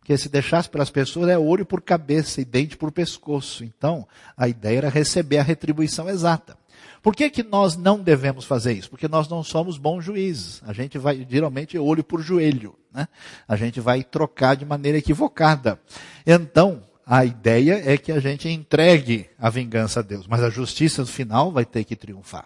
Porque 0.07 0.17
se 0.17 0.29
deixasse 0.29 0.69
pelas 0.69 0.89
pessoas, 0.89 1.27
é 1.27 1.37
olho 1.37 1.65
por 1.65 1.81
cabeça 1.81 2.39
e 2.39 2.45
dente 2.45 2.77
por 2.77 2.93
pescoço. 2.93 3.65
Então, 3.65 4.07
a 4.37 4.47
ideia 4.47 4.77
era 4.77 4.89
receber 4.89 5.37
a 5.37 5.43
retribuição 5.43 6.07
exata. 6.07 6.57
Por 7.03 7.13
que, 7.13 7.29
que 7.29 7.43
nós 7.43 7.75
não 7.75 7.99
devemos 7.99 8.45
fazer 8.45 8.71
isso? 8.71 8.89
Porque 8.89 9.09
nós 9.09 9.27
não 9.27 9.43
somos 9.43 9.77
bons 9.77 10.05
juízes. 10.05 10.61
A 10.65 10.71
gente 10.71 10.97
vai, 10.97 11.27
geralmente, 11.29 11.77
olho 11.77 12.05
por 12.05 12.21
joelho. 12.21 12.73
Né? 12.93 13.05
A 13.45 13.57
gente 13.57 13.81
vai 13.81 14.01
trocar 14.01 14.55
de 14.55 14.63
maneira 14.63 14.97
equivocada. 14.97 15.77
Então, 16.25 16.83
a 17.05 17.25
ideia 17.25 17.81
é 17.85 17.97
que 17.97 18.13
a 18.13 18.21
gente 18.21 18.47
entregue 18.47 19.29
a 19.37 19.49
vingança 19.49 19.99
a 19.99 20.03
Deus. 20.03 20.25
Mas 20.25 20.41
a 20.41 20.49
justiça 20.49 21.01
no 21.01 21.07
final 21.07 21.51
vai 21.51 21.65
ter 21.65 21.83
que 21.83 21.97
triunfar. 21.97 22.45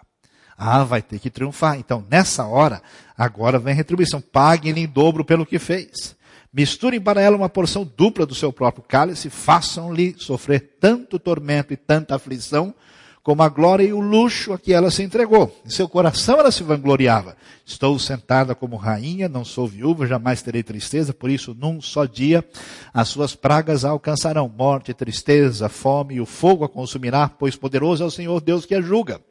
Ah, 0.58 0.82
vai 0.82 1.00
ter 1.00 1.20
que 1.20 1.30
triunfar. 1.30 1.78
Então, 1.78 2.04
nessa 2.10 2.44
hora, 2.44 2.82
agora 3.16 3.60
vem 3.60 3.72
a 3.72 3.76
retribuição. 3.76 4.20
Paguem-lhe 4.20 4.80
em 4.80 4.88
dobro 4.88 5.24
pelo 5.24 5.46
que 5.46 5.60
fez. 5.60 6.20
Misturem 6.52 7.00
para 7.00 7.22
ela 7.22 7.36
uma 7.36 7.48
porção 7.48 7.90
dupla 7.96 8.26
do 8.26 8.34
seu 8.34 8.52
próprio 8.52 8.84
cálice, 8.86 9.30
façam-lhe 9.30 10.14
sofrer 10.18 10.76
tanto 10.78 11.18
tormento 11.18 11.72
e 11.72 11.76
tanta 11.78 12.14
aflição, 12.14 12.74
como 13.22 13.42
a 13.42 13.48
glória 13.48 13.84
e 13.84 13.92
o 13.92 14.00
luxo 14.00 14.52
a 14.52 14.58
que 14.58 14.72
ela 14.72 14.90
se 14.90 15.02
entregou. 15.02 15.56
Em 15.64 15.70
seu 15.70 15.88
coração 15.88 16.38
ela 16.38 16.50
se 16.50 16.62
vangloriava. 16.62 17.36
Estou 17.64 17.98
sentada 17.98 18.54
como 18.54 18.76
rainha, 18.76 19.30
não 19.30 19.46
sou 19.46 19.66
viúva, 19.66 20.06
jamais 20.06 20.42
terei 20.42 20.62
tristeza, 20.62 21.14
por 21.14 21.30
isso 21.30 21.56
num 21.58 21.80
só 21.80 22.04
dia 22.04 22.44
as 22.92 23.08
suas 23.08 23.34
pragas 23.34 23.84
alcançarão. 23.84 24.46
Morte, 24.46 24.92
tristeza, 24.92 25.70
fome 25.70 26.16
e 26.16 26.20
o 26.20 26.26
fogo 26.26 26.64
a 26.64 26.68
consumirá, 26.68 27.28
pois 27.28 27.56
poderoso 27.56 28.02
é 28.02 28.06
o 28.06 28.10
Senhor 28.10 28.40
Deus 28.42 28.66
que 28.66 28.74
a 28.74 28.82
julga. 28.82 29.22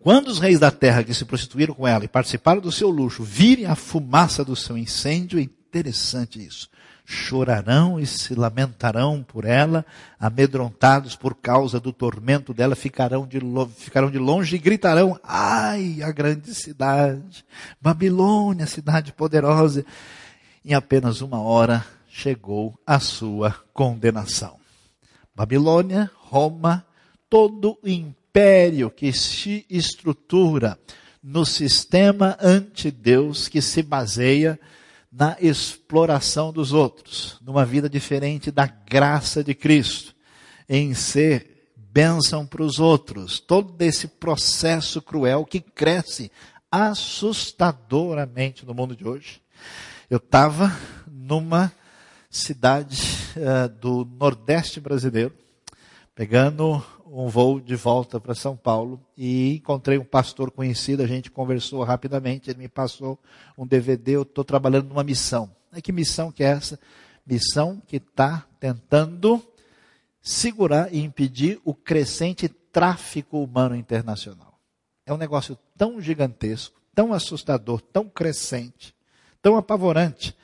Quando 0.00 0.28
os 0.28 0.38
reis 0.40 0.58
da 0.58 0.70
terra 0.70 1.04
que 1.04 1.14
se 1.14 1.24
prostituíram 1.24 1.74
com 1.74 1.86
ela 1.86 2.04
e 2.04 2.08
participaram 2.08 2.60
do 2.60 2.72
seu 2.72 2.90
luxo 2.90 3.22
virem 3.22 3.66
a 3.66 3.74
fumaça 3.74 4.44
do 4.44 4.56
seu 4.56 4.76
incêndio, 4.76 5.38
interessante 5.74 6.44
isso. 6.44 6.68
Chorarão 7.04 8.00
e 8.00 8.06
se 8.06 8.34
lamentarão 8.34 9.22
por 9.22 9.44
ela, 9.44 9.84
amedrontados 10.18 11.16
por 11.16 11.34
causa 11.34 11.78
do 11.78 11.92
tormento 11.92 12.54
dela, 12.54 12.74
ficarão 12.74 13.26
de, 13.26 13.38
ficarão 13.76 14.10
de 14.10 14.18
longe 14.18 14.56
e 14.56 14.58
gritarão: 14.58 15.18
Ai, 15.22 16.00
a 16.02 16.10
grande 16.12 16.54
cidade, 16.54 17.44
Babilônia, 17.80 18.66
cidade 18.66 19.12
poderosa. 19.12 19.84
Em 20.64 20.72
apenas 20.72 21.20
uma 21.20 21.40
hora 21.40 21.84
chegou 22.08 22.78
a 22.86 22.98
sua 22.98 23.54
condenação. 23.74 24.56
Babilônia, 25.34 26.10
Roma, 26.14 26.86
todo 27.28 27.76
o 27.82 27.88
império 27.88 28.90
que 28.90 29.12
se 29.12 29.66
estrutura 29.68 30.78
no 31.22 31.44
sistema 31.44 32.38
ante-Deus 32.40 33.48
que 33.48 33.60
se 33.60 33.82
baseia 33.82 34.58
na 35.16 35.36
exploração 35.40 36.52
dos 36.52 36.72
outros, 36.72 37.38
numa 37.40 37.64
vida 37.64 37.88
diferente 37.88 38.50
da 38.50 38.66
graça 38.66 39.44
de 39.44 39.54
Cristo, 39.54 40.12
em 40.68 40.92
ser 40.92 41.70
bênção 41.76 42.44
para 42.44 42.64
os 42.64 42.80
outros. 42.80 43.38
Todo 43.38 43.80
esse 43.80 44.08
processo 44.08 45.00
cruel 45.00 45.44
que 45.44 45.60
cresce 45.60 46.32
assustadoramente 46.68 48.66
no 48.66 48.74
mundo 48.74 48.96
de 48.96 49.06
hoje. 49.06 49.40
Eu 50.10 50.16
estava 50.16 50.76
numa 51.06 51.72
cidade 52.28 53.00
uh, 53.36 53.68
do 53.68 54.04
Nordeste 54.18 54.80
brasileiro, 54.80 55.32
pegando 56.12 56.84
um 57.16 57.28
voo 57.28 57.60
de 57.60 57.76
volta 57.76 58.20
para 58.20 58.34
São 58.34 58.56
Paulo 58.56 59.00
e 59.16 59.54
encontrei 59.54 59.96
um 59.98 60.04
pastor 60.04 60.50
conhecido, 60.50 61.00
a 61.00 61.06
gente 61.06 61.30
conversou 61.30 61.84
rapidamente, 61.84 62.50
ele 62.50 62.58
me 62.58 62.68
passou 62.68 63.16
um 63.56 63.64
DVD, 63.64 64.16
eu 64.16 64.22
estou 64.22 64.42
trabalhando 64.42 64.88
numa 64.88 65.04
missão. 65.04 65.48
É 65.72 65.80
que 65.80 65.92
missão 65.92 66.32
que 66.32 66.42
é 66.42 66.48
essa? 66.48 66.78
Missão 67.24 67.80
que 67.86 67.98
está 67.98 68.44
tentando 68.58 69.40
segurar 70.20 70.92
e 70.92 70.98
impedir 70.98 71.60
o 71.64 71.72
crescente 71.72 72.48
tráfico 72.48 73.40
humano 73.40 73.76
internacional. 73.76 74.58
É 75.06 75.12
um 75.12 75.18
negócio 75.18 75.56
tão 75.78 76.00
gigantesco, 76.00 76.80
tão 76.92 77.12
assustador, 77.12 77.80
tão 77.80 78.08
crescente, 78.08 78.92
tão 79.40 79.56
apavorante, 79.56 80.36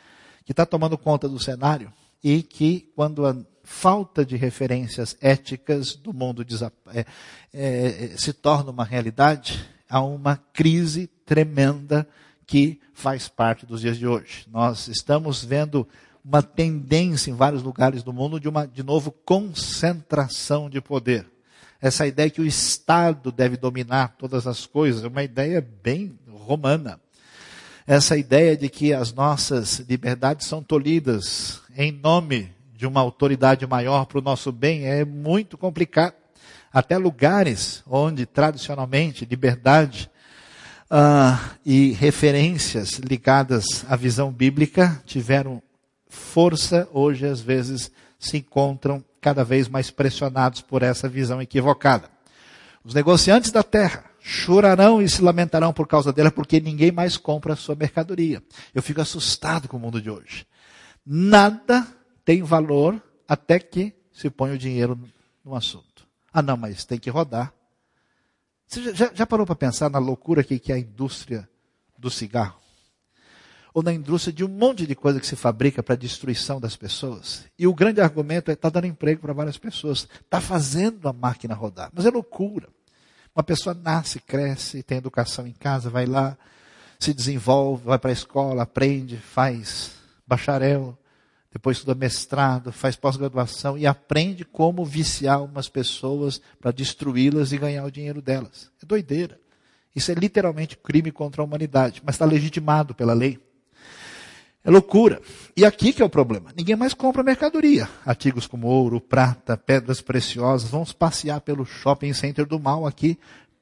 que 0.44 0.52
está 0.52 0.64
tomando 0.64 0.96
conta 0.96 1.28
do 1.28 1.40
cenário 1.40 1.92
e 2.22 2.44
que, 2.44 2.92
quando 2.94 3.26
falta 3.70 4.26
de 4.26 4.36
referências 4.36 5.16
éticas 5.20 5.94
do 5.94 6.12
mundo 6.12 6.44
é, 6.92 7.06
é, 7.54 8.14
se 8.16 8.32
torna 8.32 8.72
uma 8.72 8.84
realidade, 8.84 9.64
há 9.88 10.02
uma 10.02 10.36
crise 10.36 11.06
tremenda 11.24 12.06
que 12.44 12.80
faz 12.92 13.28
parte 13.28 13.64
dos 13.64 13.80
dias 13.80 13.96
de 13.96 14.06
hoje. 14.06 14.44
Nós 14.50 14.88
estamos 14.88 15.44
vendo 15.44 15.86
uma 16.22 16.42
tendência 16.42 17.30
em 17.30 17.34
vários 17.34 17.62
lugares 17.62 18.02
do 18.02 18.12
mundo 18.12 18.40
de 18.40 18.48
uma, 18.48 18.66
de 18.66 18.82
novo, 18.82 19.12
concentração 19.24 20.68
de 20.68 20.80
poder. 20.80 21.24
Essa 21.80 22.06
ideia 22.06 22.28
que 22.28 22.42
o 22.42 22.46
Estado 22.46 23.30
deve 23.30 23.56
dominar 23.56 24.16
todas 24.18 24.46
as 24.46 24.66
coisas 24.66 25.04
é 25.04 25.08
uma 25.08 25.22
ideia 25.22 25.66
bem 25.82 26.18
romana 26.28 27.00
essa 27.86 28.16
ideia 28.16 28.56
de 28.56 28.68
que 28.68 28.92
as 28.92 29.12
nossas 29.12 29.80
liberdades 29.80 30.46
são 30.46 30.62
tolhidas 30.62 31.60
em 31.76 31.90
nome 31.90 32.52
de 32.80 32.86
uma 32.86 33.00
autoridade 33.00 33.66
maior 33.66 34.06
para 34.06 34.18
o 34.18 34.22
nosso 34.22 34.50
bem 34.50 34.86
é 34.86 35.04
muito 35.04 35.58
complicado. 35.58 36.14
Até 36.72 36.96
lugares 36.96 37.82
onde 37.86 38.24
tradicionalmente 38.24 39.26
liberdade 39.26 40.10
uh, 40.90 41.38
e 41.64 41.92
referências 41.92 42.92
ligadas 42.92 43.84
à 43.86 43.96
visão 43.96 44.32
bíblica 44.32 44.98
tiveram 45.04 45.62
força, 46.08 46.88
hoje 46.90 47.26
às 47.26 47.42
vezes 47.42 47.92
se 48.18 48.38
encontram 48.38 49.04
cada 49.20 49.44
vez 49.44 49.68
mais 49.68 49.90
pressionados 49.90 50.62
por 50.62 50.82
essa 50.82 51.06
visão 51.06 51.42
equivocada. 51.42 52.08
Os 52.82 52.94
negociantes 52.94 53.50
da 53.50 53.62
terra 53.62 54.04
chorarão 54.20 55.02
e 55.02 55.08
se 55.08 55.20
lamentarão 55.20 55.70
por 55.70 55.86
causa 55.86 56.14
dela, 56.14 56.30
porque 56.30 56.58
ninguém 56.58 56.90
mais 56.90 57.18
compra 57.18 57.52
a 57.52 57.56
sua 57.56 57.74
mercadoria. 57.74 58.42
Eu 58.74 58.82
fico 58.82 59.02
assustado 59.02 59.68
com 59.68 59.76
o 59.76 59.80
mundo 59.80 60.00
de 60.00 60.08
hoje. 60.08 60.46
Nada 61.04 61.86
tem 62.30 62.44
valor 62.44 63.02
até 63.26 63.58
que 63.58 63.92
se 64.12 64.30
põe 64.30 64.52
o 64.52 64.58
dinheiro 64.58 64.96
no 65.44 65.56
assunto. 65.56 66.06
Ah, 66.32 66.40
não, 66.40 66.56
mas 66.56 66.84
tem 66.84 66.96
que 66.96 67.10
rodar. 67.10 67.52
Você 68.68 68.94
já, 68.94 69.10
já 69.12 69.26
parou 69.26 69.44
para 69.44 69.56
pensar 69.56 69.90
na 69.90 69.98
loucura 69.98 70.44
que, 70.44 70.56
que 70.60 70.70
é 70.70 70.76
a 70.76 70.78
indústria 70.78 71.50
do 71.98 72.08
cigarro? 72.08 72.60
Ou 73.74 73.82
na 73.82 73.92
indústria 73.92 74.32
de 74.32 74.44
um 74.44 74.48
monte 74.48 74.86
de 74.86 74.94
coisa 74.94 75.18
que 75.18 75.26
se 75.26 75.34
fabrica 75.34 75.82
para 75.82 75.96
destruição 75.96 76.60
das 76.60 76.76
pessoas? 76.76 77.46
E 77.58 77.66
o 77.66 77.74
grande 77.74 78.00
argumento 78.00 78.52
é 78.52 78.54
está 78.54 78.68
dando 78.68 78.86
emprego 78.86 79.22
para 79.22 79.32
várias 79.32 79.58
pessoas. 79.58 80.06
Está 80.20 80.40
fazendo 80.40 81.08
a 81.08 81.12
máquina 81.12 81.52
rodar. 81.52 81.90
Mas 81.92 82.06
é 82.06 82.10
loucura. 82.10 82.68
Uma 83.34 83.42
pessoa 83.42 83.74
nasce, 83.74 84.20
cresce, 84.20 84.84
tem 84.84 84.98
educação 84.98 85.48
em 85.48 85.52
casa, 85.52 85.90
vai 85.90 86.06
lá, 86.06 86.38
se 86.96 87.12
desenvolve, 87.12 87.86
vai 87.86 87.98
para 87.98 88.10
a 88.10 88.12
escola, 88.12 88.62
aprende, 88.62 89.16
faz 89.16 89.96
bacharel, 90.24 90.96
depois 91.52 91.78
estuda 91.78 91.94
mestrado, 91.94 92.70
faz 92.70 92.94
pós-graduação 92.94 93.76
e 93.76 93.86
aprende 93.86 94.44
como 94.44 94.84
viciar 94.84 95.42
umas 95.42 95.68
pessoas 95.68 96.40
para 96.60 96.70
destruí-las 96.70 97.52
e 97.52 97.58
ganhar 97.58 97.84
o 97.84 97.90
dinheiro 97.90 98.22
delas. 98.22 98.70
É 98.82 98.86
doideira. 98.86 99.38
Isso 99.94 100.12
é 100.12 100.14
literalmente 100.14 100.76
crime 100.76 101.10
contra 101.10 101.42
a 101.42 101.44
humanidade, 101.44 102.00
mas 102.04 102.14
está 102.14 102.24
legitimado 102.24 102.94
pela 102.94 103.12
lei. 103.12 103.40
É 104.62 104.70
loucura. 104.70 105.20
E 105.56 105.64
aqui 105.64 105.92
que 105.92 106.02
é 106.02 106.04
o 106.04 106.10
problema. 106.10 106.52
Ninguém 106.56 106.76
mais 106.76 106.94
compra 106.94 107.22
mercadoria. 107.22 107.88
Artigos 108.04 108.46
como 108.46 108.68
ouro, 108.68 109.00
prata, 109.00 109.56
pedras 109.56 110.00
preciosas. 110.00 110.70
Vamos 110.70 110.92
passear 110.92 111.40
pelo 111.40 111.64
shopping 111.64 112.12
center 112.12 112.46
do 112.46 112.60
mal 112.60 112.86
aqui. 112.86 113.18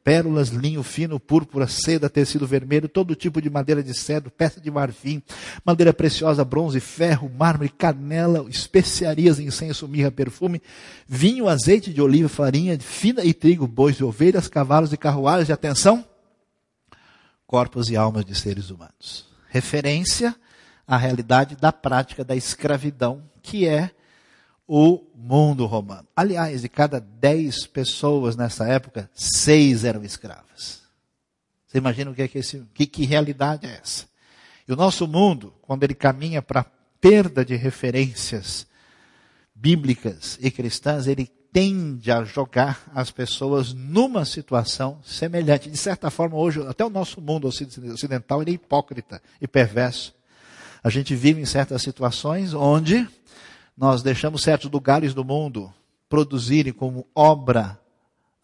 Pérolas, 0.08 0.48
linho 0.48 0.82
fino, 0.82 1.20
púrpura, 1.20 1.66
seda, 1.68 2.08
tecido 2.08 2.46
vermelho, 2.46 2.88
todo 2.88 3.14
tipo 3.14 3.42
de 3.42 3.50
madeira 3.50 3.82
de 3.82 3.92
cedro, 3.92 4.30
peça 4.30 4.58
de 4.58 4.70
marfim, 4.70 5.22
madeira 5.62 5.92
preciosa, 5.92 6.42
bronze, 6.46 6.80
ferro, 6.80 7.30
mármore, 7.30 7.68
canela, 7.68 8.48
especiarias, 8.48 9.38
incenso, 9.38 9.86
mirra, 9.86 10.10
perfume, 10.10 10.62
vinho, 11.06 11.46
azeite 11.46 11.92
de 11.92 12.00
oliva, 12.00 12.26
farinha 12.26 12.80
fina 12.80 13.22
e 13.22 13.34
trigo, 13.34 13.66
bois 13.66 13.96
e 13.96 14.04
ovelhas, 14.04 14.48
cavalos 14.48 14.94
e 14.94 14.96
carruagens. 14.96 15.50
E 15.50 15.52
atenção, 15.52 16.02
corpos 17.46 17.90
e 17.90 17.96
almas 17.96 18.24
de 18.24 18.34
seres 18.34 18.70
humanos. 18.70 19.26
Referência 19.50 20.34
a 20.86 20.96
realidade 20.96 21.54
da 21.54 21.70
prática 21.70 22.24
da 22.24 22.34
escravidão, 22.34 23.22
que 23.42 23.68
é 23.68 23.90
o 24.68 25.02
mundo 25.16 25.64
romano. 25.64 26.06
Aliás, 26.14 26.60
de 26.60 26.68
cada 26.68 27.00
dez 27.00 27.66
pessoas 27.66 28.36
nessa 28.36 28.68
época, 28.68 29.10
seis 29.14 29.82
eram 29.82 30.04
escravas. 30.04 30.82
Você 31.66 31.78
imagina 31.78 32.10
o 32.10 32.14
que 32.14 32.22
é 32.22 32.28
que, 32.28 32.38
esse, 32.38 32.62
que, 32.74 32.86
que 32.86 33.06
realidade 33.06 33.66
é 33.66 33.80
essa? 33.82 34.06
E 34.68 34.72
o 34.72 34.76
nosso 34.76 35.08
mundo, 35.08 35.54
quando 35.62 35.84
ele 35.84 35.94
caminha 35.94 36.42
para 36.42 36.60
a 36.60 36.66
perda 37.00 37.42
de 37.42 37.56
referências 37.56 38.66
bíblicas 39.54 40.38
e 40.40 40.50
cristãs, 40.50 41.06
ele 41.06 41.26
tende 41.50 42.12
a 42.12 42.22
jogar 42.22 42.82
as 42.94 43.10
pessoas 43.10 43.72
numa 43.72 44.26
situação 44.26 45.00
semelhante. 45.02 45.70
De 45.70 45.78
certa 45.78 46.10
forma, 46.10 46.36
hoje, 46.36 46.60
até 46.66 46.84
o 46.84 46.90
nosso 46.90 47.22
mundo 47.22 47.48
ocidental 47.48 48.42
ele 48.42 48.50
é 48.50 48.54
hipócrita 48.54 49.22
e 49.40 49.48
perverso. 49.48 50.14
A 50.82 50.90
gente 50.90 51.14
vive 51.14 51.40
em 51.40 51.46
certas 51.46 51.82
situações 51.82 52.52
onde 52.54 53.08
nós 53.78 54.02
deixamos 54.02 54.42
certos 54.42 54.68
lugares 54.68 55.14
do 55.14 55.24
mundo 55.24 55.72
produzirem 56.08 56.72
como 56.72 57.06
obra, 57.14 57.78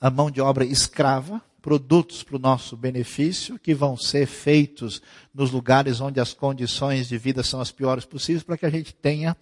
a 0.00 0.08
mão 0.08 0.30
de 0.30 0.40
obra 0.40 0.64
escrava, 0.64 1.42
produtos 1.60 2.22
para 2.22 2.36
o 2.36 2.38
nosso 2.38 2.76
benefício, 2.76 3.58
que 3.58 3.74
vão 3.74 3.96
ser 3.96 4.26
feitos 4.26 5.02
nos 5.34 5.50
lugares 5.50 6.00
onde 6.00 6.20
as 6.20 6.32
condições 6.32 7.08
de 7.08 7.18
vida 7.18 7.42
são 7.42 7.60
as 7.60 7.72
piores 7.72 8.04
possíveis, 8.04 8.44
para 8.44 8.56
que 8.56 8.66
a 8.66 8.70
gente 8.70 8.94
tenha 8.94 9.36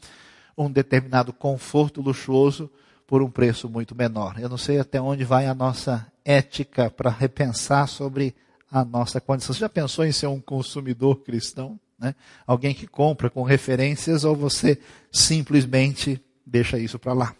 um 0.56 0.70
determinado 0.70 1.30
conforto 1.32 2.00
luxuoso 2.00 2.70
por 3.06 3.20
um 3.20 3.30
preço 3.30 3.68
muito 3.68 3.94
menor. 3.94 4.38
Eu 4.38 4.48
não 4.48 4.56
sei 4.56 4.78
até 4.78 4.98
onde 4.98 5.24
vai 5.24 5.46
a 5.46 5.54
nossa 5.54 6.06
ética 6.24 6.88
para 6.88 7.10
repensar 7.10 7.86
sobre 7.86 8.34
a 8.70 8.82
nossa 8.82 9.20
condição. 9.20 9.52
Você 9.52 9.60
já 9.60 9.68
pensou 9.68 10.06
em 10.06 10.12
ser 10.12 10.28
um 10.28 10.40
consumidor 10.40 11.16
cristão? 11.16 11.78
Né? 12.02 12.16
Alguém 12.44 12.74
que 12.74 12.88
compra 12.88 13.30
com 13.30 13.44
referências 13.44 14.24
ou 14.24 14.34
você 14.34 14.76
simplesmente 15.12 16.20
deixa 16.44 16.76
isso 16.76 16.98
para 16.98 17.12
lá. 17.12 17.32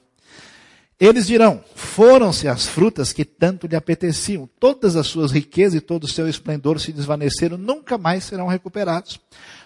Eles 1.01 1.27
dirão: 1.27 1.64
foram-se 1.75 2.46
as 2.46 2.64
frutas 2.64 3.12
que 3.12 3.25
tanto 3.25 3.66
lhe 3.66 3.75
apeteciam, 3.75 4.48
todas 4.61 4.94
as 4.94 5.09
suas 5.09 5.33
riquezas 5.33 5.75
e 5.75 5.81
todo 5.81 6.05
o 6.05 6.09
seu 6.09 6.29
esplendor 6.29 6.79
se 6.79 6.92
desvaneceram, 6.92 7.59
nunca 7.59 7.98
mais 7.98 8.22
serão 8.22 8.46
recuperados. 8.46 9.18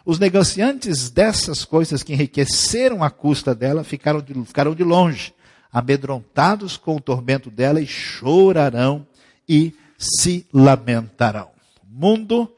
Os 0.03 0.19
negociantes 0.19 1.11
dessas 1.11 1.63
coisas 1.63 2.03
que 2.03 2.15
enriqueceram 2.15 3.05
a 3.05 3.11
custa 3.11 3.55
dela 3.55 3.85
ficaram 3.85 4.23
de, 4.23 4.33
ficaram 4.47 4.75
de 4.75 4.83
longe, 4.83 5.35
amedrontados 5.71 6.79
com 6.79 6.97
o 6.97 7.01
tormento 7.01 7.51
dela 7.51 7.83
e 7.83 7.87
chorarão 7.87 9.07
e 9.47 9.75
se 9.99 10.47
lamentarão. 10.51 11.51
Mundo 11.87 12.51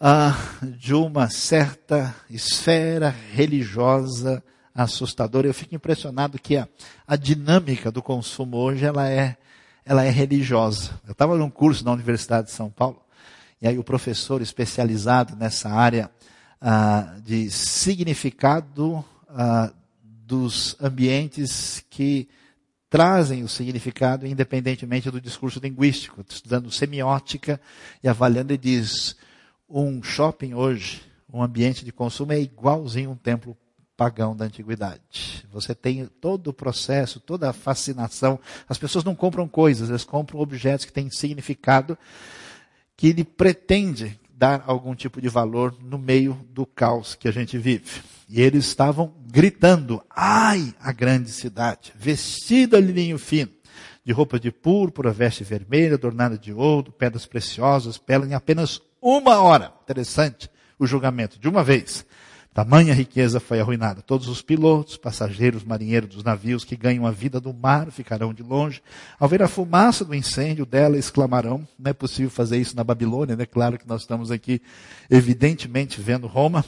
ah, 0.00 0.36
de 0.62 0.94
uma 0.94 1.28
certa 1.28 2.14
esfera 2.30 3.14
religiosa 3.32 4.42
assustadora. 4.74 5.46
Eu 5.46 5.54
fico 5.54 5.74
impressionado 5.74 6.38
que 6.38 6.56
a, 6.56 6.68
a 7.06 7.16
dinâmica 7.16 7.90
do 7.90 8.02
consumo 8.02 8.56
hoje 8.58 8.84
ela 8.84 9.08
é, 9.08 9.36
ela 9.84 10.04
é 10.04 10.10
religiosa. 10.10 10.92
Eu 11.06 11.12
estava 11.12 11.36
num 11.36 11.50
curso 11.50 11.84
na 11.84 11.92
Universidade 11.92 12.46
de 12.46 12.52
São 12.52 12.70
Paulo 12.70 13.02
e 13.60 13.66
aí 13.66 13.78
o 13.78 13.84
professor 13.84 14.40
especializado 14.40 15.34
nessa 15.34 15.68
área 15.68 16.10
ah, 16.60 17.16
de 17.24 17.50
significado 17.50 19.04
ah, 19.28 19.72
dos 20.00 20.76
ambientes 20.80 21.84
que 21.90 22.28
trazem 22.88 23.42
o 23.42 23.48
significado 23.48 24.26
independentemente 24.26 25.10
do 25.10 25.20
discurso 25.20 25.58
linguístico, 25.58 26.24
estudando 26.26 26.70
semiótica 26.70 27.60
e 28.02 28.08
avaliando, 28.08 28.52
ele 28.52 28.58
diz, 28.58 29.16
um 29.68 30.02
shopping 30.02 30.54
hoje, 30.54 31.02
um 31.32 31.42
ambiente 31.42 31.84
de 31.84 31.92
consumo 31.92 32.32
é 32.32 32.40
igualzinho 32.40 33.10
um 33.10 33.16
templo 33.16 33.56
pagão 33.96 34.34
da 34.34 34.44
antiguidade. 34.44 35.44
Você 35.52 35.74
tem 35.74 36.06
todo 36.06 36.48
o 36.48 36.52
processo, 36.52 37.18
toda 37.18 37.50
a 37.50 37.52
fascinação. 37.52 38.38
As 38.68 38.78
pessoas 38.78 39.04
não 39.04 39.14
compram 39.14 39.48
coisas, 39.48 39.90
elas 39.90 40.04
compram 40.04 40.40
objetos 40.40 40.86
que 40.86 40.92
têm 40.92 41.10
significado, 41.10 41.98
que 42.96 43.08
ele 43.08 43.24
pretende 43.24 44.18
dar 44.32 44.62
algum 44.66 44.94
tipo 44.94 45.20
de 45.20 45.28
valor 45.28 45.76
no 45.82 45.98
meio 45.98 46.34
do 46.50 46.64
caos 46.64 47.16
que 47.16 47.26
a 47.26 47.32
gente 47.32 47.58
vive. 47.58 48.02
E 48.28 48.40
eles 48.40 48.66
estavam 48.66 49.12
gritando: 49.26 50.00
ai, 50.08 50.72
a 50.80 50.92
grande 50.92 51.30
cidade, 51.30 51.92
vestida 51.96 52.80
de 52.80 52.92
linho 52.92 53.18
fino, 53.18 53.50
de 54.04 54.12
roupa 54.12 54.38
de 54.38 54.52
púrpura, 54.52 55.10
veste 55.10 55.42
vermelha, 55.42 55.94
adornada 55.94 56.38
de 56.38 56.52
ouro, 56.52 56.92
pedras 56.92 57.26
preciosas, 57.26 57.98
pela 57.98 58.24
em 58.24 58.34
apenas 58.34 58.80
uma 59.00 59.40
hora. 59.40 59.72
Interessante 59.82 60.50
o 60.78 60.86
julgamento, 60.86 61.38
de 61.38 61.48
uma 61.48 61.64
vez. 61.64 62.06
Tamanha 62.58 62.92
riqueza 62.92 63.38
foi 63.38 63.60
arruinada. 63.60 64.02
Todos 64.02 64.26
os 64.26 64.42
pilotos, 64.42 64.96
passageiros, 64.96 65.62
marinheiros 65.62 66.08
dos 66.08 66.24
navios 66.24 66.64
que 66.64 66.76
ganham 66.76 67.06
a 67.06 67.10
vida 67.10 67.40
do 67.40 67.54
mar 67.54 67.90
ficarão 67.92 68.34
de 68.34 68.42
longe. 68.42 68.82
Ao 69.18 69.28
ver 69.28 69.42
a 69.42 69.48
fumaça 69.48 70.04
do 70.04 70.14
incêndio 70.14 70.66
dela, 70.66 70.98
exclamarão: 70.98 71.66
não 71.78 71.90
é 71.90 71.92
possível 71.92 72.30
fazer 72.30 72.58
isso 72.58 72.74
na 72.74 72.82
Babilônia, 72.82 73.36
né? 73.36 73.46
Claro 73.46 73.78
que 73.78 73.86
nós 73.86 74.00
estamos 74.00 74.32
aqui, 74.32 74.60
evidentemente, 75.08 76.00
vendo 76.00 76.26
Roma. 76.26 76.64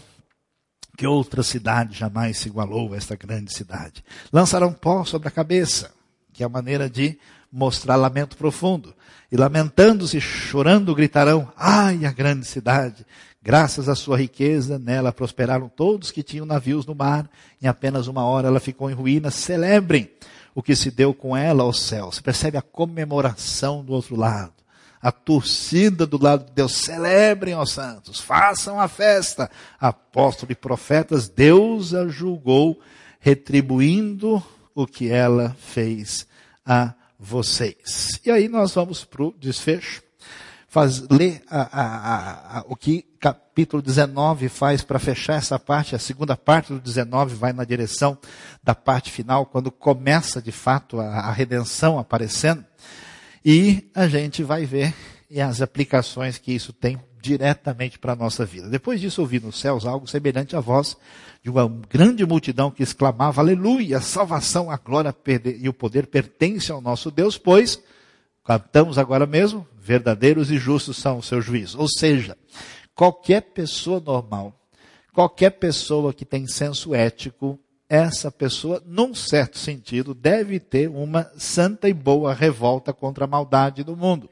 Que 0.97 1.07
outra 1.07 1.43
cidade 1.43 1.99
jamais 1.99 2.39
se 2.39 2.49
igualou 2.49 2.93
a 2.93 2.97
esta 2.97 3.17
grande 3.17 3.53
cidade? 3.53 4.05
Lançarão 4.33 4.73
pó 4.73 5.05
sobre 5.05 5.27
a 5.27 5.31
cabeça, 5.31 5.91
que 6.33 6.43
é 6.43 6.47
a 6.47 6.49
maneira 6.49 6.91
de 6.91 7.19
mostrar 7.53 7.97
lamento 7.97 8.37
profundo. 8.37 8.95
E 9.31 9.37
lamentando-se, 9.37 10.21
chorando, 10.21 10.95
gritarão: 10.95 11.53
Ai, 11.57 12.05
a 12.05 12.13
grande 12.13 12.47
cidade! 12.47 13.07
Graças 13.43 13.89
à 13.89 13.95
sua 13.95 14.19
riqueza, 14.19 14.79
nela 14.79 15.13
prosperaram 15.13 15.67
todos 15.69 16.11
que 16.11 16.23
tinham 16.23 16.45
navios 16.45 16.85
no 16.85 16.95
mar. 16.95 17.29
Em 17.61 17.67
apenas 17.67 18.07
uma 18.07 18.23
hora 18.23 18.49
ela 18.49 18.61
ficou 18.61 18.91
em 18.91 18.95
ruínas. 18.95 19.35
Celebrem 19.35 20.11
o 20.55 20.63
que 20.63 20.77
se 20.77 20.91
deu 20.91 21.15
com 21.15 21.35
ela 21.35 21.63
ao 21.63 21.73
céu. 21.73 22.13
Você 22.13 22.21
percebe 22.21 22.59
a 22.59 22.63
comemoração 22.63 23.83
do 23.83 23.95
outro 23.95 24.15
lado. 24.15 24.53
A 25.01 25.11
torcida 25.11 26.07
do 26.07 26.23
lado 26.23 26.45
de 26.45 26.53
Deus. 26.53 26.75
Celebrem, 26.75 27.55
ó 27.55 27.65
santos. 27.65 28.21
Façam 28.21 28.79
a 28.79 28.89
festa. 28.89 29.51
Apóstolo 29.81 30.53
e 30.53 30.55
profetas, 30.55 31.27
Deus 31.27 31.95
a 31.95 32.09
julgou, 32.09 32.79
retribuindo 33.21 34.43
o 34.75 34.87
que 34.87 35.09
ela 35.09 35.57
fez 35.59 36.27
a 36.65 36.93
vocês. 37.21 38.19
E 38.25 38.31
aí 38.31 38.49
nós 38.49 38.75
vamos 38.75 39.05
para 39.05 39.23
o 39.23 39.35
desfecho 39.39 40.03
faz, 40.71 41.01
ler 41.11 41.43
a, 41.51 41.63
a, 41.81 42.59
a, 42.59 42.65
o 42.69 42.77
que 42.77 43.03
capítulo 43.19 43.83
19 43.83 44.49
faz 44.49 44.83
para 44.83 45.01
fechar 45.01 45.35
essa 45.35 45.59
parte. 45.59 45.97
A 45.97 45.99
segunda 45.99 46.37
parte 46.37 46.73
do 46.73 46.81
19 46.81 47.35
vai 47.35 47.53
na 47.53 47.65
direção 47.65 48.17
da 48.63 48.75
parte 48.75 49.11
final, 49.11 49.45
quando 49.45 49.71
começa 49.73 50.41
de 50.41 50.53
fato 50.53 51.01
a, 51.01 51.33
redenção 51.33 51.99
aparecendo. 51.99 52.65
E 53.45 53.91
a 53.95 54.07
gente 54.07 54.45
vai 54.45 54.65
ver 54.65 54.95
as 55.39 55.61
aplicações 55.61 56.39
que 56.39 56.53
isso 56.53 56.73
tem 56.73 56.99
diretamente 57.21 57.99
para 57.99 58.15
a 58.15 58.17
nossa 58.17 58.47
vida. 58.47 58.71
Depois 58.71 58.99
disso, 58.99 59.21
ouvi 59.21 59.39
nos 59.39 59.61
céus 59.61 59.85
algo 59.85 60.07
semelhante 60.07 60.57
à 60.57 60.61
voz 60.61 60.97
de 61.43 61.51
uma 61.51 61.69
grande 61.91 62.25
multidão 62.25 62.71
que 62.71 62.83
exclamava: 62.83 63.43
Aleluia, 63.43 64.01
salvação, 64.01 64.71
a 64.71 64.79
glória 64.79 65.15
e 65.61 65.69
o 65.69 65.75
poder 65.75 66.07
pertencem 66.07 66.75
ao 66.75 66.81
nosso 66.81 67.11
Deus, 67.11 67.37
pois 67.37 67.79
Cantamos 68.45 68.99
agora 68.99 69.27
mesmo, 69.27 69.67
verdadeiros 69.79 70.51
e 70.51 70.59
justos 70.59 70.97
são 70.97 71.19
os 71.19 71.27
seus 71.27 71.45
juízos. 71.45 71.77
Ou 71.77 71.89
seja, 71.89 72.37
qualquer 72.95 73.43
pessoa 73.43 74.01
normal, 74.01 74.53
qualquer 75.13 75.51
pessoa 75.51 76.13
que 76.13 76.25
tem 76.25 76.47
senso 76.47 76.95
ético, 76.95 77.59
essa 77.89 78.31
pessoa, 78.31 78.83
num 78.87 79.15
certo 79.15 79.59
sentido, 79.59 80.15
deve 80.15 80.59
ter 80.59 80.89
uma 80.89 81.31
santa 81.37 81.89
e 81.89 81.93
boa 81.93 82.33
revolta 82.33 82.93
contra 82.93 83.25
a 83.25 83.29
maldade 83.29 83.85
do 83.85 83.97
mundo. 83.97 84.29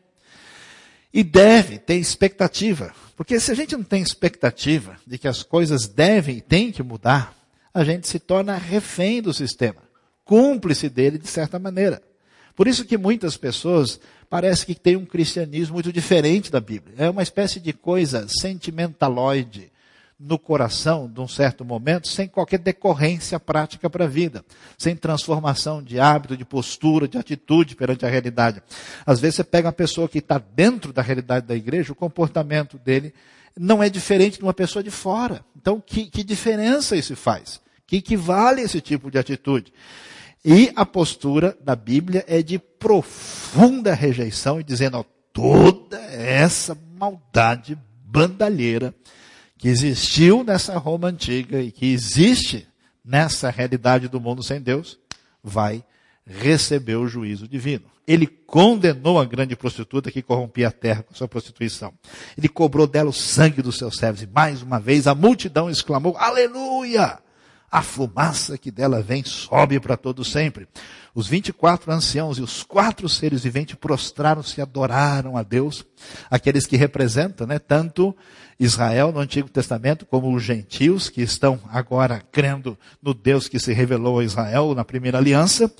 E 1.12 1.24
deve 1.24 1.78
ter 1.78 1.94
expectativa. 1.94 2.92
Porque 3.16 3.40
se 3.40 3.50
a 3.50 3.54
gente 3.54 3.76
não 3.76 3.82
tem 3.82 4.02
expectativa 4.02 4.96
de 5.06 5.18
que 5.18 5.26
as 5.26 5.42
coisas 5.42 5.88
devem 5.88 6.38
e 6.38 6.40
têm 6.40 6.70
que 6.70 6.82
mudar, 6.82 7.34
a 7.72 7.84
gente 7.84 8.06
se 8.06 8.18
torna 8.18 8.56
refém 8.56 9.22
do 9.22 9.32
sistema, 9.32 9.80
cúmplice 10.24 10.88
dele 10.88 11.18
de 11.18 11.28
certa 11.28 11.58
maneira. 11.58 12.02
Por 12.54 12.66
isso 12.66 12.84
que 12.84 12.98
muitas 12.98 13.36
pessoas 13.36 14.00
parece 14.28 14.66
que 14.66 14.74
têm 14.74 14.96
um 14.96 15.06
cristianismo 15.06 15.74
muito 15.74 15.92
diferente 15.92 16.50
da 16.50 16.60
Bíblia. 16.60 16.94
É 16.98 17.10
uma 17.10 17.22
espécie 17.22 17.60
de 17.60 17.72
coisa 17.72 18.26
sentimentaloide 18.28 19.70
no 20.18 20.36
coração, 20.38 21.08
de 21.08 21.20
um 21.20 21.28
certo 21.28 21.64
momento, 21.64 22.08
sem 22.08 22.26
qualquer 22.26 22.58
decorrência 22.58 23.38
prática 23.38 23.88
para 23.88 24.04
a 24.04 24.08
vida, 24.08 24.44
sem 24.76 24.96
transformação 24.96 25.80
de 25.80 26.00
hábito, 26.00 26.36
de 26.36 26.44
postura, 26.44 27.06
de 27.06 27.16
atitude 27.16 27.76
perante 27.76 28.04
a 28.04 28.08
realidade. 28.08 28.60
Às 29.06 29.20
vezes 29.20 29.36
você 29.36 29.44
pega 29.44 29.68
uma 29.68 29.72
pessoa 29.72 30.08
que 30.08 30.18
está 30.18 30.38
dentro 30.38 30.92
da 30.92 31.02
realidade 31.02 31.46
da 31.46 31.54
igreja, 31.54 31.92
o 31.92 31.96
comportamento 31.96 32.78
dele 32.78 33.14
não 33.56 33.80
é 33.82 33.88
diferente 33.88 34.38
de 34.38 34.42
uma 34.42 34.54
pessoa 34.54 34.82
de 34.82 34.90
fora. 34.90 35.44
Então, 35.56 35.80
que, 35.84 36.06
que 36.06 36.24
diferença 36.24 36.96
isso 36.96 37.14
faz? 37.14 37.60
Que 37.86 37.96
equivale 37.96 38.60
esse 38.62 38.80
tipo 38.80 39.10
de 39.10 39.18
atitude? 39.18 39.72
E 40.44 40.72
a 40.74 40.84
postura 40.84 41.56
da 41.62 41.76
Bíblia 41.76 42.24
é 42.28 42.42
de 42.42 42.58
profunda 42.58 43.94
rejeição 43.94 44.60
e 44.60 44.64
dizendo, 44.64 44.98
ó, 44.98 45.04
toda 45.32 45.98
essa 45.98 46.76
maldade 46.96 47.78
bandalheira 48.04 48.94
que 49.58 49.68
existiu 49.68 50.44
nessa 50.44 50.78
Roma 50.78 51.08
antiga 51.08 51.60
e 51.60 51.72
que 51.72 51.92
existe 51.92 52.66
nessa 53.04 53.50
realidade 53.50 54.06
do 54.06 54.20
mundo 54.20 54.42
sem 54.42 54.60
Deus, 54.60 54.98
vai 55.42 55.84
receber 56.24 56.96
o 56.96 57.08
juízo 57.08 57.48
divino. 57.48 57.84
Ele 58.06 58.26
condenou 58.26 59.20
a 59.20 59.24
grande 59.24 59.56
prostituta 59.56 60.10
que 60.10 60.22
corrompia 60.22 60.68
a 60.68 60.72
terra 60.72 61.02
com 61.02 61.14
sua 61.14 61.28
prostituição. 61.28 61.92
Ele 62.36 62.48
cobrou 62.48 62.86
dela 62.86 63.10
o 63.10 63.12
sangue 63.12 63.60
dos 63.60 63.76
seus 63.76 63.96
servos. 63.96 64.22
E 64.22 64.26
mais 64.26 64.62
uma 64.62 64.78
vez 64.78 65.06
a 65.06 65.14
multidão 65.14 65.68
exclamou: 65.68 66.16
Aleluia! 66.16 67.18
a 67.70 67.82
fumaça 67.82 68.56
que 68.56 68.70
dela 68.70 69.02
vem 69.02 69.22
sobe 69.24 69.78
para 69.78 69.96
todo 69.96 70.24
sempre. 70.24 70.66
Os 71.14 71.26
24 71.26 71.92
anciãos 71.92 72.38
e 72.38 72.42
os 72.42 72.62
quatro 72.62 73.08
seres 73.08 73.42
viventes 73.42 73.74
prostraram-se 73.74 74.58
e 74.58 74.62
adoraram 74.62 75.36
a 75.36 75.42
Deus, 75.42 75.84
aqueles 76.30 76.66
que 76.66 76.76
representam, 76.76 77.46
né, 77.46 77.58
tanto 77.58 78.16
Israel 78.58 79.12
no 79.12 79.20
Antigo 79.20 79.48
Testamento 79.48 80.04
como 80.04 80.34
os 80.34 80.42
gentios 80.42 81.08
que 81.08 81.22
estão 81.22 81.60
agora 81.70 82.22
crendo 82.32 82.76
no 83.00 83.14
Deus 83.14 83.48
que 83.48 83.60
se 83.60 83.72
revelou 83.72 84.18
a 84.18 84.24
Israel 84.24 84.74
na 84.74 84.84
primeira 84.84 85.18
aliança, 85.18 85.72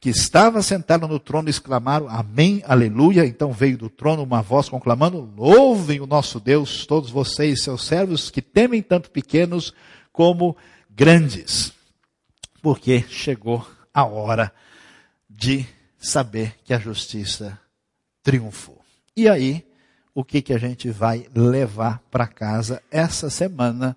que 0.00 0.10
estava 0.10 0.62
sentado 0.62 1.06
no 1.06 1.18
trono 1.18 1.48
exclamaram 1.48 2.08
amém, 2.08 2.62
aleluia. 2.66 3.24
Então 3.24 3.52
veio 3.52 3.78
do 3.78 3.88
trono 3.88 4.22
uma 4.22 4.42
voz 4.42 4.68
conclamando: 4.68 5.32
louvem 5.36 6.00
o 6.00 6.06
nosso 6.06 6.40
Deus, 6.40 6.84
todos 6.84 7.10
vocês, 7.10 7.62
seus 7.62 7.84
servos 7.84 8.30
que 8.30 8.42
temem 8.42 8.82
tanto 8.82 9.10
pequenos 9.10 9.72
como 10.12 10.56
grandes, 10.90 11.72
porque 12.60 13.04
chegou 13.08 13.66
a 13.92 14.04
hora 14.04 14.52
de 15.28 15.66
saber 15.98 16.54
que 16.64 16.72
a 16.72 16.78
justiça 16.78 17.58
triunfou. 18.22 18.80
E 19.16 19.28
aí, 19.28 19.66
o 20.16 20.24
que, 20.24 20.40
que 20.40 20.54
a 20.54 20.58
gente 20.58 20.88
vai 20.88 21.28
levar 21.34 21.98
para 22.10 22.26
casa 22.26 22.82
essa 22.90 23.28
semana 23.28 23.94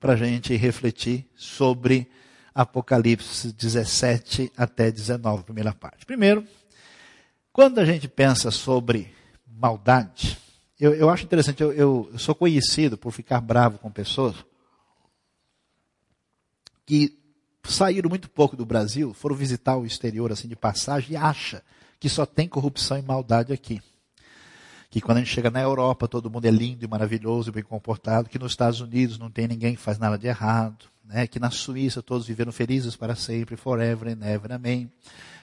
para 0.00 0.14
a 0.14 0.16
gente 0.16 0.56
refletir 0.56 1.24
sobre 1.36 2.10
Apocalipse 2.52 3.52
17 3.52 4.50
até 4.56 4.90
19, 4.90 5.44
primeira 5.44 5.72
parte. 5.72 6.04
Primeiro, 6.04 6.44
quando 7.52 7.78
a 7.78 7.84
gente 7.84 8.08
pensa 8.08 8.50
sobre 8.50 9.14
maldade, 9.46 10.36
eu, 10.80 10.92
eu 10.92 11.08
acho 11.08 11.22
interessante, 11.22 11.62
eu, 11.62 11.72
eu, 11.72 12.10
eu 12.12 12.18
sou 12.18 12.34
conhecido 12.34 12.98
por 12.98 13.12
ficar 13.12 13.40
bravo 13.40 13.78
com 13.78 13.92
pessoas 13.92 14.34
que 16.84 17.16
saíram 17.62 18.10
muito 18.10 18.28
pouco 18.28 18.56
do 18.56 18.66
Brasil, 18.66 19.14
foram 19.14 19.36
visitar 19.36 19.76
o 19.76 19.86
exterior 19.86 20.32
assim 20.32 20.48
de 20.48 20.56
passagem 20.56 21.12
e 21.12 21.16
acha 21.16 21.62
que 22.00 22.08
só 22.08 22.26
tem 22.26 22.48
corrupção 22.48 22.98
e 22.98 23.02
maldade 23.02 23.52
aqui. 23.52 23.80
Que 24.90 25.00
quando 25.00 25.18
a 25.18 25.20
gente 25.20 25.32
chega 25.32 25.50
na 25.50 25.62
Europa 25.62 26.08
todo 26.08 26.28
mundo 26.28 26.46
é 26.46 26.50
lindo 26.50 26.84
e 26.84 26.88
maravilhoso 26.88 27.48
e 27.48 27.52
bem 27.52 27.62
comportado, 27.62 28.28
que 28.28 28.38
nos 28.38 28.52
Estados 28.52 28.80
Unidos 28.80 29.18
não 29.18 29.30
tem 29.30 29.46
ninguém 29.46 29.76
que 29.76 29.80
faz 29.80 29.98
nada 29.98 30.18
de 30.18 30.26
errado, 30.26 30.86
né? 31.04 31.28
que 31.28 31.38
na 31.38 31.50
Suíça 31.50 32.02
todos 32.02 32.26
viveram 32.26 32.50
felizes 32.50 32.96
para 32.96 33.14
sempre, 33.14 33.56
forever 33.56 34.08
and 34.08 34.26
ever, 34.26 34.52
amém. 34.52 34.90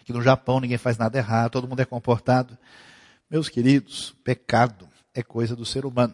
Que 0.03 0.12
no 0.12 0.21
Japão 0.21 0.60
ninguém 0.60 0.77
faz 0.77 0.97
nada 0.97 1.17
errado, 1.17 1.51
todo 1.51 1.67
mundo 1.67 1.79
é 1.79 1.86
comportado. 1.86 2.57
Meus 3.29 3.47
queridos, 3.47 4.13
pecado 4.23 4.88
é 5.13 5.23
coisa 5.23 5.55
do 5.55 5.65
ser 5.65 5.86
humano. 5.86 6.13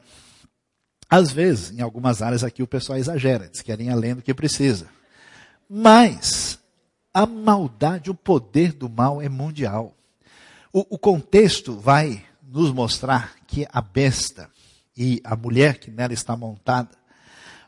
Às 1.09 1.31
vezes, 1.31 1.71
em 1.71 1.81
algumas 1.81 2.21
áreas 2.21 2.43
aqui 2.43 2.61
o 2.61 2.67
pessoal 2.67 2.97
exagera, 2.97 3.49
diz 3.49 3.61
que 3.61 3.65
querem 3.65 3.89
além 3.89 4.15
do 4.15 4.21
que 4.21 4.33
precisa. 4.33 4.87
Mas 5.67 6.59
a 7.11 7.25
maldade, 7.25 8.11
o 8.11 8.15
poder 8.15 8.73
do 8.73 8.89
mal 8.89 9.21
é 9.21 9.29
mundial. 9.29 9.95
O, 10.71 10.95
o 10.95 10.97
contexto 10.97 11.75
vai 11.79 12.23
nos 12.53 12.71
mostrar 12.71 13.33
que 13.47 13.67
a 13.73 13.81
besta 13.81 14.47
e 14.95 15.19
a 15.23 15.35
mulher 15.35 15.79
que 15.79 15.89
nela 15.89 16.13
está 16.13 16.37
montada, 16.37 16.91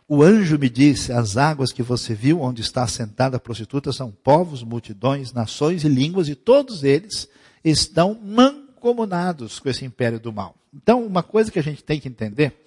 o 0.08 0.21
anjo 0.21 0.60
me 0.60 0.69
disse: 0.69 1.12
as 1.12 1.38
águas 1.38 1.71
que 1.71 1.82
você 1.82 2.13
viu 2.13 2.39
onde 2.39 2.62
está 2.62 2.88
sentada 2.88 3.38
a 3.38 3.39
prostituta 3.39 3.91
são 3.91 4.12
povos, 4.12 4.62
multidões, 4.62 5.34
nações 5.34 5.84
e 5.84 5.89
línguas, 5.89 6.30
e 6.30 6.36
todos 6.36 6.84
eles 6.84 7.28
estão 7.63 8.13
mancomunados 8.13 9.60
com 9.60 9.67
esse 9.67 9.84
império 9.84 10.19
do 10.19 10.32
mal. 10.32 10.56
Então, 10.71 11.04
uma 11.04 11.24
coisa 11.24 11.50
que 11.52 11.58
a 11.58 11.63
gente 11.63 11.84
tem 11.84 12.00
que 12.00 12.08
entender 12.08 12.63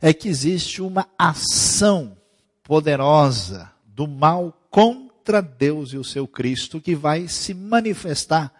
é 0.00 0.14
que 0.14 0.30
existe 0.30 0.80
uma 0.80 1.06
ação 1.18 2.16
poderosa 2.64 3.70
do 3.84 4.08
mal 4.08 4.58
contra 4.70 5.42
Deus 5.42 5.92
e 5.92 5.98
o 5.98 6.04
seu 6.04 6.26
Cristo 6.26 6.80
que 6.80 6.94
vai 6.94 7.28
se 7.28 7.52
manifestar 7.52 8.59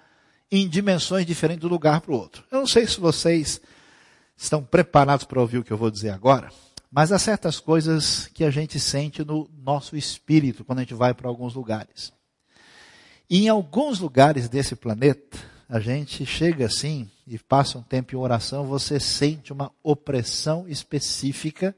em 0.51 0.69
dimensões 0.69 1.25
diferentes 1.25 1.61
do 1.61 1.69
lugar 1.69 2.01
para 2.01 2.13
o 2.13 2.17
outro. 2.17 2.45
Eu 2.51 2.61
não 2.61 2.67
sei 2.67 2.87
se 2.87 2.99
vocês 2.99 3.61
estão 4.37 4.63
preparados 4.63 5.25
para 5.25 5.41
ouvir 5.41 5.59
o 5.59 5.65
que 5.65 5.73
eu 5.73 5.77
vou 5.77 5.91
dizer 5.91 6.11
agora, 6.11 6.51
mas 6.91 7.13
há 7.13 7.19
certas 7.19 7.61
coisas 7.61 8.27
que 8.29 8.43
a 8.43 8.51
gente 8.51 8.81
sente 8.81 9.25
no 9.25 9.49
nosso 9.63 9.97
espírito 9.97 10.65
quando 10.65 10.81
a 10.81 10.83
gente 10.83 10.95
vai 10.95 11.15
para 11.15 11.29
alguns 11.29 11.55
lugares. 11.55 12.13
E 13.29 13.45
em 13.45 13.49
alguns 13.49 14.01
lugares 14.01 14.49
desse 14.49 14.75
planeta, 14.75 15.39
a 15.69 15.79
gente 15.79 16.27
chega 16.27 16.67
assim 16.67 17.09
e 17.25 17.39
passa 17.39 17.79
um 17.79 17.83
tempo 17.83 18.13
em 18.13 18.19
oração, 18.19 18.67
você 18.67 18.99
sente 18.99 19.53
uma 19.53 19.71
opressão 19.85 20.67
específica 20.67 21.77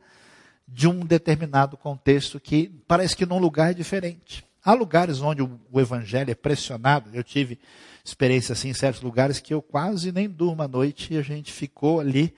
de 0.67 0.89
um 0.89 1.01
determinado 1.01 1.77
contexto 1.77 2.41
que 2.41 2.69
parece 2.89 3.15
que 3.15 3.27
num 3.27 3.39
lugar 3.39 3.73
é 3.73 3.75
diferente. 3.75 4.43
Há 4.65 4.73
lugares 4.73 5.21
onde 5.21 5.43
o 5.43 5.81
evangelho 5.81 6.31
é 6.31 6.35
pressionado. 6.35 7.11
Eu 7.13 7.23
tive 7.23 7.59
experiência 8.05 8.53
assim 8.53 8.69
em 8.69 8.75
certos 8.75 9.03
lugares 9.03 9.39
que 9.39 9.55
eu 9.55 9.63
quase 9.63 10.11
nem 10.13 10.29
durmo 10.29 10.63
à 10.63 10.69
noite 10.69 11.15
e 11.15 11.19
a 11.19 11.23
gente 11.23 11.53
ficou 11.53 12.01
ali 12.01 12.35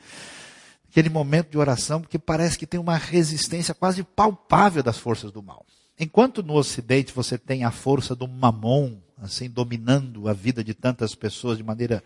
aquele 0.89 1.09
momento 1.09 1.51
de 1.51 1.59
oração 1.59 2.01
porque 2.01 2.19
parece 2.19 2.59
que 2.59 2.67
tem 2.67 2.79
uma 2.79 2.97
resistência 2.97 3.75
quase 3.75 4.03
palpável 4.03 4.83
das 4.83 4.99
forças 4.99 5.33
do 5.33 5.43
mal. 5.43 5.65
Enquanto 5.99 6.43
no 6.43 6.55
Ocidente 6.55 7.13
você 7.13 7.39
tem 7.39 7.65
a 7.65 7.71
força 7.71 8.15
do 8.15 8.27
mamon, 8.27 8.97
assim, 9.19 9.49
dominando 9.49 10.29
a 10.29 10.33
vida 10.33 10.63
de 10.63 10.75
tantas 10.75 11.15
pessoas 11.15 11.57
de 11.57 11.65
maneira 11.65 12.03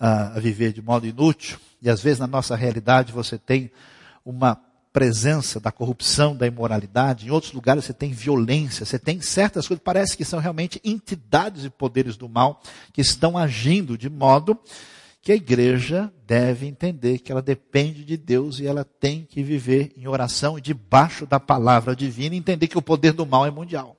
uh, 0.00 0.36
a 0.36 0.40
viver 0.40 0.72
de 0.72 0.80
modo 0.80 1.06
inútil, 1.06 1.58
e 1.80 1.90
às 1.90 2.02
vezes 2.02 2.18
na 2.18 2.26
nossa 2.26 2.56
realidade 2.56 3.12
você 3.12 3.38
tem 3.38 3.70
uma 4.24 4.60
presença 4.98 5.60
da 5.60 5.70
corrupção, 5.70 6.34
da 6.34 6.44
imoralidade, 6.44 7.24
em 7.24 7.30
outros 7.30 7.52
lugares 7.52 7.84
você 7.84 7.92
tem 7.92 8.10
violência, 8.10 8.84
você 8.84 8.98
tem 8.98 9.20
certas 9.20 9.68
coisas, 9.68 9.80
parece 9.80 10.16
que 10.16 10.24
são 10.24 10.40
realmente 10.40 10.80
entidades 10.84 11.64
e 11.64 11.70
poderes 11.70 12.16
do 12.16 12.28
mal 12.28 12.60
que 12.92 13.00
estão 13.00 13.38
agindo 13.38 13.96
de 13.96 14.10
modo 14.10 14.58
que 15.22 15.30
a 15.30 15.36
igreja 15.36 16.12
deve 16.26 16.66
entender 16.66 17.20
que 17.20 17.30
ela 17.30 17.40
depende 17.40 18.04
de 18.04 18.16
Deus 18.16 18.58
e 18.58 18.66
ela 18.66 18.84
tem 18.84 19.24
que 19.24 19.40
viver 19.40 19.92
em 19.96 20.08
oração 20.08 20.58
debaixo 20.58 21.26
da 21.26 21.38
palavra 21.38 21.94
divina 21.94 22.34
e 22.34 22.38
entender 22.38 22.66
que 22.66 22.76
o 22.76 22.82
poder 22.82 23.12
do 23.12 23.24
mal 23.24 23.46
é 23.46 23.52
mundial. 23.52 23.96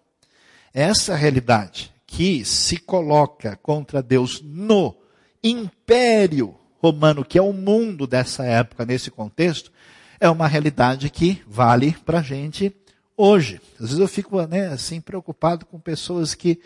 Essa 0.73 1.15
realidade 1.15 1.93
que 2.05 2.43
se 2.43 2.75
coloca 2.75 3.55
contra 3.63 4.03
Deus 4.03 4.41
no 4.43 4.97
império 5.41 6.55
romano, 6.81 7.23
que 7.23 7.38
é 7.38 7.41
o 7.41 7.53
mundo 7.53 8.05
dessa 8.05 8.43
época, 8.43 8.85
nesse 8.85 9.09
contexto, 9.09 9.71
é 10.19 10.29
uma 10.29 10.47
realidade 10.47 11.10
que 11.10 11.41
vale 11.47 11.95
para 12.05 12.19
a 12.19 12.23
gente 12.23 12.75
hoje. 13.15 13.62
Às 13.75 13.88
vezes 13.88 13.99
eu 13.99 14.08
fico 14.08 14.41
né, 14.47 14.67
assim 14.67 14.99
preocupado 14.99 15.65
com 15.65 15.79
pessoas 15.79 16.36
que 16.36 16.60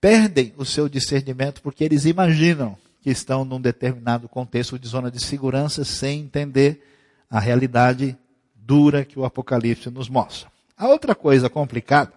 perdem 0.00 0.54
o 0.56 0.64
seu 0.64 0.88
discernimento 0.88 1.60
porque 1.62 1.84
eles 1.84 2.04
imaginam 2.04 2.76
que 3.02 3.10
estão 3.10 3.44
num 3.44 3.60
determinado 3.60 4.28
contexto 4.28 4.78
de 4.78 4.86
zona 4.86 5.10
de 5.10 5.22
segurança 5.22 5.84
sem 5.84 6.20
entender 6.20 6.82
a 7.28 7.40
realidade 7.40 8.16
dura 8.54 9.04
que 9.04 9.18
o 9.18 9.24
Apocalipse 9.24 9.90
nos 9.90 10.08
mostra. 10.08 10.50
A 10.76 10.88
outra 10.88 11.14
coisa 11.14 11.48
complicada 11.48 12.12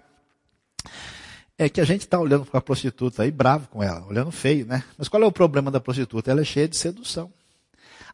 é 1.57 1.69
que 1.69 1.79
a 1.79 1.85
gente 1.85 2.01
está 2.01 2.19
olhando 2.19 2.45
para 2.45 2.59
a 2.59 2.61
prostituta 2.61 3.23
aí 3.23 3.31
bravo 3.31 3.67
com 3.69 3.81
ela, 3.81 4.05
olhando 4.05 4.31
feio, 4.31 4.65
né? 4.65 4.83
Mas 4.97 5.07
qual 5.07 5.23
é 5.23 5.25
o 5.25 5.31
problema 5.31 5.69
da 5.71 5.79
prostituta? 5.79 6.31
Ela 6.31 6.41
é 6.41 6.45
cheia 6.45 6.67
de 6.67 6.75
sedução. 6.75 7.31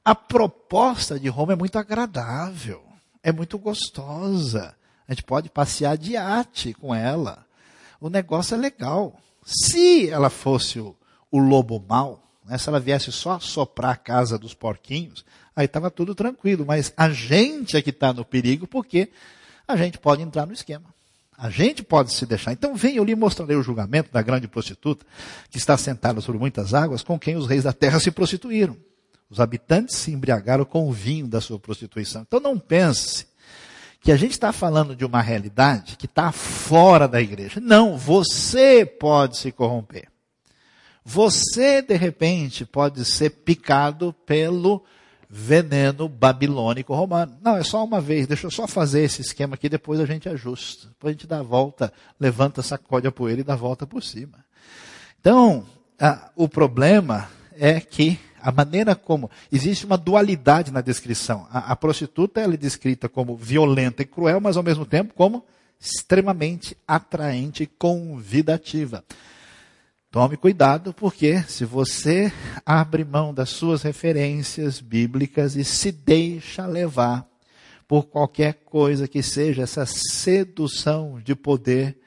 A 0.10 0.16
proposta 0.16 1.20
de 1.20 1.30
Roma 1.30 1.54
é 1.54 1.56
muito 1.56 1.78
agradável, 1.78 2.82
é 3.22 3.32
muito 3.32 3.60
gostosa. 3.60 4.76
A 5.08 5.14
gente 5.14 5.24
pode 5.24 5.52
passear 5.52 5.96
de 6.00 6.18
arte 6.18 6.74
com 6.74 6.96
ela. 6.96 7.46
O 8.02 8.10
negócio 8.10 8.56
é 8.56 8.58
legal. 8.58 9.16
Se 9.46 10.10
ela 10.10 10.32
fosse 10.32 10.80
o, 10.80 10.96
o 11.30 11.38
lobo 11.38 11.80
mau, 11.88 12.24
né, 12.44 12.58
se 12.58 12.68
ela 12.68 12.80
viesse 12.80 13.12
só 13.12 13.40
soprar 13.40 13.92
a 13.92 13.96
casa 13.96 14.40
dos 14.40 14.56
porquinhos, 14.56 15.24
aí 15.56 15.66
estava 15.66 15.92
tudo 15.92 16.16
tranquilo. 16.16 16.66
Mas 16.66 16.92
a 16.98 17.12
gente 17.12 17.78
é 17.78 17.82
que 17.84 17.92
está 17.92 18.12
no 18.12 18.26
perigo 18.26 18.66
porque 18.66 19.12
a 19.68 19.78
gente 19.78 20.00
pode 20.00 20.24
entrar 20.24 20.48
no 20.48 20.54
esquema. 20.54 20.86
A 21.38 21.52
gente 21.52 21.84
pode 21.84 22.16
se 22.16 22.26
deixar. 22.26 22.52
Então 22.52 22.74
vem, 22.74 22.96
eu 22.96 23.04
lhe 23.04 23.14
mostrarei 23.14 23.56
o 23.56 23.62
julgamento 23.62 24.12
da 24.12 24.24
grande 24.24 24.48
prostituta, 24.48 25.06
que 25.52 25.60
está 25.60 25.78
sentada 25.78 26.20
sobre 26.20 26.40
muitas 26.40 26.74
águas, 26.74 27.04
com 27.04 27.20
quem 27.20 27.36
os 27.36 27.46
reis 27.46 27.66
da 27.66 27.74
terra 27.74 28.00
se 28.00 28.10
prostituíram. 28.10 28.76
Os 29.30 29.40
habitantes 29.40 29.96
se 29.98 30.12
embriagaram 30.12 30.66
com 30.66 30.88
o 30.88 30.92
vinho 30.92 31.28
da 31.28 31.40
sua 31.40 31.60
prostituição. 31.60 32.24
Então 32.24 32.40
não 32.40 32.58
pense 32.58 33.28
que 34.02 34.12
a 34.12 34.18
gente 34.18 34.32
está 34.32 34.52
falando 34.52 34.96
de 34.96 35.06
uma 35.06 35.22
realidade 35.22 35.98
que 35.98 36.06
está 36.06 36.32
fora 36.32 37.08
da 37.08 37.22
igreja. 37.22 37.60
Não, 37.60 37.98
você 37.98 38.86
pode 38.86 39.38
se 39.38 39.52
corromper. 39.52 40.08
Você, 41.04 41.82
de 41.82 41.96
repente, 41.96 42.66
pode 42.66 43.04
ser 43.06 43.30
picado 43.30 44.14
pelo 44.26 44.84
veneno 45.30 46.10
babilônico 46.10 46.94
romano. 46.96 47.38
Não, 47.42 47.56
é 47.56 47.64
só 47.64 47.84
uma 47.84 48.02
vez, 48.02 48.26
deixa 48.26 48.48
eu 48.48 48.52
só 48.52 48.68
fazer 48.68 49.02
esse 49.02 49.22
esquema 49.22 49.56
aqui, 49.56 49.70
depois 49.70 50.00
a 50.00 50.06
gente 50.06 50.28
ajusta. 50.28 50.88
Depois 50.88 51.12
a 51.12 51.14
gente 51.14 51.28
dá 51.28 51.40
a 51.40 51.44
volta, 51.44 51.94
levanta, 52.20 52.64
sacode 52.64 53.08
a 53.08 53.12
poeira 53.12 53.42
e 53.42 53.44
dá 53.44 53.54
a 53.54 53.58
volta 53.58 53.86
por 53.86 54.04
cima. 54.04 54.44
Então, 55.20 55.66
a, 56.00 56.32
o 56.36 56.48
problema 56.48 57.30
é 57.54 57.80
que 57.80 58.20
a 58.42 58.52
maneira 58.52 58.96
como. 58.96 59.30
Existe 59.52 59.86
uma 59.86 59.98
dualidade 59.98 60.72
na 60.72 60.82
descrição. 60.82 61.48
A, 61.52 61.72
a 61.72 61.76
prostituta 61.76 62.42
ela 62.42 62.54
é 62.54 62.58
descrita 62.58 63.10
como 63.10 63.36
violenta 63.36 64.02
e 64.02 64.06
cruel, 64.06 64.40
mas 64.40 64.58
ao 64.58 64.64
mesmo 64.64 64.86
tempo 64.86 65.14
como 65.14 65.44
extremamente 65.80 66.76
atraente 66.88 67.64
e 67.64 67.68
convidativa. 67.68 69.04
Tome 70.12 70.38
cuidado, 70.38 70.92
porque 70.92 71.44
se 71.44 71.64
você 71.64 72.34
abre 72.66 73.06
mão 73.06 73.32
das 73.32 73.50
suas 73.50 73.84
referências 73.84 74.82
bíblicas 74.82 75.56
e 75.56 75.64
se 75.64 75.92
deixa 75.92 76.66
levar 76.66 77.28
por 77.88 78.08
qualquer 78.08 78.56
coisa 78.66 79.08
que 79.08 79.22
seja 79.22 79.64
essa 79.64 79.86
sedução 79.86 81.22
de 81.24 81.36
poder, 81.36 82.00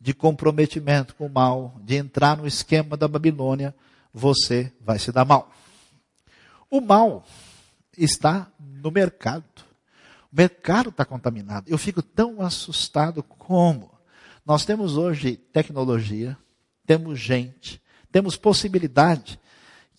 de 0.00 0.14
comprometimento 0.14 1.16
com 1.16 1.26
o 1.26 1.30
mal, 1.30 1.74
de 1.82 1.96
entrar 1.96 2.36
no 2.36 2.46
esquema 2.46 2.96
da 2.96 3.08
Babilônia, 3.08 3.74
você 4.14 4.72
vai 4.80 4.98
se 4.98 5.10
dar 5.10 5.24
mal. 5.24 5.52
O 6.70 6.80
mal 6.80 7.24
está 7.96 8.50
no 8.58 8.90
mercado. 8.90 9.44
O 10.32 10.36
mercado 10.36 10.90
está 10.90 11.04
contaminado. 11.04 11.68
Eu 11.68 11.78
fico 11.78 12.02
tão 12.02 12.42
assustado 12.42 13.22
como 13.22 13.90
nós 14.44 14.64
temos 14.64 14.96
hoje 14.96 15.36
tecnologia, 15.36 16.36
temos 16.86 17.20
gente, 17.20 17.82
temos 18.10 18.36
possibilidade, 18.36 19.38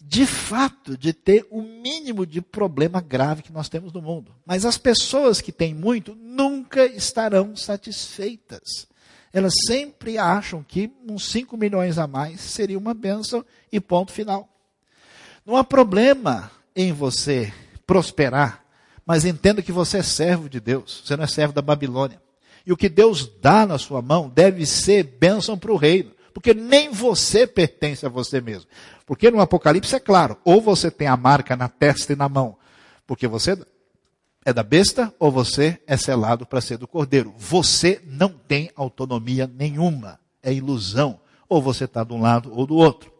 de 0.01 0.25
fato, 0.25 0.97
de 0.97 1.13
ter 1.13 1.45
o 1.51 1.61
mínimo 1.61 2.25
de 2.25 2.41
problema 2.41 2.99
grave 2.99 3.43
que 3.43 3.51
nós 3.51 3.69
temos 3.69 3.93
no 3.93 4.01
mundo. 4.01 4.33
Mas 4.45 4.65
as 4.65 4.77
pessoas 4.77 5.39
que 5.41 5.51
têm 5.51 5.73
muito 5.73 6.15
nunca 6.15 6.85
estarão 6.85 7.55
satisfeitas. 7.55 8.87
Elas 9.31 9.53
sempre 9.67 10.17
acham 10.17 10.63
que 10.63 10.91
uns 11.07 11.29
5 11.29 11.55
milhões 11.55 11.99
a 11.99 12.07
mais 12.07 12.41
seria 12.41 12.77
uma 12.77 12.93
bênção 12.93 13.45
e 13.71 13.79
ponto 13.79 14.11
final. 14.11 14.49
Não 15.45 15.55
há 15.55 15.63
problema 15.63 16.51
em 16.75 16.91
você 16.91 17.53
prosperar, 17.85 18.63
mas 19.05 19.25
entenda 19.25 19.61
que 19.61 19.71
você 19.71 19.99
é 19.99 20.03
servo 20.03 20.49
de 20.49 20.59
Deus, 20.59 21.03
você 21.05 21.17
não 21.17 21.23
é 21.23 21.27
servo 21.27 21.53
da 21.53 21.61
Babilônia. 21.61 22.21
E 22.65 22.71
o 22.71 22.77
que 22.77 22.89
Deus 22.89 23.29
dá 23.41 23.65
na 23.65 23.77
sua 23.77 24.01
mão 24.01 24.29
deve 24.29 24.65
ser 24.65 25.03
bênção 25.03 25.57
para 25.57 25.71
o 25.71 25.77
reino. 25.77 26.11
porque 26.31 26.53
nem 26.53 26.91
você 26.91 27.45
pertence 27.45 28.05
a 28.05 28.09
você 28.09 28.39
mesmo. 28.39 28.69
Porque 29.05 29.29
no 29.31 29.41
Apocalipse 29.41 29.95
é 29.95 29.99
claro, 29.99 30.37
ou 30.45 30.61
você 30.61 30.89
tem 30.89 31.07
a 31.07 31.17
marca 31.17 31.55
na 31.55 31.67
testa 31.67 32.13
e 32.13 32.15
na 32.15 32.29
mão, 32.29 32.55
porque 33.05 33.27
você 33.27 33.57
é 34.45 34.53
da 34.53 34.63
besta, 34.63 35.13
ou 35.19 35.31
você 35.31 35.79
é 35.85 35.97
selado 35.97 36.45
para 36.45 36.61
ser 36.61 36.77
do 36.77 36.87
cordeiro. 36.87 37.33
Você 37.37 38.01
não 38.05 38.29
tem 38.29 38.71
autonomia 38.75 39.47
nenhuma, 39.53 40.19
é 40.41 40.53
ilusão. 40.53 41.19
Ou 41.47 41.61
você 41.61 41.85
está 41.85 42.03
de 42.03 42.13
um 42.13 42.21
lado 42.21 42.53
ou 42.53 42.65
do 42.65 42.75
outro. 42.75 43.11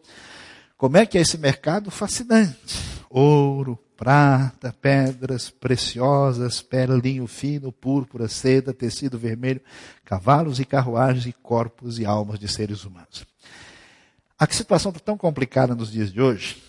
Como 0.78 0.98
é 0.98 1.06
que 1.06 1.18
é 1.18 1.22
esse 1.22 1.38
mercado? 1.38 1.92
Fascinante. 1.92 2.99
Ouro, 3.10 3.78
prata, 3.98 4.74
pedras 4.80 5.50
preciosas, 5.50 6.62
perlinho 6.62 7.26
fino, 7.28 7.72
púrpura, 7.72 8.28
seda, 8.28 8.74
tecido 8.74 9.18
vermelho, 9.18 9.62
cavalos 10.06 10.60
e 10.60 10.66
carruagens 10.66 11.26
e 11.26 11.34
corpos 11.34 12.00
e 12.00 12.06
almas 12.06 12.40
de 12.40 12.48
seres 12.48 12.86
humanos. 12.86 13.26
A 14.38 14.48
situação 14.50 14.92
está 14.92 15.02
tão 15.02 15.18
complicada 15.18 15.76
nos 15.76 15.92
dias 15.92 16.14
de 16.14 16.22
hoje 16.22 16.64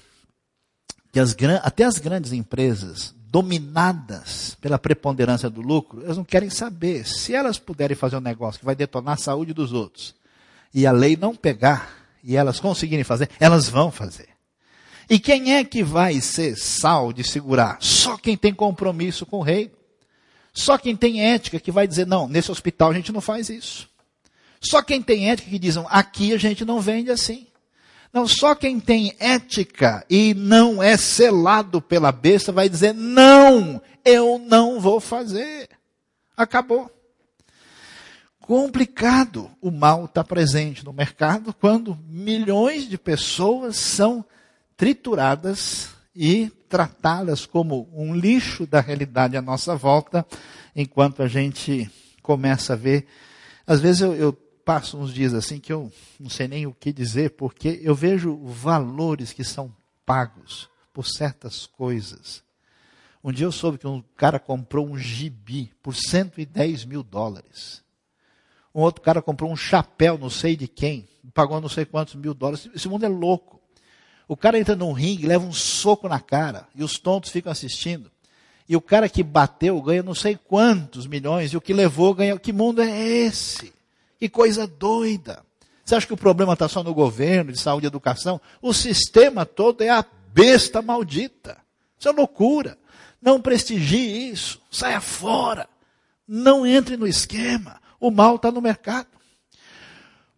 que 1.13 1.21
as, 1.21 1.37
até 1.63 1.85
as 1.85 1.99
grandes 1.99 2.33
empresas 2.33 3.15
dominadas 3.31 4.57
pela 4.61 4.79
preponderância 4.79 5.49
do 5.49 5.61
lucro, 5.61 6.03
elas 6.03 6.17
não 6.17 6.25
querem 6.25 6.51
saber. 6.51 7.07
Se 7.07 7.33
elas 7.35 7.59
puderem 7.59 7.97
fazer 7.97 8.17
um 8.17 8.21
negócio 8.21 8.59
que 8.59 8.67
vai 8.67 8.75
detonar 8.75 9.15
a 9.15 9.19
saúde 9.19 9.55
dos 9.55 9.73
outros 9.73 10.15
e 10.75 10.87
a 10.87 10.93
lei 10.93 11.17
não 11.17 11.35
pegar 11.35 11.95
e 12.25 12.37
elas 12.37 12.59
conseguirem 12.59 13.05
fazer, 13.05 13.31
elas 13.39 13.69
vão 13.69 13.91
fazer. 13.91 14.30
E 15.11 15.19
quem 15.19 15.57
é 15.57 15.65
que 15.65 15.83
vai 15.83 16.21
ser 16.21 16.57
sal 16.57 17.13
de 17.13 17.25
segurar? 17.25 17.79
Só 17.81 18.17
quem 18.17 18.37
tem 18.37 18.55
compromisso 18.55 19.27
com 19.27 19.39
o 19.39 19.43
reino. 19.43 19.73
Só 20.53 20.79
quem 20.79 20.95
tem 20.95 21.33
ética 21.33 21.59
que 21.59 21.73
vai 21.73 21.89
dizer, 21.89 22.07
não, 22.07 22.29
nesse 22.29 22.53
hospital 22.53 22.91
a 22.91 22.95
gente 22.95 23.11
não 23.11 23.21
faz 23.21 23.49
isso. 23.51 23.91
Só 24.61 24.81
quem 24.81 25.03
tem 25.03 25.29
ética 25.29 25.51
que 25.51 25.59
dizem, 25.59 25.85
aqui 25.89 26.33
a 26.33 26.39
gente 26.39 26.65
não 26.65 26.81
vende 26.81 27.11
assim. 27.11 27.49
Não, 28.13 28.25
só 28.29 28.55
quem 28.55 28.79
tem 28.79 29.17
ética 29.19 30.05
e 30.09 30.33
não 30.33 30.81
é 30.81 30.97
selado 30.97 31.83
pela 31.83 32.13
besta 32.13 32.53
vai 32.53 32.69
dizer, 32.69 32.95
não, 32.95 33.83
eu 34.05 34.39
não 34.39 34.79
vou 34.79 35.01
fazer. 35.01 35.69
Acabou. 36.37 36.89
Complicado. 38.39 39.51
O 39.61 39.73
mal 39.73 40.05
está 40.05 40.23
presente 40.23 40.85
no 40.85 40.93
mercado 40.93 41.53
quando 41.53 41.99
milhões 42.09 42.89
de 42.89 42.97
pessoas 42.97 43.77
são 43.77 44.25
trituradas 44.81 45.91
e 46.17 46.49
tratá-las 46.67 47.45
como 47.45 47.87
um 47.93 48.15
lixo 48.15 48.67
da 48.67 48.81
realidade 48.81 49.37
à 49.37 49.43
nossa 49.43 49.77
volta, 49.77 50.27
enquanto 50.75 51.23
a 51.23 51.29
gente 51.29 51.91
começa 52.23 52.73
a 52.73 52.77
ver. 52.77 53.07
Às 53.67 53.79
vezes 53.79 54.01
eu, 54.01 54.15
eu 54.15 54.33
passo 54.65 54.97
uns 54.97 55.13
dias 55.13 55.35
assim 55.35 55.61
que 55.61 55.71
eu 55.71 55.93
não 56.19 56.31
sei 56.31 56.49
nem 56.49 56.67
o 56.67 56.73
que 56.73 56.95
dizer, 56.95 57.33
porque 57.33 57.79
eu 57.83 57.95
vejo 57.95 58.39
valores 58.39 59.35
que 59.35 59.45
são 59.45 59.71
pagos 60.07 60.67
por 60.95 61.07
certas 61.07 61.67
coisas. 61.67 62.43
Um 63.23 63.33
dia 63.33 63.45
eu 63.45 63.53
soube 63.53 63.77
que 63.77 63.87
um 63.87 64.03
cara 64.17 64.39
comprou 64.39 64.89
um 64.89 64.97
gibi 64.97 65.71
por 65.83 65.95
110 65.95 66.87
mil 66.87 67.03
dólares. 67.03 67.83
Um 68.75 68.81
outro 68.81 69.03
cara 69.03 69.21
comprou 69.21 69.53
um 69.53 69.57
chapéu, 69.57 70.17
não 70.17 70.31
sei 70.31 70.57
de 70.57 70.67
quem, 70.67 71.07
pagou 71.35 71.61
não 71.61 71.69
sei 71.69 71.85
quantos 71.85 72.15
mil 72.15 72.33
dólares. 72.33 72.67
Esse 72.75 72.89
mundo 72.89 73.05
é 73.05 73.09
louco. 73.11 73.60
O 74.31 74.37
cara 74.37 74.61
entra 74.61 74.77
num 74.77 74.93
ringue, 74.93 75.27
leva 75.27 75.45
um 75.45 75.53
soco 75.53 76.09
na 76.09 76.21
cara, 76.21 76.69
e 76.73 76.85
os 76.85 77.01
tontos 77.01 77.33
ficam 77.33 77.51
assistindo. 77.51 78.09
E 78.69 78.77
o 78.77 78.81
cara 78.81 79.09
que 79.09 79.25
bateu 79.25 79.83
ganha 79.83 80.05
não 80.05 80.15
sei 80.15 80.37
quantos 80.37 81.05
milhões, 81.09 81.53
e 81.53 81.57
o 81.57 81.61
que 81.61 81.73
levou 81.73 82.15
ganha. 82.15 82.39
Que 82.39 82.53
mundo 82.53 82.81
é 82.81 82.97
esse? 82.97 83.73
Que 84.21 84.29
coisa 84.29 84.69
doida. 84.69 85.45
Você 85.85 85.97
acha 85.97 86.07
que 86.07 86.15
o 86.15 86.17
problema 86.17 86.53
está 86.53 86.69
só 86.69 86.81
no 86.85 86.95
governo, 86.95 87.51
de 87.51 87.59
saúde 87.59 87.87
e 87.87 87.89
educação? 87.89 88.41
O 88.63 88.73
sistema 88.73 89.45
todo 89.45 89.83
é 89.83 89.89
a 89.89 90.07
besta 90.33 90.81
maldita. 90.81 91.57
Isso 91.99 92.09
é 92.09 92.13
loucura. 92.13 92.79
Não 93.21 93.43
prestigie 93.43 94.31
isso. 94.31 94.63
Saia 94.71 95.01
fora. 95.01 95.69
Não 96.25 96.65
entre 96.65 96.97
no 96.97 97.09
esquema. 97.09 97.81
O 97.99 98.13
mal 98.13 98.37
está 98.37 98.53
no 98.53 98.63
mercado. 98.63 99.09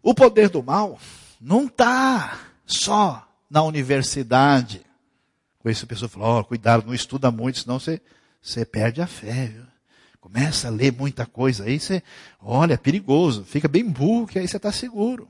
O 0.03 0.15
poder 0.15 0.49
do 0.49 0.63
mal 0.63 0.99
não 1.39 1.67
está 1.67 2.41
só 2.65 3.29
na 3.53 3.63
universidade. 3.63 4.81
A 5.65 5.87
pessoa 5.87 6.09
falou, 6.09 6.41
oh, 6.41 6.45
cuidado, 6.45 6.87
não 6.87 6.95
estuda 6.95 7.31
muito, 7.31 7.61
senão 7.61 7.79
você, 7.79 8.01
você 8.41 8.65
perde 8.65 9.03
a 9.03 9.07
fé. 9.07 9.49
Viu? 9.49 9.65
Começa 10.21 10.69
a 10.69 10.71
ler 10.71 10.93
muita 10.93 11.27
coisa 11.27 11.65
aí, 11.65 11.79
você, 11.79 12.03
olha, 12.41 12.75
é 12.75 12.77
perigoso, 12.79 13.45
fica 13.45 13.69
bem 13.69 13.85
burro, 13.85 14.27
que 14.27 14.39
aí 14.39 14.49
você 14.49 14.57
está 14.57 14.73
seguro. 14.73 15.29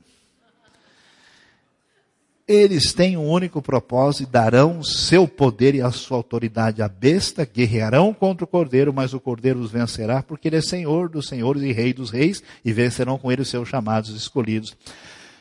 Eles 2.47 2.93
têm 2.93 3.17
um 3.17 3.27
único 3.29 3.61
propósito 3.61 4.23
e 4.23 4.31
darão 4.31 4.83
seu 4.83 5.27
poder 5.27 5.75
e 5.75 5.81
a 5.81 5.91
sua 5.91 6.17
autoridade 6.17 6.81
à 6.81 6.87
besta, 6.87 7.45
guerrearão 7.45 8.13
contra 8.13 8.43
o 8.43 8.47
cordeiro, 8.47 8.93
mas 8.93 9.13
o 9.13 9.19
cordeiro 9.19 9.59
os 9.59 9.71
vencerá, 9.71 10.21
porque 10.21 10.47
ele 10.47 10.57
é 10.57 10.61
senhor 10.61 11.09
dos 11.09 11.27
senhores 11.27 11.61
e 11.63 11.71
rei 11.71 11.93
dos 11.93 12.09
reis, 12.09 12.43
e 12.63 12.71
vencerão 12.71 13.17
com 13.17 13.31
ele 13.31 13.41
os 13.41 13.49
seus 13.49 13.67
chamados 13.67 14.09
escolhidos 14.11 14.75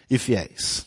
e 0.09 0.17
fiéis. 0.17 0.87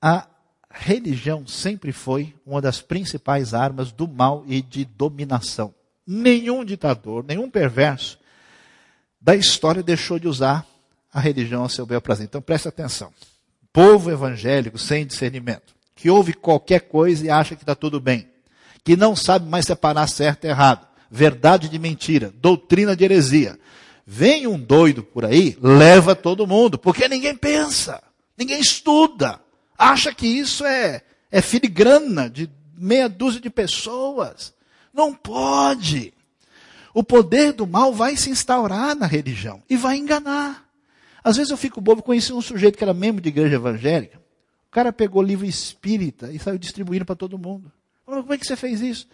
A 0.00 0.26
religião 0.72 1.46
sempre 1.46 1.92
foi 1.92 2.34
uma 2.46 2.60
das 2.60 2.80
principais 2.80 3.54
armas 3.54 3.92
do 3.92 4.08
mal 4.08 4.44
e 4.46 4.62
de 4.62 4.84
dominação. 4.84 5.74
Nenhum 6.06 6.64
ditador, 6.64 7.24
nenhum 7.24 7.50
perverso 7.50 8.18
da 9.20 9.36
história 9.36 9.82
deixou 9.82 10.18
de 10.18 10.26
usar 10.26 10.66
a 11.12 11.20
religião 11.20 11.64
a 11.64 11.68
seu 11.68 11.86
bel 11.86 12.00
prazer. 12.00 12.24
Então 12.24 12.42
preste 12.42 12.66
atenção. 12.66 13.12
Povo 13.72 14.10
evangélico 14.10 14.78
sem 14.78 15.06
discernimento, 15.06 15.74
que 15.94 16.10
ouve 16.10 16.32
qualquer 16.32 16.80
coisa 16.80 17.24
e 17.24 17.30
acha 17.30 17.54
que 17.54 17.62
está 17.62 17.74
tudo 17.74 18.00
bem, 18.00 18.28
que 18.82 18.96
não 18.96 19.14
sabe 19.14 19.48
mais 19.48 19.66
separar 19.66 20.08
certo 20.08 20.44
e 20.44 20.48
errado, 20.48 20.86
verdade 21.10 21.68
de 21.68 21.78
mentira, 21.78 22.32
doutrina 22.36 22.96
de 22.96 23.04
heresia. 23.04 23.58
Vem 24.04 24.46
um 24.46 24.58
doido 24.58 25.02
por 25.02 25.24
aí, 25.24 25.56
leva 25.62 26.14
todo 26.14 26.46
mundo, 26.46 26.76
porque 26.76 27.08
ninguém 27.08 27.36
pensa, 27.36 28.02
ninguém 28.36 28.60
estuda, 28.60 29.40
acha 29.82 30.14
que 30.14 30.26
isso 30.26 30.64
é, 30.64 31.02
é 31.30 31.42
filigrana 31.42 32.30
de 32.30 32.48
meia 32.76 33.08
dúzia 33.08 33.40
de 33.40 33.50
pessoas. 33.50 34.54
Não 34.92 35.14
pode. 35.14 36.12
O 36.94 37.02
poder 37.02 37.52
do 37.52 37.66
mal 37.66 37.92
vai 37.92 38.16
se 38.16 38.30
instaurar 38.30 38.94
na 38.94 39.06
religião 39.06 39.62
e 39.68 39.76
vai 39.76 39.96
enganar. 39.96 40.68
Às 41.24 41.36
vezes 41.36 41.50
eu 41.50 41.56
fico 41.56 41.80
bobo, 41.80 42.02
conheci 42.02 42.32
um 42.32 42.42
sujeito 42.42 42.76
que 42.76 42.84
era 42.84 42.94
membro 42.94 43.22
de 43.22 43.28
igreja 43.28 43.56
evangélica. 43.56 44.18
O 44.68 44.70
cara 44.70 44.92
pegou 44.92 45.22
livro 45.22 45.46
espírita 45.46 46.30
e 46.32 46.38
saiu 46.38 46.58
distribuindo 46.58 47.04
para 47.04 47.16
todo 47.16 47.38
mundo. 47.38 47.70
Falou, 48.04 48.22
como 48.22 48.34
é 48.34 48.38
que 48.38 48.46
você 48.46 48.56
fez 48.56 48.80
isso? 48.80 49.08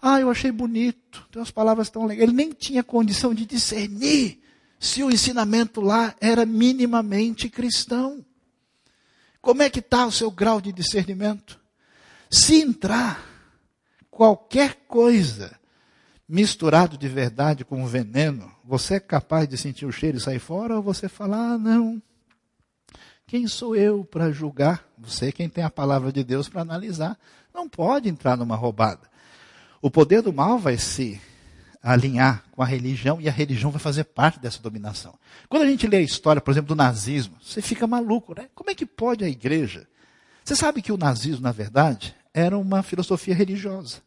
Ah, 0.00 0.20
eu 0.20 0.30
achei 0.30 0.52
bonito, 0.52 1.26
tem 1.30 1.40
umas 1.40 1.50
palavras 1.50 1.90
tão 1.90 2.06
legais. 2.06 2.28
Ele 2.28 2.36
nem 2.36 2.52
tinha 2.52 2.84
condição 2.84 3.34
de 3.34 3.44
discernir 3.44 4.40
se 4.78 5.02
o 5.02 5.10
ensinamento 5.10 5.80
lá 5.80 6.14
era 6.20 6.46
minimamente 6.46 7.48
cristão. 7.48 8.24
Como 9.40 9.62
é 9.62 9.70
que 9.70 9.80
está 9.80 10.06
o 10.06 10.12
seu 10.12 10.30
grau 10.30 10.60
de 10.60 10.72
discernimento? 10.72 11.58
Se 12.30 12.60
entrar 12.60 13.24
qualquer 14.10 14.74
coisa 14.86 15.58
misturado 16.28 16.98
de 16.98 17.08
verdade 17.08 17.64
com 17.64 17.86
veneno, 17.86 18.52
você 18.64 18.94
é 18.94 19.00
capaz 19.00 19.48
de 19.48 19.56
sentir 19.56 19.86
o 19.86 19.92
cheiro 19.92 20.18
e 20.18 20.20
sair 20.20 20.38
fora 20.38 20.76
ou 20.76 20.82
você 20.82 21.08
fala, 21.08 21.54
ah, 21.54 21.58
não. 21.58 22.02
Quem 23.26 23.46
sou 23.46 23.76
eu 23.76 24.04
para 24.04 24.32
julgar? 24.32 24.84
Você 24.98 25.28
é 25.28 25.32
quem 25.32 25.48
tem 25.48 25.62
a 25.62 25.70
palavra 25.70 26.10
de 26.10 26.24
Deus 26.24 26.48
para 26.48 26.62
analisar. 26.62 27.18
Não 27.54 27.68
pode 27.68 28.08
entrar 28.08 28.36
numa 28.36 28.56
roubada. 28.56 29.08
O 29.80 29.90
poder 29.90 30.22
do 30.22 30.32
mal 30.32 30.58
vai 30.58 30.76
se 30.76 31.20
alinhar 31.82 32.44
com 32.50 32.62
a 32.62 32.66
religião 32.66 33.20
e 33.20 33.28
a 33.28 33.32
religião 33.32 33.70
vai 33.70 33.80
fazer 33.80 34.04
parte 34.04 34.40
dessa 34.40 34.60
dominação. 34.60 35.14
Quando 35.48 35.62
a 35.62 35.66
gente 35.66 35.86
lê 35.86 35.98
a 35.98 36.02
história, 36.02 36.40
por 36.40 36.50
exemplo, 36.50 36.68
do 36.68 36.74
nazismo, 36.74 37.36
você 37.42 37.62
fica 37.62 37.86
maluco, 37.86 38.34
né? 38.34 38.48
Como 38.54 38.70
é 38.70 38.74
que 38.74 38.86
pode 38.86 39.24
a 39.24 39.28
igreja? 39.28 39.86
Você 40.44 40.56
sabe 40.56 40.82
que 40.82 40.92
o 40.92 40.96
nazismo, 40.96 41.42
na 41.42 41.52
verdade, 41.52 42.14
era 42.32 42.56
uma 42.58 42.82
filosofia 42.82 43.34
religiosa. 43.34 43.98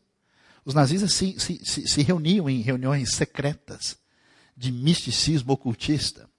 Os 0.66 0.74
nazistas 0.74 1.14
se, 1.14 1.40
se, 1.40 1.62
se, 1.64 1.88
se 1.88 2.02
reuniam 2.02 2.50
em 2.50 2.62
reuniões 2.62 3.14
secretas 3.14 3.98
de 4.56 4.72
misticismo 4.72 5.54
ocultista. 5.54 6.30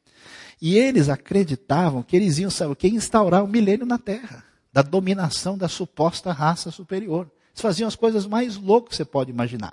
E 0.61 0.77
eles 0.77 1.09
acreditavam 1.09 2.03
que 2.03 2.15
eles 2.15 2.39
iam, 2.39 2.51
sabe 2.51 2.73
o 2.73 2.77
que? 2.77 2.87
Instaurar 2.87 3.43
o 3.43 3.47
um 3.47 3.49
milênio 3.49 3.85
na 3.85 3.99
Terra, 3.99 4.45
da 4.73 4.81
dominação 4.81 5.59
da 5.59 5.69
suposta 5.69 6.33
raça 6.33 6.71
superior. 6.71 7.29
Eles 7.53 7.61
faziam 7.61 7.89
as 7.89 7.97
coisas 7.97 8.27
mais 8.27 8.57
loucas 8.57 8.91
que 8.91 8.97
você 8.97 9.05
pode 9.05 9.31
imaginar. 9.31 9.73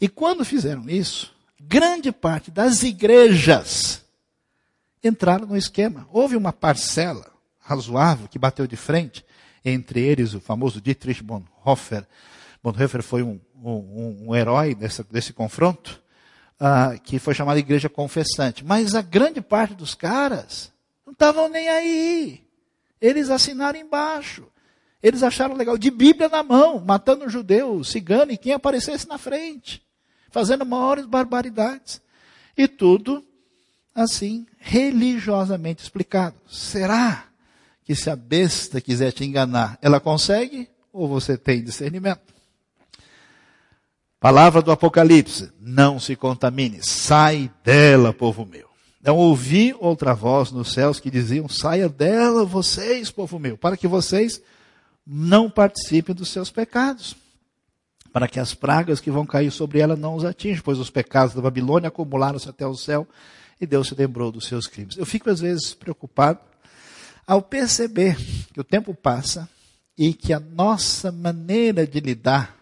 E 0.00 0.08
quando 0.08 0.44
fizeram 0.44 0.88
isso, 0.88 1.34
grande 1.60 2.10
parte 2.10 2.50
das 2.50 2.82
igrejas 2.82 4.02
entraram 5.04 5.46
no 5.46 5.56
esquema. 5.56 6.08
Houve 6.10 6.36
uma 6.36 6.52
parcela 6.52 7.30
razoável 7.58 8.26
que 8.28 8.38
bateu 8.38 8.66
de 8.66 8.76
frente, 8.76 9.24
entre 9.64 10.00
eles 10.00 10.34
o 10.34 10.40
famoso 10.40 10.80
Dietrich 10.80 11.22
Bonhoeffer. 11.22 12.06
Bonhoeffer 12.62 13.02
foi 13.02 13.22
um, 13.22 13.38
um, 13.54 14.26
um 14.28 14.34
herói 14.34 14.74
dessa, 14.74 15.04
desse 15.04 15.32
confronto, 15.32 16.00
uh, 16.60 16.98
que 17.02 17.18
foi 17.18 17.34
chamado 17.34 17.58
igreja 17.58 17.88
confessante. 17.88 18.64
Mas 18.64 18.94
a 18.94 19.02
grande 19.02 19.40
parte 19.40 19.74
dos 19.74 19.94
caras 19.94 20.72
não 21.04 21.12
estavam 21.12 21.48
nem 21.48 21.68
aí. 21.68 22.44
Eles 23.00 23.30
assinaram 23.30 23.78
embaixo. 23.78 24.46
Eles 25.02 25.22
acharam 25.22 25.54
legal, 25.54 25.78
de 25.78 25.90
Bíblia 25.90 26.28
na 26.28 26.42
mão, 26.42 26.78
matando 26.78 27.28
judeu, 27.28 27.82
cigano 27.82 28.32
e 28.32 28.36
quem 28.36 28.52
aparecesse 28.52 29.08
na 29.08 29.16
frente, 29.16 29.82
fazendo 30.30 30.64
maiores 30.64 31.06
barbaridades. 31.06 32.00
E 32.56 32.66
tudo, 32.68 33.24
assim, 33.94 34.46
religiosamente 34.58 35.82
explicado. 35.82 36.36
Será 36.48 37.24
que 37.84 37.94
se 37.94 38.08
a 38.10 38.16
besta 38.16 38.80
quiser 38.80 39.12
te 39.12 39.24
enganar, 39.24 39.78
ela 39.82 40.00
consegue? 40.00 40.68
Ou 40.92 41.08
você 41.08 41.36
tem 41.36 41.62
discernimento? 41.62 42.30
Palavra 44.20 44.60
do 44.60 44.70
Apocalipse, 44.70 45.50
não 45.58 45.98
se 45.98 46.14
contamine, 46.14 46.82
sai 46.82 47.50
dela, 47.64 48.12
povo 48.12 48.44
meu. 48.44 48.68
Então 49.00 49.16
ouvi 49.16 49.74
outra 49.80 50.12
voz 50.12 50.52
nos 50.52 50.72
céus 50.72 51.00
que 51.00 51.10
diziam, 51.10 51.48
saia 51.48 51.88
dela 51.88 52.44
vocês, 52.44 53.10
povo 53.10 53.38
meu, 53.38 53.56
para 53.56 53.78
que 53.78 53.88
vocês 53.88 54.42
não 55.06 55.48
participem 55.48 56.14
dos 56.14 56.28
seus 56.28 56.50
pecados, 56.50 57.16
para 58.12 58.28
que 58.28 58.40
as 58.40 58.54
pragas 58.54 59.00
que 59.00 59.10
vão 59.10 59.24
cair 59.24 59.50
sobre 59.50 59.78
ela 59.78 59.96
não 59.96 60.14
os 60.14 60.24
atinjam, 60.24 60.62
pois 60.64 60.78
os 60.78 60.90
pecados 60.90 61.34
da 61.34 61.40
Babilônia 61.40 61.88
acumularam-se 61.88 62.48
até 62.48 62.66
o 62.66 62.74
céu 62.74 63.06
e 63.60 63.66
Deus 63.66 63.88
se 63.88 63.94
lembrou 63.94 64.32
dos 64.32 64.46
seus 64.46 64.66
crimes. 64.66 64.96
Eu 64.96 65.06
fico 65.06 65.30
às 65.30 65.40
vezes 65.40 65.74
preocupado 65.74 66.40
ao 67.26 67.40
perceber 67.40 68.16
que 68.52 68.60
o 68.60 68.64
tempo 68.64 68.94
passa 68.94 69.48
e 69.96 70.12
que 70.12 70.32
a 70.32 70.40
nossa 70.40 71.12
maneira 71.12 71.86
de 71.86 72.00
lidar 72.00 72.56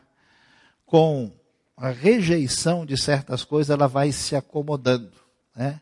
com 0.85 1.31
a 1.77 1.91
rejeição 1.91 2.85
de 2.85 3.01
certas 3.01 3.45
coisas, 3.45 3.71
ela 3.71 3.87
vai 3.87 4.11
se 4.11 4.35
acomodando, 4.35 5.13
né? 5.55 5.81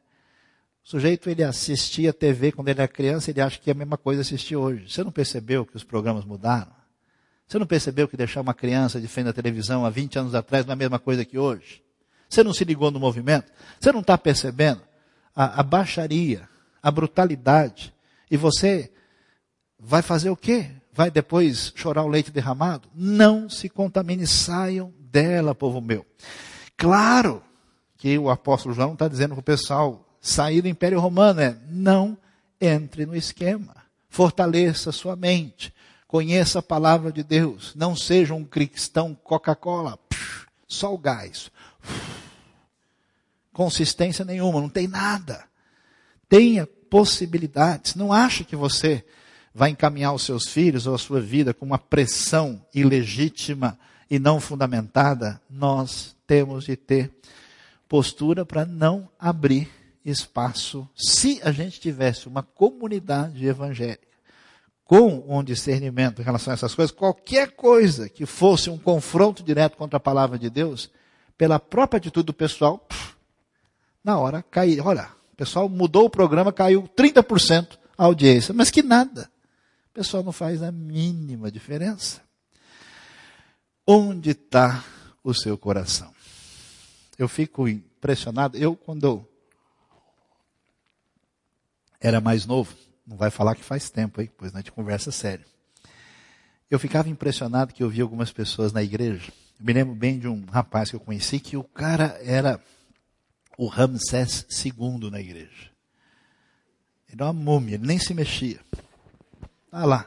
O 0.84 0.88
sujeito, 0.88 1.28
ele 1.28 1.42
assistia 1.42 2.12
TV 2.12 2.52
quando 2.52 2.68
ele 2.68 2.80
era 2.80 2.86
criança, 2.86 3.30
ele 3.30 3.40
acha 3.40 3.58
que 3.58 3.70
é 3.70 3.72
a 3.72 3.76
mesma 3.76 3.96
coisa 3.96 4.20
assistir 4.20 4.54
hoje. 4.54 4.88
Você 4.88 5.02
não 5.02 5.10
percebeu 5.10 5.66
que 5.66 5.74
os 5.74 5.82
programas 5.82 6.24
mudaram? 6.24 6.75
Você 7.46 7.58
não 7.58 7.66
percebeu 7.66 8.08
que 8.08 8.16
deixar 8.16 8.40
uma 8.40 8.54
criança 8.54 9.00
de 9.00 9.06
frente 9.06 9.26
da 9.26 9.32
televisão 9.32 9.84
há 9.84 9.90
20 9.90 10.18
anos 10.18 10.34
atrás 10.34 10.66
não 10.66 10.72
é 10.72 10.74
a 10.74 10.76
mesma 10.76 10.98
coisa 10.98 11.24
que 11.24 11.38
hoje? 11.38 11.82
Você 12.28 12.42
não 12.42 12.52
se 12.52 12.64
ligou 12.64 12.90
no 12.90 12.98
movimento? 12.98 13.52
Você 13.78 13.92
não 13.92 14.00
está 14.00 14.18
percebendo 14.18 14.82
a, 15.34 15.60
a 15.60 15.62
baixaria, 15.62 16.48
a 16.82 16.90
brutalidade? 16.90 17.94
E 18.30 18.36
você 18.36 18.90
vai 19.78 20.02
fazer 20.02 20.30
o 20.30 20.36
quê? 20.36 20.70
Vai 20.92 21.10
depois 21.10 21.72
chorar 21.76 22.02
o 22.02 22.08
leite 22.08 22.32
derramado? 22.32 22.88
Não 22.94 23.48
se 23.48 23.68
contamine, 23.68 24.26
saiam 24.26 24.92
dela, 24.98 25.54
povo 25.54 25.80
meu. 25.80 26.04
Claro 26.76 27.42
que 27.96 28.18
o 28.18 28.28
apóstolo 28.28 28.74
João 28.74 28.94
está 28.94 29.06
dizendo 29.06 29.34
para 29.34 29.40
o 29.40 29.44
pessoal, 29.44 30.04
sair 30.20 30.62
do 30.62 30.68
Império 30.68 30.98
Romano 30.98 31.40
é 31.40 31.56
não 31.70 32.18
entre 32.60 33.06
no 33.06 33.14
esquema. 33.14 33.76
Fortaleça 34.08 34.90
sua 34.90 35.14
mente. 35.14 35.72
Conheça 36.16 36.60
a 36.60 36.62
palavra 36.62 37.12
de 37.12 37.22
Deus. 37.22 37.74
Não 37.74 37.94
seja 37.94 38.32
um 38.32 38.42
cristão 38.42 39.14
Coca-Cola. 39.14 39.98
Só 40.66 40.94
o 40.94 40.96
gás. 40.96 41.50
Consistência 43.52 44.24
nenhuma, 44.24 44.62
não 44.62 44.70
tem 44.70 44.88
nada. 44.88 45.44
Tenha 46.26 46.66
possibilidades. 46.66 47.94
Não 47.94 48.14
ache 48.14 48.44
que 48.44 48.56
você 48.56 49.04
vai 49.54 49.68
encaminhar 49.68 50.14
os 50.14 50.22
seus 50.22 50.48
filhos 50.48 50.86
ou 50.86 50.94
a 50.94 50.98
sua 50.98 51.20
vida 51.20 51.52
com 51.52 51.66
uma 51.66 51.78
pressão 51.78 52.64
ilegítima 52.74 53.78
e 54.10 54.18
não 54.18 54.40
fundamentada. 54.40 55.38
Nós 55.50 56.16
temos 56.26 56.64
de 56.64 56.76
ter 56.76 57.10
postura 57.86 58.46
para 58.46 58.64
não 58.64 59.06
abrir 59.18 59.68
espaço, 60.02 60.88
se 60.96 61.42
a 61.44 61.52
gente 61.52 61.78
tivesse 61.78 62.26
uma 62.26 62.42
comunidade 62.42 63.46
evangélica 63.46 64.15
com 64.86 65.24
um 65.28 65.42
discernimento 65.42 66.22
em 66.22 66.24
relação 66.24 66.52
a 66.52 66.54
essas 66.54 66.74
coisas, 66.74 66.94
qualquer 66.94 67.50
coisa 67.52 68.08
que 68.08 68.24
fosse 68.24 68.70
um 68.70 68.78
confronto 68.78 69.42
direto 69.42 69.76
contra 69.76 69.96
a 69.96 70.00
palavra 70.00 70.38
de 70.38 70.48
Deus, 70.48 70.88
pela 71.36 71.58
própria 71.58 71.98
atitude 71.98 72.26
do 72.26 72.32
pessoal, 72.32 72.78
pff, 72.78 73.14
na 74.02 74.16
hora 74.16 74.44
caiu. 74.48 74.84
Olha, 74.84 75.10
o 75.32 75.36
pessoal 75.36 75.68
mudou 75.68 76.06
o 76.06 76.10
programa, 76.10 76.52
caiu 76.52 76.88
30% 76.96 77.76
a 77.98 78.04
audiência. 78.04 78.54
Mas 78.54 78.70
que 78.70 78.82
nada. 78.82 79.28
O 79.90 79.94
pessoal 79.94 80.22
não 80.22 80.32
faz 80.32 80.62
a 80.62 80.70
mínima 80.70 81.50
diferença. 81.50 82.22
Onde 83.84 84.30
está 84.30 84.84
o 85.22 85.34
seu 85.34 85.58
coração? 85.58 86.14
Eu 87.18 87.28
fico 87.28 87.66
impressionado. 87.66 88.56
Eu, 88.56 88.76
quando 88.76 89.26
era 92.00 92.20
mais 92.20 92.46
novo, 92.46 92.76
não 93.06 93.16
vai 93.16 93.30
falar 93.30 93.54
que 93.54 93.62
faz 93.62 93.88
tempo, 93.88 94.20
aí, 94.20 94.28
pois 94.28 94.54
a 94.54 94.58
gente 94.58 94.72
conversa 94.72 95.12
sério. 95.12 95.44
Eu 96.70 96.78
ficava 96.78 97.08
impressionado 97.08 97.72
que 97.72 97.82
eu 97.82 97.88
via 97.88 98.02
algumas 98.02 98.32
pessoas 98.32 98.72
na 98.72 98.82
igreja. 98.82 99.32
Eu 99.58 99.64
me 99.64 99.72
lembro 99.72 99.94
bem 99.94 100.18
de 100.18 100.26
um 100.26 100.44
rapaz 100.46 100.90
que 100.90 100.96
eu 100.96 101.00
conheci 101.00 101.38
que 101.38 101.56
o 101.56 101.62
cara 101.62 102.18
era 102.22 102.60
o 103.56 103.68
Ramsés 103.68 104.44
II 104.64 105.10
na 105.10 105.20
igreja. 105.20 105.70
Ele 107.08 107.22
era 107.22 107.26
uma 107.26 107.32
múmia, 107.32 107.76
ele 107.76 107.86
nem 107.86 107.98
se 107.98 108.12
mexia. 108.12 108.60
Tá 109.70 109.84
lá. 109.84 110.06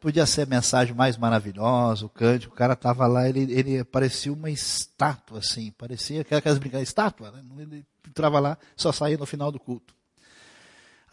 Podia 0.00 0.26
ser 0.26 0.42
a 0.42 0.46
mensagem 0.46 0.94
mais 0.94 1.16
maravilhosa, 1.16 2.04
o 2.06 2.10
cântico, 2.10 2.54
o 2.54 2.56
cara 2.56 2.74
estava 2.74 3.06
lá, 3.06 3.28
ele, 3.28 3.50
ele 3.52 3.84
parecia 3.84 4.32
uma 4.32 4.50
estátua, 4.50 5.38
assim, 5.38 5.70
parecia 5.72 6.20
aquelas 6.20 6.58
brincadeiras, 6.58 6.88
estátua, 6.88 7.30
né? 7.30 7.42
Ele 7.58 7.86
entrava 8.06 8.38
lá, 8.38 8.58
só 8.76 8.92
saía 8.92 9.16
no 9.16 9.24
final 9.24 9.50
do 9.50 9.58
culto. 9.58 9.94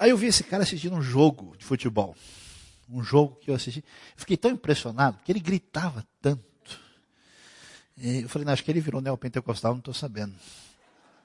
Aí 0.02 0.10
eu 0.10 0.18
vi 0.18 0.26
esse 0.26 0.44
cara 0.44 0.64
assistindo 0.64 0.96
um 0.96 1.02
jogo 1.02 1.56
de 1.56 1.64
futebol. 1.64 2.16
Um 2.90 3.04
jogo 3.04 3.36
que 3.36 3.52
eu 3.52 3.54
assisti. 3.54 3.86
Fiquei 4.16 4.36
tão 4.36 4.50
impressionado, 4.50 5.18
porque 5.18 5.32
ele 5.32 5.40
gritava 5.40 6.04
tanto. 6.20 6.82
E 7.96 8.22
eu 8.22 8.28
falei, 8.28 8.48
não, 8.48 8.52
acho 8.52 8.64
que 8.64 8.72
ele 8.72 8.82
virou 8.82 9.00
neopentecostal, 9.00 9.74
não 9.74 9.78
estou 9.78 9.94
sabendo. 9.94 10.34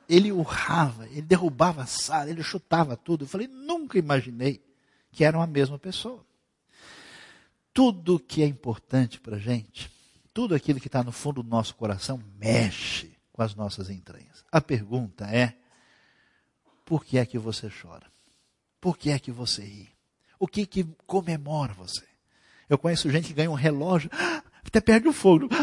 Ele 0.06 0.30
urrava, 0.30 1.06
ele 1.06 1.22
derrubava 1.22 1.84
a 1.84 1.86
sala, 1.86 2.28
ele 2.28 2.42
chutava 2.42 2.98
tudo. 2.98 3.24
Eu 3.24 3.28
falei, 3.28 3.46
nunca 3.46 3.98
imaginei 3.98 4.62
que 5.10 5.24
eram 5.24 5.40
a 5.40 5.46
mesma 5.46 5.78
pessoa. 5.78 6.22
Tudo 7.72 8.20
que 8.20 8.42
é 8.42 8.46
importante 8.46 9.18
para 9.18 9.36
a 9.36 9.40
gente, 9.40 9.90
tudo 10.34 10.54
aquilo 10.54 10.80
que 10.80 10.88
está 10.88 11.02
no 11.02 11.12
fundo 11.12 11.42
do 11.42 11.48
nosso 11.48 11.74
coração, 11.76 12.22
mexe 12.38 13.16
com 13.32 13.40
as 13.40 13.54
nossas 13.54 13.88
entranhas. 13.88 14.44
A 14.52 14.60
pergunta 14.60 15.24
é: 15.34 15.56
por 16.84 17.02
que 17.06 17.16
é 17.16 17.24
que 17.24 17.38
você 17.38 17.70
chora? 17.70 18.14
Por 18.86 18.96
que 18.96 19.10
é 19.10 19.18
que 19.18 19.32
você 19.32 19.62
ri? 19.62 19.88
O 20.38 20.46
que 20.46 20.64
que 20.64 20.84
comemora 21.08 21.74
você? 21.74 22.04
Eu 22.68 22.78
conheço 22.78 23.10
gente 23.10 23.26
que 23.26 23.34
ganha 23.34 23.50
um 23.50 23.54
relógio, 23.54 24.08
até 24.64 24.80
perde 24.80 25.08
o 25.08 25.12
fogo. 25.12 25.48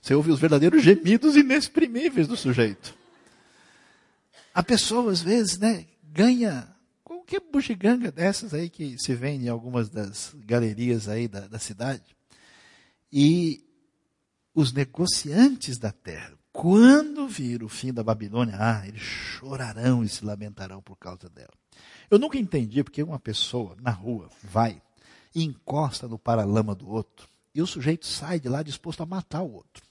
Você 0.00 0.14
ouve 0.14 0.30
os 0.30 0.38
verdadeiros 0.38 0.84
gemidos 0.84 1.34
inexprimíveis 1.34 2.28
do 2.28 2.36
sujeito. 2.36 2.96
A 4.54 4.62
pessoa, 4.62 5.10
às 5.10 5.20
vezes, 5.20 5.58
né, 5.58 5.84
ganha 6.04 6.72
qualquer 7.02 7.40
bugiganga 7.40 8.12
dessas 8.12 8.54
aí 8.54 8.70
que 8.70 8.96
se 9.00 9.16
vende 9.16 9.46
em 9.46 9.48
algumas 9.48 9.90
das 9.90 10.32
galerias 10.46 11.08
aí 11.08 11.26
da, 11.26 11.48
da 11.48 11.58
cidade. 11.58 12.16
E 13.12 13.64
os 14.54 14.72
negociantes 14.72 15.76
da 15.76 15.90
terra, 15.90 16.37
quando 16.58 17.28
vir 17.28 17.62
o 17.62 17.68
fim 17.68 17.92
da 17.92 18.02
Babilônia, 18.02 18.56
ah, 18.58 18.82
eles 18.84 19.00
chorarão 19.00 20.02
e 20.02 20.08
se 20.08 20.24
lamentarão 20.24 20.82
por 20.82 20.96
causa 20.96 21.28
dela. 21.28 21.52
Eu 22.10 22.18
nunca 22.18 22.36
entendi 22.36 22.82
porque 22.82 23.00
uma 23.00 23.20
pessoa 23.20 23.76
na 23.80 23.92
rua 23.92 24.28
vai 24.42 24.82
e 25.32 25.44
encosta 25.44 26.08
no 26.08 26.18
paralama 26.18 26.74
do 26.74 26.90
outro 26.90 27.28
e 27.54 27.62
o 27.62 27.66
sujeito 27.66 28.08
sai 28.08 28.40
de 28.40 28.48
lá 28.48 28.64
disposto 28.64 29.04
a 29.04 29.06
matar 29.06 29.42
o 29.42 29.52
outro. 29.52 29.84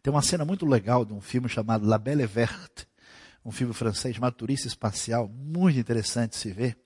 Tem 0.00 0.12
uma 0.12 0.22
cena 0.22 0.44
muito 0.44 0.64
legal 0.64 1.04
de 1.04 1.12
um 1.12 1.20
filme 1.20 1.48
chamado 1.48 1.84
La 1.84 1.98
Belle 1.98 2.24
Verte, 2.24 2.86
um 3.44 3.50
filme 3.50 3.74
francês 3.74 4.14
chamado 4.14 4.34
Turista 4.34 4.68
Espacial, 4.68 5.26
muito 5.28 5.76
interessante 5.76 6.36
se 6.36 6.52
ver, 6.52 6.78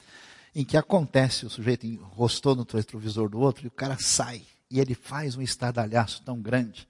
em 0.54 0.64
que 0.64 0.78
acontece, 0.78 1.44
o 1.44 1.50
sujeito 1.50 1.86
encostou 1.86 2.56
no 2.56 2.66
retrovisor 2.66 3.28
do 3.28 3.38
outro 3.38 3.66
e 3.66 3.68
o 3.68 3.70
cara 3.70 3.98
sai. 4.00 4.40
E 4.70 4.80
ele 4.80 4.94
faz 4.94 5.36
um 5.36 5.42
estardalhaço 5.42 6.22
tão 6.22 6.40
grande 6.40 6.88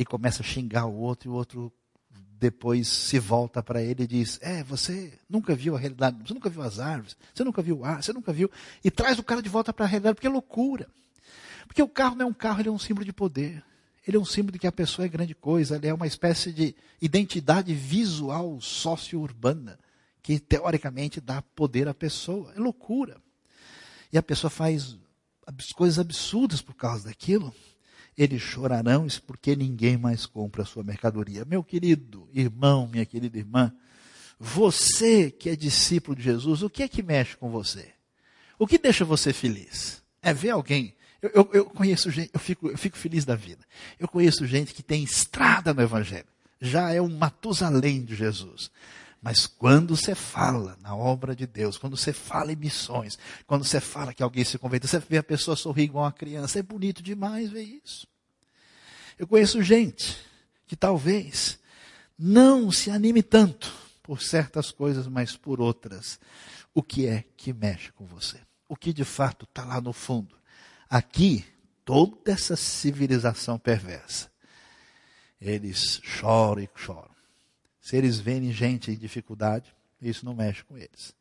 e 0.00 0.04
começa 0.06 0.42
a 0.42 0.46
xingar 0.46 0.86
o 0.86 0.94
outro, 0.94 1.28
e 1.28 1.30
o 1.30 1.34
outro 1.34 1.70
depois 2.38 2.88
se 2.88 3.18
volta 3.18 3.62
para 3.62 3.82
ele 3.82 4.04
e 4.04 4.06
diz: 4.06 4.38
É, 4.40 4.64
você 4.64 5.12
nunca 5.28 5.54
viu 5.54 5.76
a 5.76 5.78
realidade, 5.78 6.16
você 6.26 6.32
nunca 6.32 6.48
viu 6.48 6.62
as 6.62 6.78
árvores, 6.78 7.14
você 7.34 7.44
nunca 7.44 7.60
viu 7.60 7.80
o 7.80 7.84
ar, 7.84 8.02
você 8.02 8.10
nunca 8.10 8.32
viu. 8.32 8.50
E 8.82 8.90
traz 8.90 9.18
o 9.18 9.22
cara 9.22 9.42
de 9.42 9.50
volta 9.50 9.74
para 9.74 9.84
a 9.84 9.88
realidade, 9.88 10.14
porque 10.14 10.26
é 10.26 10.30
loucura. 10.30 10.88
Porque 11.66 11.82
o 11.82 11.88
carro 11.88 12.16
não 12.16 12.24
é 12.24 12.28
um 12.30 12.32
carro, 12.32 12.62
ele 12.62 12.70
é 12.70 12.72
um 12.72 12.78
símbolo 12.78 13.04
de 13.04 13.12
poder. 13.12 13.62
Ele 14.08 14.16
é 14.16 14.20
um 14.20 14.24
símbolo 14.24 14.52
de 14.52 14.58
que 14.58 14.66
a 14.66 14.72
pessoa 14.72 15.04
é 15.04 15.08
grande 15.10 15.34
coisa, 15.34 15.76
ele 15.76 15.86
é 15.86 15.92
uma 15.92 16.06
espécie 16.06 16.50
de 16.50 16.74
identidade 16.98 17.74
visual 17.74 18.58
sócio-urbana, 18.58 19.78
que 20.22 20.40
teoricamente 20.40 21.20
dá 21.20 21.42
poder 21.42 21.88
à 21.88 21.92
pessoa. 21.92 22.54
É 22.56 22.58
loucura. 22.58 23.20
E 24.10 24.16
a 24.16 24.22
pessoa 24.22 24.48
faz 24.50 24.96
coisas 25.74 25.98
absurdas 25.98 26.62
por 26.62 26.74
causa 26.74 27.04
daquilo 27.04 27.54
eles 28.22 28.42
chorarão 28.42 29.06
porque 29.26 29.56
ninguém 29.56 29.96
mais 29.96 30.26
compra 30.26 30.62
a 30.62 30.66
sua 30.66 30.84
mercadoria. 30.84 31.42
Meu 31.46 31.64
querido 31.64 32.28
irmão, 32.34 32.86
minha 32.86 33.06
querida 33.06 33.38
irmã, 33.38 33.72
Você 34.38 35.30
que 35.30 35.48
é 35.48 35.56
discípulo 35.56 36.16
de 36.16 36.22
Jesus, 36.22 36.62
o 36.62 36.68
que 36.68 36.82
é 36.82 36.88
que 36.88 37.02
mexe 37.02 37.34
com 37.36 37.50
você? 37.50 37.88
O 38.58 38.66
que 38.66 38.78
deixa 38.78 39.06
você 39.06 39.32
feliz? 39.32 40.02
É 40.22 40.34
ver 40.34 40.50
alguém. 40.50 40.94
Eu, 41.22 41.30
eu, 41.34 41.50
eu 41.52 41.64
conheço 41.66 42.10
gente, 42.10 42.30
eu 42.32 42.40
fico, 42.40 42.68
eu 42.68 42.76
fico 42.76 42.96
feliz 42.96 43.24
da 43.24 43.34
vida. 43.34 43.64
Eu 43.98 44.06
conheço 44.06 44.46
gente 44.46 44.74
que 44.74 44.82
tem 44.82 45.02
estrada 45.02 45.72
no 45.72 45.82
Evangelho. 45.82 46.26
Já 46.60 46.92
é 46.92 47.00
um 47.00 47.08
Matusalém 47.08 48.04
de 48.04 48.14
Jesus. 48.14 48.70
Mas 49.22 49.46
quando 49.46 49.94
você 49.94 50.14
fala 50.14 50.78
na 50.80 50.96
obra 50.96 51.36
de 51.36 51.46
Deus, 51.46 51.76
quando 51.76 51.96
você 51.96 52.12
fala 52.12 52.52
em 52.52 52.56
missões, 52.56 53.18
quando 53.46 53.64
você 53.64 53.78
fala 53.78 54.14
que 54.14 54.22
alguém 54.22 54.44
se 54.44 54.58
converteu, 54.58 54.88
você 54.88 54.98
vê 54.98 55.18
a 55.18 55.22
pessoa 55.22 55.56
sorrir 55.56 55.84
igual 55.84 56.04
uma 56.04 56.12
criança, 56.12 56.58
é 56.58 56.62
bonito 56.62 57.02
demais 57.02 57.50
ver 57.50 57.80
isso. 57.84 58.06
Eu 59.18 59.26
conheço 59.26 59.62
gente 59.62 60.16
que 60.66 60.74
talvez 60.74 61.58
não 62.18 62.72
se 62.72 62.90
anime 62.90 63.22
tanto 63.22 63.70
por 64.02 64.22
certas 64.22 64.70
coisas, 64.70 65.06
mas 65.06 65.36
por 65.36 65.60
outras. 65.60 66.18
O 66.72 66.82
que 66.82 67.06
é 67.06 67.24
que 67.36 67.52
mexe 67.52 67.92
com 67.92 68.06
você? 68.06 68.40
O 68.66 68.74
que 68.74 68.92
de 68.92 69.04
fato 69.04 69.44
está 69.44 69.64
lá 69.64 69.80
no 69.80 69.92
fundo? 69.92 70.34
Aqui, 70.88 71.44
toda 71.84 72.32
essa 72.32 72.56
civilização 72.56 73.58
perversa, 73.58 74.30
eles 75.38 76.00
choram 76.02 76.62
e 76.62 76.70
choram. 76.74 77.19
Se 77.80 77.96
eles 77.96 78.20
verem 78.20 78.52
gente 78.52 78.90
em 78.90 78.96
dificuldade, 78.96 79.74
isso 80.00 80.24
não 80.24 80.34
mexe 80.34 80.62
com 80.64 80.76
eles. 80.76 81.14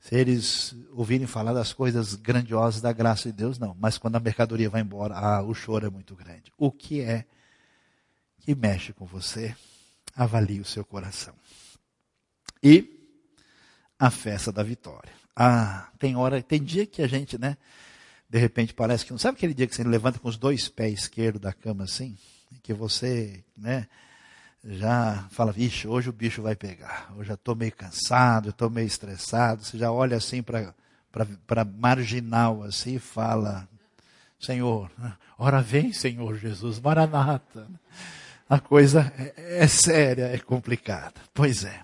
Se 0.00 0.16
eles 0.16 0.74
ouvirem 0.92 1.26
falar 1.26 1.52
das 1.52 1.72
coisas 1.72 2.14
grandiosas 2.16 2.80
da 2.80 2.92
graça 2.92 3.30
de 3.30 3.36
Deus, 3.36 3.58
não. 3.58 3.76
Mas 3.78 3.98
quando 3.98 4.16
a 4.16 4.20
mercadoria 4.20 4.68
vai 4.68 4.80
embora, 4.80 5.14
ah, 5.14 5.42
o 5.42 5.54
choro 5.54 5.86
é 5.86 5.90
muito 5.90 6.16
grande. 6.16 6.52
O 6.58 6.72
que 6.72 7.00
é 7.00 7.24
que 8.40 8.54
mexe 8.54 8.92
com 8.92 9.06
você? 9.06 9.54
Avalie 10.16 10.60
o 10.60 10.64
seu 10.64 10.84
coração. 10.84 11.34
E 12.62 12.98
a 13.98 14.10
festa 14.10 14.50
da 14.50 14.64
vitória. 14.64 15.12
Ah, 15.36 15.88
tem 15.98 16.16
hora, 16.16 16.42
tem 16.42 16.62
dia 16.62 16.84
que 16.84 17.02
a 17.02 17.06
gente, 17.06 17.38
né, 17.38 17.56
de 18.28 18.38
repente 18.38 18.74
parece 18.74 19.04
que 19.04 19.12
não 19.12 19.18
sabe 19.18 19.36
aquele 19.36 19.54
dia 19.54 19.66
que 19.68 19.74
você 19.74 19.84
levanta 19.84 20.18
com 20.18 20.28
os 20.28 20.36
dois 20.36 20.68
pés 20.68 21.00
esquerdos 21.00 21.40
da 21.40 21.52
cama 21.52 21.84
assim, 21.84 22.18
que 22.62 22.74
você, 22.74 23.44
né, 23.56 23.86
já 24.64 25.26
fala, 25.30 25.50
vixe, 25.50 25.88
hoje 25.88 26.08
o 26.08 26.12
bicho 26.12 26.42
vai 26.42 26.54
pegar. 26.54 27.12
Eu 27.16 27.24
já 27.24 27.34
estou 27.34 27.56
meio 27.56 27.72
cansado, 27.72 28.50
estou 28.50 28.70
meio 28.70 28.86
estressado. 28.86 29.64
Você 29.64 29.76
já 29.76 29.90
olha 29.90 30.16
assim 30.16 30.42
para 30.42 31.64
marginal 31.64 32.62
assim 32.62 32.94
e 32.94 32.98
fala, 32.98 33.68
Senhor, 34.38 34.90
ora 35.36 35.60
vem, 35.60 35.92
Senhor 35.92 36.36
Jesus, 36.36 36.78
Maranata. 36.78 37.68
A 38.48 38.60
coisa 38.60 39.12
é, 39.16 39.64
é 39.64 39.66
séria, 39.66 40.26
é 40.26 40.38
complicada. 40.38 41.14
Pois 41.34 41.64
é. 41.64 41.80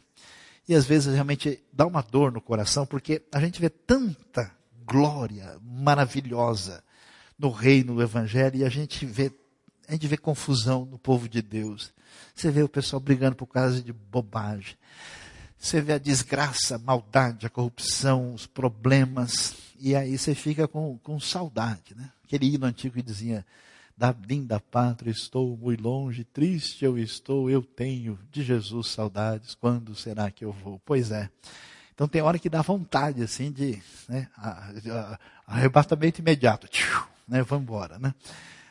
E 0.69 0.75
às 0.75 0.85
vezes 0.85 1.15
realmente 1.15 1.65
dá 1.73 1.87
uma 1.87 2.03
dor 2.03 2.31
no 2.31 2.41
coração, 2.41 2.85
porque 2.85 3.23
a 3.33 3.41
gente 3.41 3.61
vê 3.61 3.71
tanta 3.71 4.53
glória 4.85 5.59
maravilhosa 5.63 6.85
no 7.39 7.51
reino 7.51 7.95
do 7.95 8.03
evangelho 8.03 8.57
e 8.57 8.65
a 8.65 8.69
gente 8.69 9.07
vê 9.07 9.33
a 9.89 9.93
gente 9.93 10.07
vê 10.07 10.19
confusão 10.19 10.85
no 10.85 10.99
povo 10.99 11.27
de 11.27 11.41
Deus. 11.41 11.91
Você 12.35 12.51
vê 12.51 12.63
o 12.63 12.69
pessoal 12.69 13.01
brigando 13.01 13.35
por 13.35 13.47
causa 13.47 13.83
de 13.83 13.91
bobagem. 13.93 14.77
Você 15.59 15.81
vê 15.81 15.95
a 15.95 15.99
desgraça, 15.99 16.77
a 16.77 16.79
maldade, 16.79 17.47
a 17.47 17.51
corrupção, 17.51 18.35
os 18.35 18.47
problemas. 18.47 19.57
E 19.81 19.97
aí 19.97 20.17
você 20.17 20.35
fica 20.35 20.69
com, 20.69 20.99
com 20.99 21.19
saudade. 21.19 21.95
Né? 21.97 22.11
Aquele 22.23 22.55
hino 22.55 22.67
antigo 22.67 22.97
que 22.97 23.03
dizia: 23.03 23.47
Da 23.97 24.15
linda 24.29 24.61
pátria 24.61 25.11
estou 25.11 25.57
muito 25.57 25.83
longe, 25.83 26.23
triste 26.23 26.85
eu 26.85 26.99
estou, 26.99 27.49
eu 27.49 27.63
tenho 27.63 28.19
de 28.31 28.43
Jesus 28.43 28.89
saudades. 28.89 29.55
Quando 29.55 29.95
será 29.95 30.31
que 30.31 30.45
eu 30.45 30.53
vou? 30.53 30.81
Pois 30.85 31.11
é. 31.11 31.31
Então 31.95 32.07
tem 32.07 32.23
hora 32.23 32.39
que 32.39 32.51
dá 32.51 32.61
vontade, 32.63 33.23
assim, 33.23 33.51
de 33.51 33.83
né, 34.09 34.29
arrebatamento 35.47 36.21
imediato. 36.21 36.69
Tchiu, 36.69 37.03
né, 37.27 37.43
vamos 37.43 37.65
embora, 37.65 37.99
né? 37.99 38.15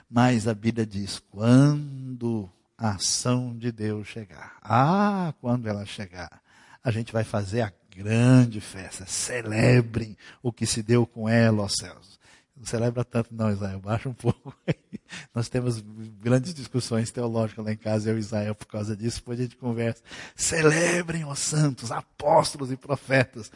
Mas 0.09 0.47
a 0.47 0.53
Bíblia 0.53 0.85
diz: 0.85 1.19
quando 1.19 2.49
a 2.77 2.91
ação 2.91 3.57
de 3.57 3.71
Deus 3.71 4.07
chegar, 4.07 4.57
ah, 4.61 5.33
quando 5.41 5.67
ela 5.67 5.85
chegar, 5.85 6.41
a 6.83 6.91
gente 6.91 7.11
vai 7.11 7.23
fazer 7.23 7.61
a 7.61 7.73
grande 7.95 8.61
festa. 8.61 9.05
Celebrem 9.05 10.15
o 10.41 10.51
que 10.51 10.65
se 10.65 10.83
deu 10.83 11.05
com 11.05 11.27
ela, 11.27 11.63
ó 11.63 11.67
céus. 11.67 12.17
Não 12.55 12.65
celebra 12.65 13.03
tanto, 13.03 13.33
não, 13.33 13.51
Israel. 13.51 13.79
Baixa 13.79 14.09
um 14.09 14.13
pouco. 14.13 14.55
Nós 15.33 15.47
temos 15.47 15.83
grandes 16.19 16.53
discussões 16.53 17.11
teológicas 17.11 17.63
lá 17.63 17.71
em 17.71 17.77
casa, 17.77 18.09
eu 18.09 18.17
e 18.17 18.19
Israel, 18.19 18.55
por 18.55 18.65
causa 18.65 18.95
disso. 18.95 19.19
Depois 19.19 19.39
a 19.39 19.43
gente 19.43 19.55
conversa. 19.57 20.01
Celebrem, 20.35 21.23
ó 21.23 21.35
santos, 21.35 21.91
apóstolos 21.91 22.71
e 22.71 22.77
profetas. 22.77 23.51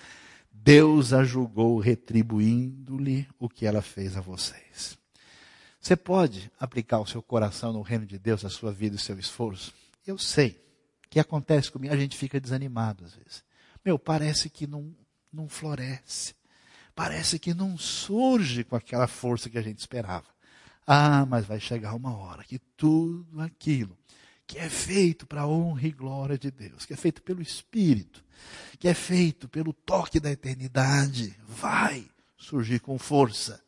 Deus 0.52 1.14
a 1.14 1.24
julgou, 1.24 1.80
retribuindo-lhe 1.80 3.28
o 3.40 3.50
que 3.50 3.66
ela 3.66 3.82
fez 3.82 4.16
a 4.16 4.22
vocês. 4.22 5.01
Você 5.82 5.96
pode 5.96 6.52
aplicar 6.60 7.00
o 7.00 7.08
seu 7.08 7.24
coração 7.24 7.74
no 7.74 7.82
reino 7.82 8.06
de 8.06 8.20
Deus, 8.20 8.46
a 8.46 8.50
sua 8.52 8.72
vida 8.72 8.96
e 8.96 8.98
o 8.98 9.02
seu 9.02 9.18
esforço? 9.18 9.74
Eu 10.06 10.16
sei 10.16 10.64
que 11.10 11.20
acontece 11.20 11.72
comigo, 11.72 11.92
a 11.92 11.98
gente 11.98 12.16
fica 12.16 12.40
desanimado 12.40 13.04
às 13.04 13.16
vezes. 13.16 13.44
Meu, 13.84 13.98
parece 13.98 14.48
que 14.48 14.68
não, 14.68 14.96
não 15.34 15.50
floresce. 15.50 16.36
Parece 16.94 17.40
que 17.40 17.52
não 17.52 17.80
surge 17.80 18.64
com 18.64 18.76
aquela 18.76 19.08
força 19.08 19.50
que 19.50 19.58
a 19.58 19.62
gente 19.62 19.80
esperava. 19.80 20.28
Ah, 20.86 21.26
mas 21.26 21.48
vai 21.48 21.60
chegar 21.60 21.96
uma 21.96 22.16
hora 22.16 22.44
que 22.44 22.60
tudo 22.60 23.42
aquilo 23.42 23.98
que 24.46 24.60
é 24.60 24.70
feito 24.70 25.26
para 25.26 25.42
a 25.42 25.48
honra 25.48 25.88
e 25.88 25.92
glória 25.92 26.38
de 26.38 26.52
Deus, 26.52 26.86
que 26.86 26.94
é 26.94 26.98
feito 26.98 27.24
pelo 27.24 27.42
Espírito, 27.42 28.24
que 28.78 28.88
é 28.88 28.94
feito 28.94 29.48
pelo 29.48 29.74
toque 29.74 30.20
da 30.20 30.30
eternidade, 30.30 31.36
vai 31.48 32.06
surgir 32.38 32.82
com 32.82 33.00
força 33.00 33.64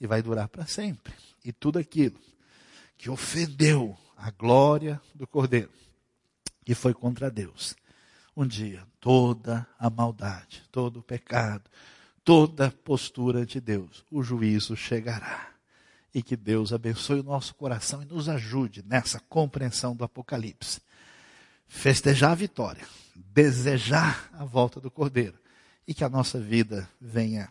e 0.00 0.06
vai 0.06 0.20
durar 0.20 0.48
para 0.48 0.66
sempre 0.66 1.27
e 1.48 1.52
tudo 1.52 1.78
aquilo 1.78 2.20
que 2.98 3.08
ofendeu 3.08 3.96
a 4.14 4.30
glória 4.30 5.00
do 5.14 5.26
Cordeiro, 5.26 5.70
que 6.62 6.74
foi 6.74 6.92
contra 6.92 7.30
Deus. 7.30 7.74
Um 8.36 8.46
dia, 8.46 8.86
toda 9.00 9.66
a 9.78 9.88
maldade, 9.88 10.62
todo 10.70 10.98
o 10.98 11.02
pecado, 11.02 11.70
toda 12.22 12.70
postura 12.70 13.46
de 13.46 13.62
Deus, 13.62 14.04
o 14.10 14.22
juízo 14.22 14.76
chegará. 14.76 15.54
E 16.14 16.22
que 16.22 16.36
Deus 16.36 16.70
abençoe 16.70 17.20
o 17.20 17.24
nosso 17.24 17.54
coração 17.54 18.02
e 18.02 18.04
nos 18.04 18.28
ajude 18.28 18.84
nessa 18.86 19.18
compreensão 19.20 19.96
do 19.96 20.04
Apocalipse. 20.04 20.82
Festejar 21.66 22.32
a 22.32 22.34
vitória, 22.34 22.86
desejar 23.14 24.28
a 24.34 24.44
volta 24.44 24.80
do 24.80 24.90
Cordeiro 24.90 25.38
e 25.86 25.94
que 25.94 26.04
a 26.04 26.08
nossa 26.10 26.38
vida 26.38 26.88
venha 27.00 27.50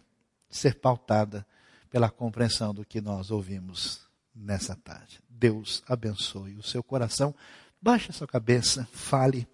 ser 0.50 0.76
pautada 0.76 1.45
pela 1.90 2.10
compreensão 2.10 2.74
do 2.74 2.86
que 2.86 3.02
nós 3.02 3.32
ouvimos 3.32 4.02
nessa 4.36 4.76
tarde. 4.76 5.20
Deus 5.30 5.84
abençoe 5.88 6.56
o 6.56 6.64
seu 6.64 6.84
coração. 6.84 7.34
Baixe 7.82 8.10
a 8.10 8.14
sua 8.14 8.28
cabeça, 8.28 8.88
fale 8.92 9.48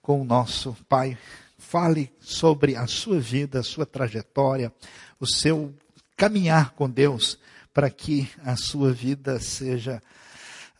com 0.00 0.20
o 0.20 0.24
nosso 0.24 0.76
Pai, 0.88 1.18
fale 1.58 2.12
sobre 2.20 2.76
a 2.76 2.86
sua 2.86 3.18
vida, 3.18 3.60
a 3.60 3.64
sua 3.64 3.84
trajetória, 3.84 4.72
o 5.18 5.26
seu 5.26 5.74
caminhar 6.16 6.70
com 6.70 6.88
Deus, 6.88 7.38
para 7.74 7.90
que 7.90 8.30
a 8.44 8.56
sua 8.56 8.92
vida 8.92 9.38
seja 9.40 10.02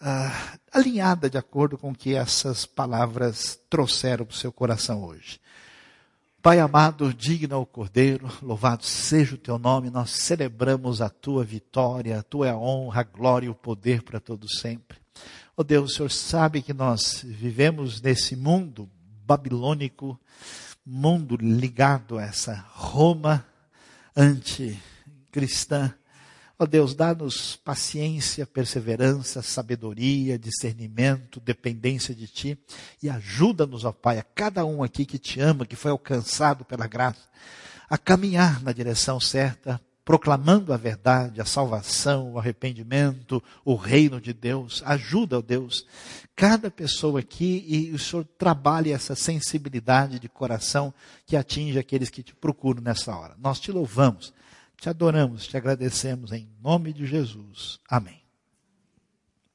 uh, 0.00 0.58
alinhada 0.72 1.28
de 1.28 1.36
acordo 1.36 1.76
com 1.76 1.90
o 1.90 1.94
que 1.94 2.14
essas 2.14 2.64
palavras 2.64 3.58
trouxeram 3.68 4.24
para 4.24 4.34
o 4.34 4.36
seu 4.36 4.52
coração 4.52 5.04
hoje. 5.04 5.40
Pai 6.46 6.60
amado, 6.60 7.12
digno 7.12 7.56
ao 7.56 7.66
Cordeiro, 7.66 8.30
louvado 8.40 8.84
seja 8.84 9.34
o 9.34 9.36
teu 9.36 9.58
nome, 9.58 9.90
nós 9.90 10.10
celebramos 10.10 11.02
a 11.02 11.08
tua 11.08 11.42
vitória, 11.42 12.20
a 12.20 12.22
tua 12.22 12.56
honra, 12.56 13.00
a 13.00 13.02
glória 13.02 13.46
e 13.46 13.48
o 13.48 13.54
poder 13.54 14.02
para 14.02 14.20
todos 14.20 14.60
sempre. 14.60 14.96
Ó 15.56 15.62
oh 15.62 15.64
Deus, 15.64 15.90
o 15.90 15.94
Senhor 15.96 16.08
sabe 16.08 16.62
que 16.62 16.72
nós 16.72 17.20
vivemos 17.26 18.00
nesse 18.00 18.36
mundo 18.36 18.88
babilônico, 19.26 20.16
mundo 20.86 21.36
ligado 21.36 22.16
a 22.16 22.22
essa 22.22 22.64
Roma 22.74 23.44
anticristã, 24.16 25.92
Ó 26.58 26.64
oh 26.64 26.66
Deus, 26.66 26.94
dá-nos 26.94 27.54
paciência, 27.56 28.46
perseverança, 28.46 29.42
sabedoria, 29.42 30.38
discernimento, 30.38 31.38
dependência 31.38 32.14
de 32.14 32.26
Ti 32.26 32.58
e 33.02 33.10
ajuda-nos, 33.10 33.84
ó 33.84 33.92
Pai, 33.92 34.18
a 34.18 34.22
cada 34.22 34.64
um 34.64 34.82
aqui 34.82 35.04
que 35.04 35.18
te 35.18 35.38
ama, 35.38 35.66
que 35.66 35.76
foi 35.76 35.90
alcançado 35.90 36.64
pela 36.64 36.86
graça, 36.86 37.20
a 37.90 37.98
caminhar 37.98 38.62
na 38.62 38.72
direção 38.72 39.20
certa, 39.20 39.78
proclamando 40.02 40.72
a 40.72 40.78
verdade, 40.78 41.42
a 41.42 41.44
salvação, 41.44 42.32
o 42.32 42.38
arrependimento, 42.38 43.42
o 43.62 43.74
reino 43.74 44.18
de 44.18 44.32
Deus. 44.32 44.82
Ajuda, 44.86 45.40
ó 45.40 45.42
Deus, 45.42 45.84
cada 46.34 46.70
pessoa 46.70 47.20
aqui 47.20 47.66
e 47.68 47.92
o 47.92 47.98
Senhor 47.98 48.24
trabalhe 48.38 48.92
essa 48.92 49.14
sensibilidade 49.14 50.18
de 50.18 50.28
coração 50.28 50.94
que 51.26 51.36
atinge 51.36 51.78
aqueles 51.78 52.08
que 52.08 52.22
te 52.22 52.34
procuram 52.34 52.80
nessa 52.80 53.14
hora. 53.14 53.36
Nós 53.38 53.60
te 53.60 53.70
louvamos 53.70 54.32
te 54.80 54.88
adoramos, 54.88 55.48
te 55.48 55.56
agradecemos 55.56 56.32
em 56.32 56.48
nome 56.60 56.92
de 56.92 57.06
Jesus. 57.06 57.80
Amém. 57.88 58.25